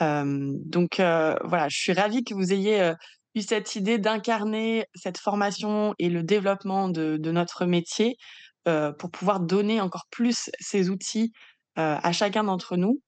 donc 0.00 0.96
voilà, 0.98 1.68
je 1.68 1.76
suis 1.76 1.92
ravie 1.92 2.22
que 2.22 2.34
vous 2.34 2.52
ayez 2.52 2.92
eu 3.34 3.42
cette 3.42 3.74
idée 3.76 3.98
d'incarner 3.98 4.84
cette 4.94 5.18
formation 5.18 5.94
et 5.98 6.10
le 6.10 6.22
développement 6.22 6.88
de 6.88 7.30
notre 7.32 7.64
métier 7.66 8.16
pour 8.64 9.10
pouvoir 9.10 9.40
donner 9.40 9.80
encore 9.80 10.06
plus 10.10 10.50
ces 10.60 10.90
outils 10.90 11.32
à 11.76 12.12
chacun 12.12 12.44
d'entre 12.44 12.76
nous 12.76 13.00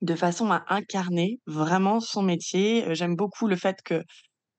de 0.00 0.14
façon 0.14 0.50
à 0.50 0.64
incarner 0.68 1.40
vraiment 1.46 2.00
son 2.00 2.22
métier. 2.22 2.94
J'aime 2.94 3.16
beaucoup 3.16 3.46
le 3.46 3.56
fait 3.56 3.82
que 3.84 4.02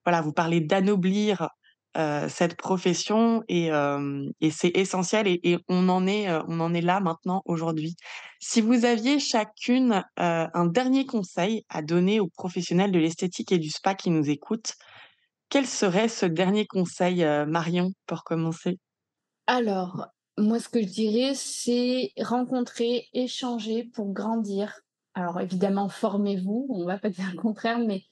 voilà, 0.04 0.20
vous 0.20 0.32
parlez 0.32 0.60
d'anoblir 0.60 1.48
cette 2.28 2.56
profession 2.56 3.42
et, 3.48 3.70
c'est 4.50 4.76
essentiel 4.76 5.26
et, 5.28 5.58
on 5.68 5.88
en 5.88 6.06
est 6.06 6.30
on 6.48 6.60
en 6.60 6.72
est 6.72 6.80
là 6.80 7.00
maintenant 7.00 7.42
aujourd'hui. 7.44 7.96
Si 8.40 8.60
vous 8.60 8.84
aviez 8.84 9.18
chacune 9.18 10.02
un 10.16 10.66
dernier 10.66 11.04
conseil 11.04 11.64
à 11.68 11.82
donner 11.82 12.18
aux 12.18 12.28
professionnels 12.28 12.92
de 12.92 12.98
l'esthétique 12.98 13.52
et 13.52 13.58
du 13.58 13.68
spa 13.68 13.94
qui 13.94 14.10
nous 14.10 14.30
écoutent, 14.30 14.72
quel 15.50 15.66
serait 15.66 16.08
ce 16.08 16.24
dernier 16.24 16.66
conseil, 16.66 17.24
Marion, 17.46 17.90
pour 18.06 18.24
commencer? 18.24 18.78
Alors, 19.46 20.06
moi, 20.38 20.58
ce 20.58 20.70
que 20.70 20.80
je 20.80 20.86
dirais, 20.86 21.34
c'est 21.34 22.12
rencontrer, 22.18 23.08
échanger 23.12 23.84
pour 23.92 24.12
grandir. 24.12 24.80
Alors 25.14 25.40
évidemment, 25.40 25.88
formez-vous, 25.88 26.66
on 26.70 26.80
ne 26.80 26.86
va 26.86 26.98
pas 26.98 27.10
dire 27.10 27.30
le 27.32 27.38
contraire, 27.38 27.78
mais, 27.78 28.02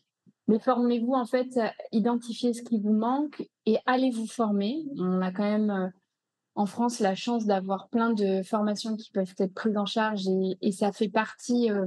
mais 0.48 0.58
formez-vous 0.58 1.12
en 1.12 1.26
fait, 1.26 1.58
identifiez 1.92 2.52
ce 2.52 2.62
qui 2.62 2.80
vous 2.80 2.92
manque 2.92 3.42
et 3.66 3.78
allez 3.86 4.10
vous 4.10 4.26
former. 4.26 4.84
On 4.98 5.20
a 5.22 5.32
quand 5.32 5.44
même 5.44 5.70
euh, 5.70 5.88
en 6.54 6.66
France 6.66 7.00
la 7.00 7.14
chance 7.14 7.46
d'avoir 7.46 7.88
plein 7.88 8.12
de 8.12 8.42
formations 8.42 8.96
qui 8.96 9.10
peuvent 9.10 9.34
être 9.38 9.54
prises 9.54 9.76
en 9.76 9.86
charge 9.86 10.26
et, 10.60 10.72
ça 10.72 10.92
fait 10.92 11.08
partie 11.08 11.70
euh, 11.70 11.86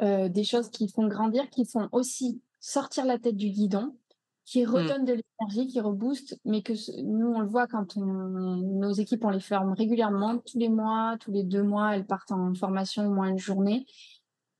euh, 0.00 0.28
des 0.28 0.44
choses 0.44 0.68
qui 0.68 0.88
font 0.88 1.06
grandir, 1.06 1.48
qui 1.50 1.64
font 1.64 1.88
aussi 1.92 2.42
sortir 2.60 3.04
la 3.04 3.18
tête 3.18 3.36
du 3.36 3.48
guidon, 3.48 3.96
qui 4.44 4.64
mmh. 4.64 4.68
redonnent 4.68 5.04
de 5.04 5.14
l'énergie, 5.14 5.66
qui 5.66 5.80
reboostent, 5.80 6.38
mais 6.44 6.62
que 6.62 6.72
nous, 7.02 7.28
on 7.28 7.40
le 7.40 7.48
voit 7.48 7.66
quand 7.66 7.96
on, 7.96 8.04
nos 8.04 8.92
équipes, 8.92 9.24
on 9.24 9.30
les 9.30 9.40
forme 9.40 9.72
régulièrement, 9.72 10.38
tous 10.38 10.58
les 10.58 10.68
mois, 10.68 11.16
tous 11.20 11.32
les 11.32 11.44
deux 11.44 11.62
mois, 11.62 11.96
elles 11.96 12.06
partent 12.06 12.32
en 12.32 12.54
formation 12.54 13.06
au 13.06 13.10
moins 13.10 13.28
une 13.28 13.38
journée. 13.38 13.86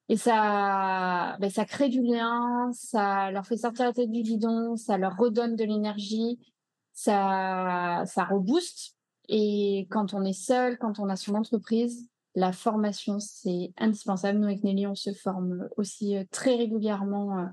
Et 0.09 0.17
ça, 0.17 1.37
ben, 1.41 1.51
ça 1.51 1.65
crée 1.65 1.89
du 1.89 2.01
lien, 2.03 2.71
ça 2.73 3.31
leur 3.33 3.45
fait 3.47 3.57
sortir 3.57 3.87
la 3.87 3.93
tête 3.93 4.11
du 4.11 4.23
guidon, 4.23 4.77
ça 4.77 4.99
leur 4.99 5.17
redonne 5.17 5.57
de 5.57 5.65
l'énergie, 5.65 6.39
ça, 6.93 8.05
ça 8.07 8.25
rebooste. 8.25 8.97
Et 9.29 9.89
quand 9.91 10.15
on 10.15 10.25
est 10.25 10.33
seul, 10.33 10.79
quand 10.79 11.01
on 11.01 11.09
a 11.09 11.17
son 11.17 11.35
entreprise, 11.35 12.09
la 12.37 12.53
formation, 12.53 13.19
c'est 13.19 13.73
indispensable. 13.79 14.39
Nous, 14.39 14.45
avec 14.45 14.63
Nelly, 14.63 14.87
on 14.87 14.95
se 14.95 15.13
forme 15.13 15.69
aussi 15.77 16.17
euh, 16.17 16.25
très 16.31 16.55
régulièrement 16.55 17.39
euh, 17.39 17.47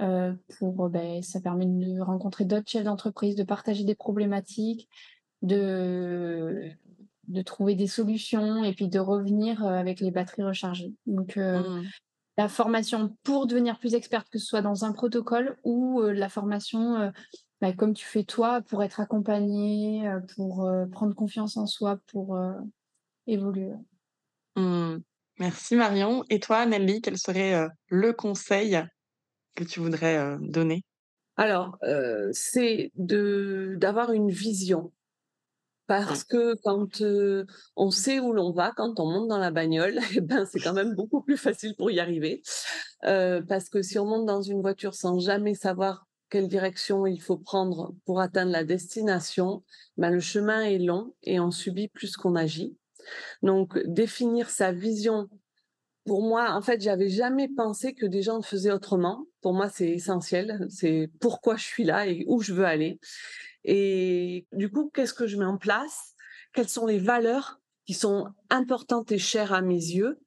euh, 0.00 0.32
pour, 0.58 0.88
ben, 0.88 1.22
ça 1.22 1.40
permet 1.40 1.66
de 1.66 2.00
rencontrer 2.00 2.44
d'autres 2.44 2.68
chefs 2.68 2.84
d'entreprise, 2.84 3.36
de 3.36 3.44
partager 3.44 3.84
des 3.84 3.94
problématiques, 3.94 4.88
de, 5.42 6.70
de 7.28 7.42
trouver 7.42 7.74
des 7.74 7.86
solutions 7.86 8.64
et 8.64 8.72
puis 8.72 8.88
de 8.88 8.98
revenir 8.98 9.64
euh, 9.64 9.70
avec 9.70 10.00
les 10.00 10.10
batteries 10.10 10.42
rechargées. 10.42 10.92
Donc, 11.06 11.36
euh, 11.36 11.60
mmh. 11.60 11.84
la 12.38 12.48
formation 12.48 13.16
pour 13.22 13.46
devenir 13.46 13.78
plus 13.78 13.94
experte, 13.94 14.28
que 14.30 14.38
ce 14.38 14.46
soit 14.46 14.62
dans 14.62 14.84
un 14.84 14.92
protocole 14.92 15.56
ou 15.64 16.00
euh, 16.00 16.12
la 16.12 16.28
formation, 16.28 17.12
bah, 17.60 17.72
comme 17.72 17.94
tu 17.94 18.04
fais 18.04 18.24
toi, 18.24 18.62
pour 18.62 18.82
être 18.82 19.00
accompagné, 19.00 20.08
pour 20.34 20.68
prendre 20.92 21.14
confiance 21.14 21.56
en 21.56 21.66
soi, 21.66 21.98
pour 22.12 22.38
évoluer. 23.26 23.72
Mmh. 24.56 24.96
Merci 25.40 25.74
Marion. 25.76 26.24
Et 26.30 26.38
toi, 26.38 26.64
Nelly, 26.66 27.00
quel 27.00 27.18
serait 27.18 27.68
le 27.88 28.12
conseil 28.12 28.80
que 29.56 29.64
tu 29.64 29.80
voudrais 29.80 30.36
donner? 30.40 30.84
Alors, 31.36 31.78
c'est 32.32 32.92
d'avoir 32.96 34.12
une 34.12 34.30
vision 34.30 34.92
parce 35.86 36.24
que 36.24 36.54
quand 36.62 37.02
on 37.76 37.90
sait 37.90 38.20
où 38.20 38.32
l'on 38.32 38.52
va, 38.52 38.72
quand 38.76 38.98
on 39.00 39.06
monte 39.06 39.28
dans 39.28 39.38
la 39.38 39.50
bagnole, 39.50 39.98
eh 40.16 40.20
ben, 40.20 40.46
c'est 40.46 40.60
quand 40.60 40.72
même 40.72 40.94
beaucoup 40.94 41.22
plus 41.22 41.36
facile 41.36 41.74
pour 41.76 41.90
y 41.90 42.00
arriver. 42.00 42.42
parce 43.02 43.68
que 43.68 43.82
si 43.82 43.98
on 43.98 44.06
monte 44.06 44.26
dans 44.26 44.42
une 44.42 44.60
voiture 44.60 44.94
sans 44.94 45.18
jamais 45.18 45.54
savoir 45.54 46.06
quelle 46.30 46.48
direction 46.48 47.06
il 47.06 47.20
faut 47.20 47.36
prendre 47.36 47.94
pour 48.06 48.20
atteindre 48.20 48.50
la 48.50 48.64
destination, 48.64 49.62
ben, 49.96 50.10
le 50.10 50.20
chemin 50.20 50.62
est 50.62 50.78
long 50.78 51.14
et 51.22 51.38
on 51.38 51.50
subit 51.50 51.88
plus 51.88 52.16
qu'on 52.16 52.34
agit. 52.34 52.76
Donc, 53.42 53.78
définir 53.86 54.50
sa 54.50 54.72
vision, 54.72 55.28
pour 56.04 56.22
moi, 56.22 56.52
en 56.52 56.60
fait, 56.60 56.80
j'avais 56.80 57.08
jamais 57.08 57.48
pensé 57.48 57.94
que 57.94 58.06
des 58.06 58.22
gens 58.22 58.36
le 58.36 58.42
faisaient 58.42 58.72
autrement. 58.72 59.26
Pour 59.42 59.54
moi, 59.54 59.68
c'est 59.68 59.88
essentiel. 59.88 60.66
C'est 60.68 61.08
pourquoi 61.20 61.56
je 61.56 61.64
suis 61.64 61.84
là 61.84 62.06
et 62.06 62.24
où 62.26 62.40
je 62.40 62.52
veux 62.52 62.66
aller. 62.66 62.98
Et 63.64 64.46
du 64.52 64.70
coup, 64.70 64.90
qu'est-ce 64.94 65.14
que 65.14 65.26
je 65.26 65.36
mets 65.36 65.44
en 65.44 65.58
place? 65.58 66.14
Quelles 66.52 66.68
sont 66.68 66.86
les 66.86 66.98
valeurs 66.98 67.60
qui 67.86 67.94
sont 67.94 68.28
importantes 68.50 69.12
et 69.12 69.18
chères 69.18 69.52
à 69.52 69.62
mes 69.62 69.74
yeux? 69.74 70.18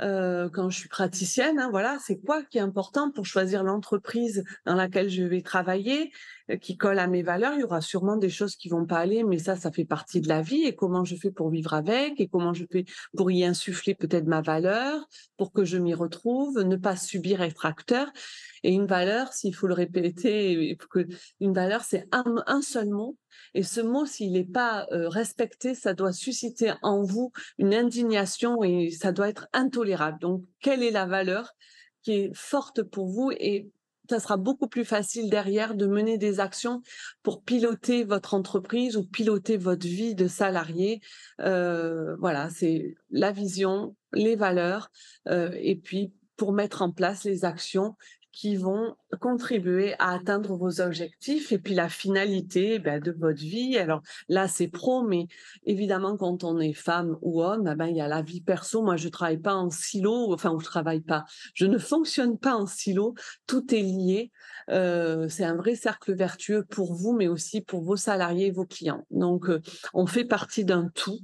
Euh, 0.00 0.48
quand 0.50 0.70
je 0.70 0.78
suis 0.80 0.88
praticienne, 0.88 1.60
hein, 1.60 1.68
voilà, 1.70 1.98
c'est 2.04 2.18
quoi 2.18 2.42
qui 2.42 2.58
est 2.58 2.60
important 2.60 3.12
pour 3.12 3.26
choisir 3.26 3.62
l'entreprise 3.62 4.42
dans 4.66 4.74
laquelle 4.74 5.08
je 5.08 5.22
vais 5.22 5.40
travailler, 5.40 6.10
euh, 6.50 6.56
qui 6.56 6.76
colle 6.76 6.98
à 6.98 7.06
mes 7.06 7.22
valeurs? 7.22 7.54
Il 7.54 7.60
y 7.60 7.64
aura 7.64 7.80
sûrement 7.80 8.16
des 8.16 8.28
choses 8.28 8.56
qui 8.56 8.68
vont 8.68 8.86
pas 8.86 8.98
aller, 8.98 9.22
mais 9.22 9.38
ça, 9.38 9.54
ça 9.54 9.70
fait 9.70 9.84
partie 9.84 10.20
de 10.20 10.28
la 10.28 10.42
vie. 10.42 10.64
Et 10.64 10.74
comment 10.74 11.04
je 11.04 11.14
fais 11.14 11.30
pour 11.30 11.48
vivre 11.48 11.74
avec, 11.74 12.18
et 12.18 12.26
comment 12.26 12.52
je 12.52 12.64
fais 12.72 12.86
pour 13.16 13.30
y 13.30 13.44
insuffler 13.44 13.94
peut-être 13.94 14.26
ma 14.26 14.42
valeur, 14.42 15.06
pour 15.36 15.52
que 15.52 15.64
je 15.64 15.78
m'y 15.78 15.94
retrouve, 15.94 16.60
ne 16.60 16.76
pas 16.76 16.96
subir 16.96 17.40
être 17.40 17.64
acteur? 17.64 18.08
Et 18.64 18.72
une 18.72 18.86
valeur, 18.86 19.32
s'il 19.32 19.54
faut 19.54 19.68
le 19.68 19.74
répéter, 19.74 20.76
une 21.38 21.52
valeur, 21.52 21.84
c'est 21.84 22.08
un 22.10 22.62
seul 22.62 22.88
mot 22.88 23.16
et 23.54 23.62
ce 23.62 23.80
mot, 23.80 24.06
s'il 24.06 24.32
n'est 24.32 24.44
pas 24.44 24.86
respecté, 24.90 25.74
ça 25.74 25.94
doit 25.94 26.12
susciter 26.12 26.72
en 26.82 27.02
vous 27.02 27.30
une 27.58 27.74
indignation 27.74 28.64
et 28.64 28.90
ça 28.90 29.12
doit 29.12 29.28
être 29.28 29.46
intolérable. 29.52 30.18
Donc, 30.20 30.44
quelle 30.60 30.82
est 30.82 30.90
la 30.90 31.06
valeur 31.06 31.52
qui 32.02 32.12
est 32.12 32.30
forte 32.34 32.82
pour 32.82 33.06
vous 33.06 33.30
et 33.32 33.70
ça 34.10 34.20
sera 34.20 34.36
beaucoup 34.36 34.68
plus 34.68 34.84
facile 34.84 35.30
derrière 35.30 35.74
de 35.74 35.86
mener 35.86 36.18
des 36.18 36.38
actions 36.38 36.82
pour 37.22 37.42
piloter 37.42 38.04
votre 38.04 38.34
entreprise 38.34 38.98
ou 38.98 39.04
piloter 39.04 39.56
votre 39.56 39.86
vie 39.86 40.14
de 40.14 40.26
salarié. 40.26 41.00
voilà, 41.38 42.50
c'est 42.50 42.96
la 43.10 43.32
vision, 43.32 43.96
les 44.12 44.36
valeurs, 44.36 44.90
et 45.30 45.80
puis 45.82 46.12
pour 46.36 46.52
mettre 46.52 46.82
en 46.82 46.90
place 46.90 47.24
les 47.24 47.44
actions 47.44 47.96
qui 48.34 48.56
vont 48.56 48.96
contribuer 49.20 49.94
à 50.00 50.12
atteindre 50.12 50.56
vos 50.56 50.80
objectifs 50.80 51.52
et 51.52 51.58
puis 51.58 51.74
la 51.74 51.88
finalité 51.88 52.80
ben, 52.80 53.00
de 53.00 53.12
votre 53.12 53.40
vie. 53.40 53.78
Alors 53.78 54.02
là, 54.28 54.48
c'est 54.48 54.66
pro, 54.66 55.02
mais 55.02 55.28
évidemment, 55.64 56.16
quand 56.16 56.42
on 56.42 56.58
est 56.58 56.72
femme 56.72 57.16
ou 57.22 57.42
homme, 57.42 57.70
eh 57.72 57.76
ben, 57.76 57.86
il 57.86 57.96
y 57.96 58.00
a 58.00 58.08
la 58.08 58.22
vie 58.22 58.40
perso. 58.40 58.82
Moi, 58.82 58.96
je 58.96 59.08
travaille 59.08 59.38
pas 59.38 59.54
en 59.54 59.70
silo, 59.70 60.32
enfin, 60.34 60.56
je 60.60 60.64
travaille 60.64 61.00
pas. 61.00 61.24
Je 61.54 61.66
ne 61.66 61.78
fonctionne 61.78 62.36
pas 62.36 62.56
en 62.56 62.66
silo. 62.66 63.14
Tout 63.46 63.72
est 63.72 63.82
lié. 63.82 64.32
Euh, 64.70 65.28
c'est 65.28 65.44
un 65.44 65.56
vrai 65.56 65.76
cercle 65.76 66.14
vertueux 66.14 66.64
pour 66.64 66.94
vous, 66.94 67.12
mais 67.12 67.28
aussi 67.28 67.60
pour 67.60 67.82
vos 67.82 67.96
salariés 67.96 68.46
et 68.46 68.50
vos 68.50 68.66
clients. 68.66 69.06
Donc, 69.10 69.48
euh, 69.48 69.60
on 69.92 70.06
fait 70.06 70.24
partie 70.24 70.64
d'un 70.64 70.88
tout. 70.94 71.20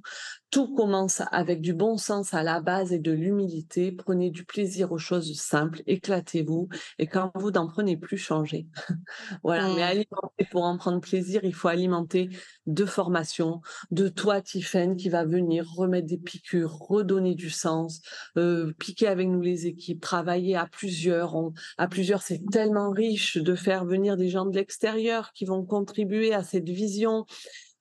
Tout 0.50 0.74
commence 0.74 1.22
avec 1.30 1.60
du 1.60 1.72
bon 1.74 1.96
sens 1.96 2.34
à 2.34 2.42
la 2.42 2.60
base 2.60 2.92
et 2.92 2.98
de 2.98 3.12
l'humilité. 3.12 3.92
Prenez 3.92 4.30
du 4.30 4.44
plaisir 4.44 4.90
aux 4.92 4.98
choses 4.98 5.32
simples, 5.34 5.82
éclatez-vous. 5.86 6.68
Et 6.98 7.06
quand 7.06 7.30
vous 7.36 7.52
n'en 7.52 7.68
prenez 7.68 7.96
plus, 7.96 8.18
changez. 8.18 8.66
voilà. 9.44 9.68
Mais 9.68 9.80
mmh. 9.80 9.82
alimenter, 9.82 10.44
pour 10.50 10.64
en 10.64 10.76
prendre 10.76 11.00
plaisir, 11.00 11.40
il 11.44 11.54
faut 11.54 11.68
alimenter 11.68 12.30
de 12.66 12.84
formation, 12.84 13.60
de 13.90 14.08
toi, 14.08 14.40
Tiffen, 14.40 14.96
qui 14.96 15.08
va 15.08 15.24
venir 15.24 15.66
remettre 15.76 16.08
des 16.08 16.18
piqûres, 16.18 16.76
redonner 16.78 17.34
du 17.34 17.50
sens, 17.50 18.00
euh, 18.36 18.72
piquer 18.78 19.06
avec 19.06 19.28
nous 19.28 19.40
les 19.40 19.66
équipes, 19.66 20.00
travailler 20.00 20.56
à 20.56 20.66
plusieurs. 20.66 21.36
à 21.78 21.86
plusieurs, 21.86 22.22
c'est 22.22 22.42
tellement 22.50 22.90
riche 22.90 23.36
de 23.36 23.54
faire 23.54 23.84
venir 23.84 24.16
des 24.16 24.28
gens 24.28 24.46
de 24.46 24.56
l'extérieur 24.56 25.32
qui 25.32 25.44
vont 25.44 25.64
contribuer 25.64 26.34
à 26.34 26.42
cette 26.42 26.68
vision 26.68 27.24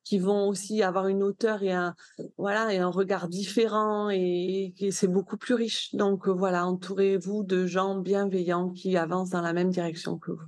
qui 0.09 0.17
vont 0.17 0.47
aussi 0.47 0.81
avoir 0.81 1.07
une 1.07 1.21
hauteur 1.21 1.61
et 1.61 1.71
un 1.71 1.93
voilà 2.39 2.73
et 2.73 2.79
un 2.79 2.89
regard 2.89 3.27
différent 3.27 4.09
et, 4.09 4.73
c'est 4.89 5.07
beaucoup 5.07 5.37
plus 5.37 5.53
riche. 5.53 5.93
Donc 5.93 6.27
euh, 6.27 6.31
voilà, 6.31 6.65
entourez-vous 6.65 7.43
de 7.43 7.67
gens 7.67 7.95
bienveillants 7.95 8.71
qui 8.71 8.97
avancent 8.97 9.29
dans 9.29 9.41
la 9.41 9.53
même 9.53 9.69
direction 9.69 10.17
que 10.17 10.31
vous. 10.31 10.47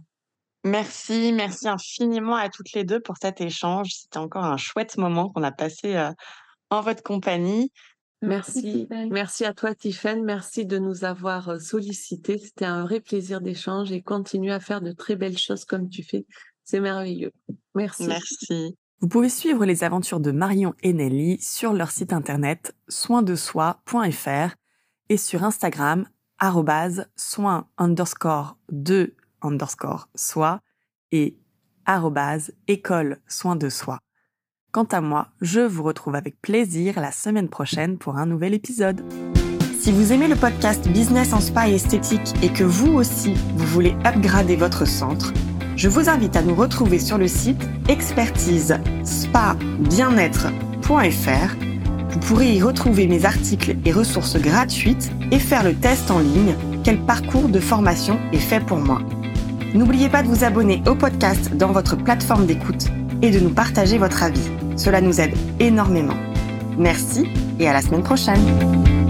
Merci, 0.63 1.31
merci 1.31 1.67
infiniment 1.67 2.35
à 2.35 2.49
toutes 2.49 2.73
les 2.73 2.83
deux 2.83 2.99
pour 2.99 3.17
cet 3.21 3.39
échange. 3.39 3.91
C'était 3.93 4.17
encore 4.17 4.45
un 4.45 4.57
chouette 4.57 4.97
moment 4.97 5.29
qu'on 5.29 5.43
a 5.43 5.51
passé 5.51 5.95
euh, 5.95 6.11
en 6.71 6.81
votre 6.81 7.03
compagnie. 7.03 7.71
Merci, 8.23 8.87
merci 9.11 9.45
à 9.45 9.53
toi 9.53 9.73
Tiffen, 9.75 10.23
merci 10.23 10.65
de 10.65 10.79
nous 10.79 11.03
avoir 11.03 11.49
euh, 11.49 11.59
sollicités. 11.59 12.39
C'était 12.39 12.65
un 12.65 12.83
vrai 12.83 12.99
plaisir 12.99 13.41
d'échange 13.41 13.91
et 13.91 14.01
continue 14.01 14.51
à 14.51 14.59
faire 14.59 14.81
de 14.81 14.91
très 14.91 15.15
belles 15.15 15.37
choses 15.37 15.65
comme 15.65 15.87
tu 15.87 16.01
fais. 16.01 16.25
C'est 16.63 16.79
merveilleux. 16.79 17.31
Merci. 17.75 18.07
Merci. 18.07 18.75
Vous 19.01 19.07
pouvez 19.07 19.29
suivre 19.29 19.65
les 19.65 19.83
aventures 19.83 20.19
de 20.19 20.29
Marion 20.29 20.75
et 20.83 20.93
Nelly 20.93 21.41
sur 21.41 21.73
leur 21.73 21.89
site 21.89 22.13
internet 22.13 22.75
soindesoi.fr 22.87 24.55
et 25.09 25.17
sur 25.17 25.43
Instagram 25.43 26.05
soin 27.15 27.67
underscore 27.79 28.57
de 28.71 29.15
underscore 29.41 30.07
soi 30.13 30.61
et 31.11 31.35
école 32.67 33.17
soin 33.27 33.55
de 33.55 33.69
soi. 33.69 33.97
Quant 34.71 34.87
à 34.91 35.01
moi, 35.01 35.29
je 35.41 35.61
vous 35.61 35.81
retrouve 35.81 36.13
avec 36.13 36.39
plaisir 36.39 36.99
la 36.99 37.11
semaine 37.11 37.49
prochaine 37.49 37.97
pour 37.97 38.17
un 38.17 38.27
nouvel 38.27 38.53
épisode. 38.53 39.01
Si 39.79 39.91
vous 39.91 40.13
aimez 40.13 40.27
le 40.27 40.35
podcast 40.35 40.87
Business 40.87 41.33
en 41.33 41.39
Spa 41.39 41.69
et 41.69 41.73
Esthétique 41.73 42.35
et 42.43 42.53
que 42.53 42.63
vous 42.63 42.93
aussi, 42.93 43.33
vous 43.55 43.65
voulez 43.65 43.95
upgrader 44.05 44.55
votre 44.55 44.85
centre, 44.85 45.33
je 45.81 45.89
vous 45.89 46.09
invite 46.09 46.35
à 46.35 46.43
nous 46.43 46.53
retrouver 46.53 46.99
sur 46.99 47.17
le 47.17 47.27
site 47.27 47.67
expertise 47.89 48.77
spa 49.03 49.55
bien-être.fr. 49.79 51.55
Vous 52.07 52.19
pourrez 52.19 52.53
y 52.53 52.61
retrouver 52.61 53.07
mes 53.07 53.25
articles 53.25 53.75
et 53.83 53.91
ressources 53.91 54.37
gratuites 54.37 55.11
et 55.31 55.39
faire 55.39 55.63
le 55.63 55.73
test 55.73 56.11
en 56.11 56.19
ligne 56.19 56.53
quel 56.83 56.99
parcours 56.99 57.49
de 57.49 57.59
formation 57.59 58.19
est 58.31 58.37
fait 58.37 58.63
pour 58.63 58.77
moi? 58.77 59.01
N'oubliez 59.73 60.07
pas 60.07 60.21
de 60.21 60.27
vous 60.27 60.43
abonner 60.43 60.83
au 60.85 60.93
podcast 60.93 61.57
dans 61.57 61.71
votre 61.71 61.95
plateforme 61.95 62.45
d'écoute 62.45 62.89
et 63.23 63.31
de 63.31 63.39
nous 63.39 63.49
partager 63.49 63.97
votre 63.97 64.21
avis. 64.21 64.51
Cela 64.75 65.01
nous 65.01 65.19
aide 65.19 65.33
énormément. 65.59 66.17
Merci 66.77 67.27
et 67.59 67.67
à 67.67 67.73
la 67.73 67.81
semaine 67.81 68.03
prochaine. 68.03 69.00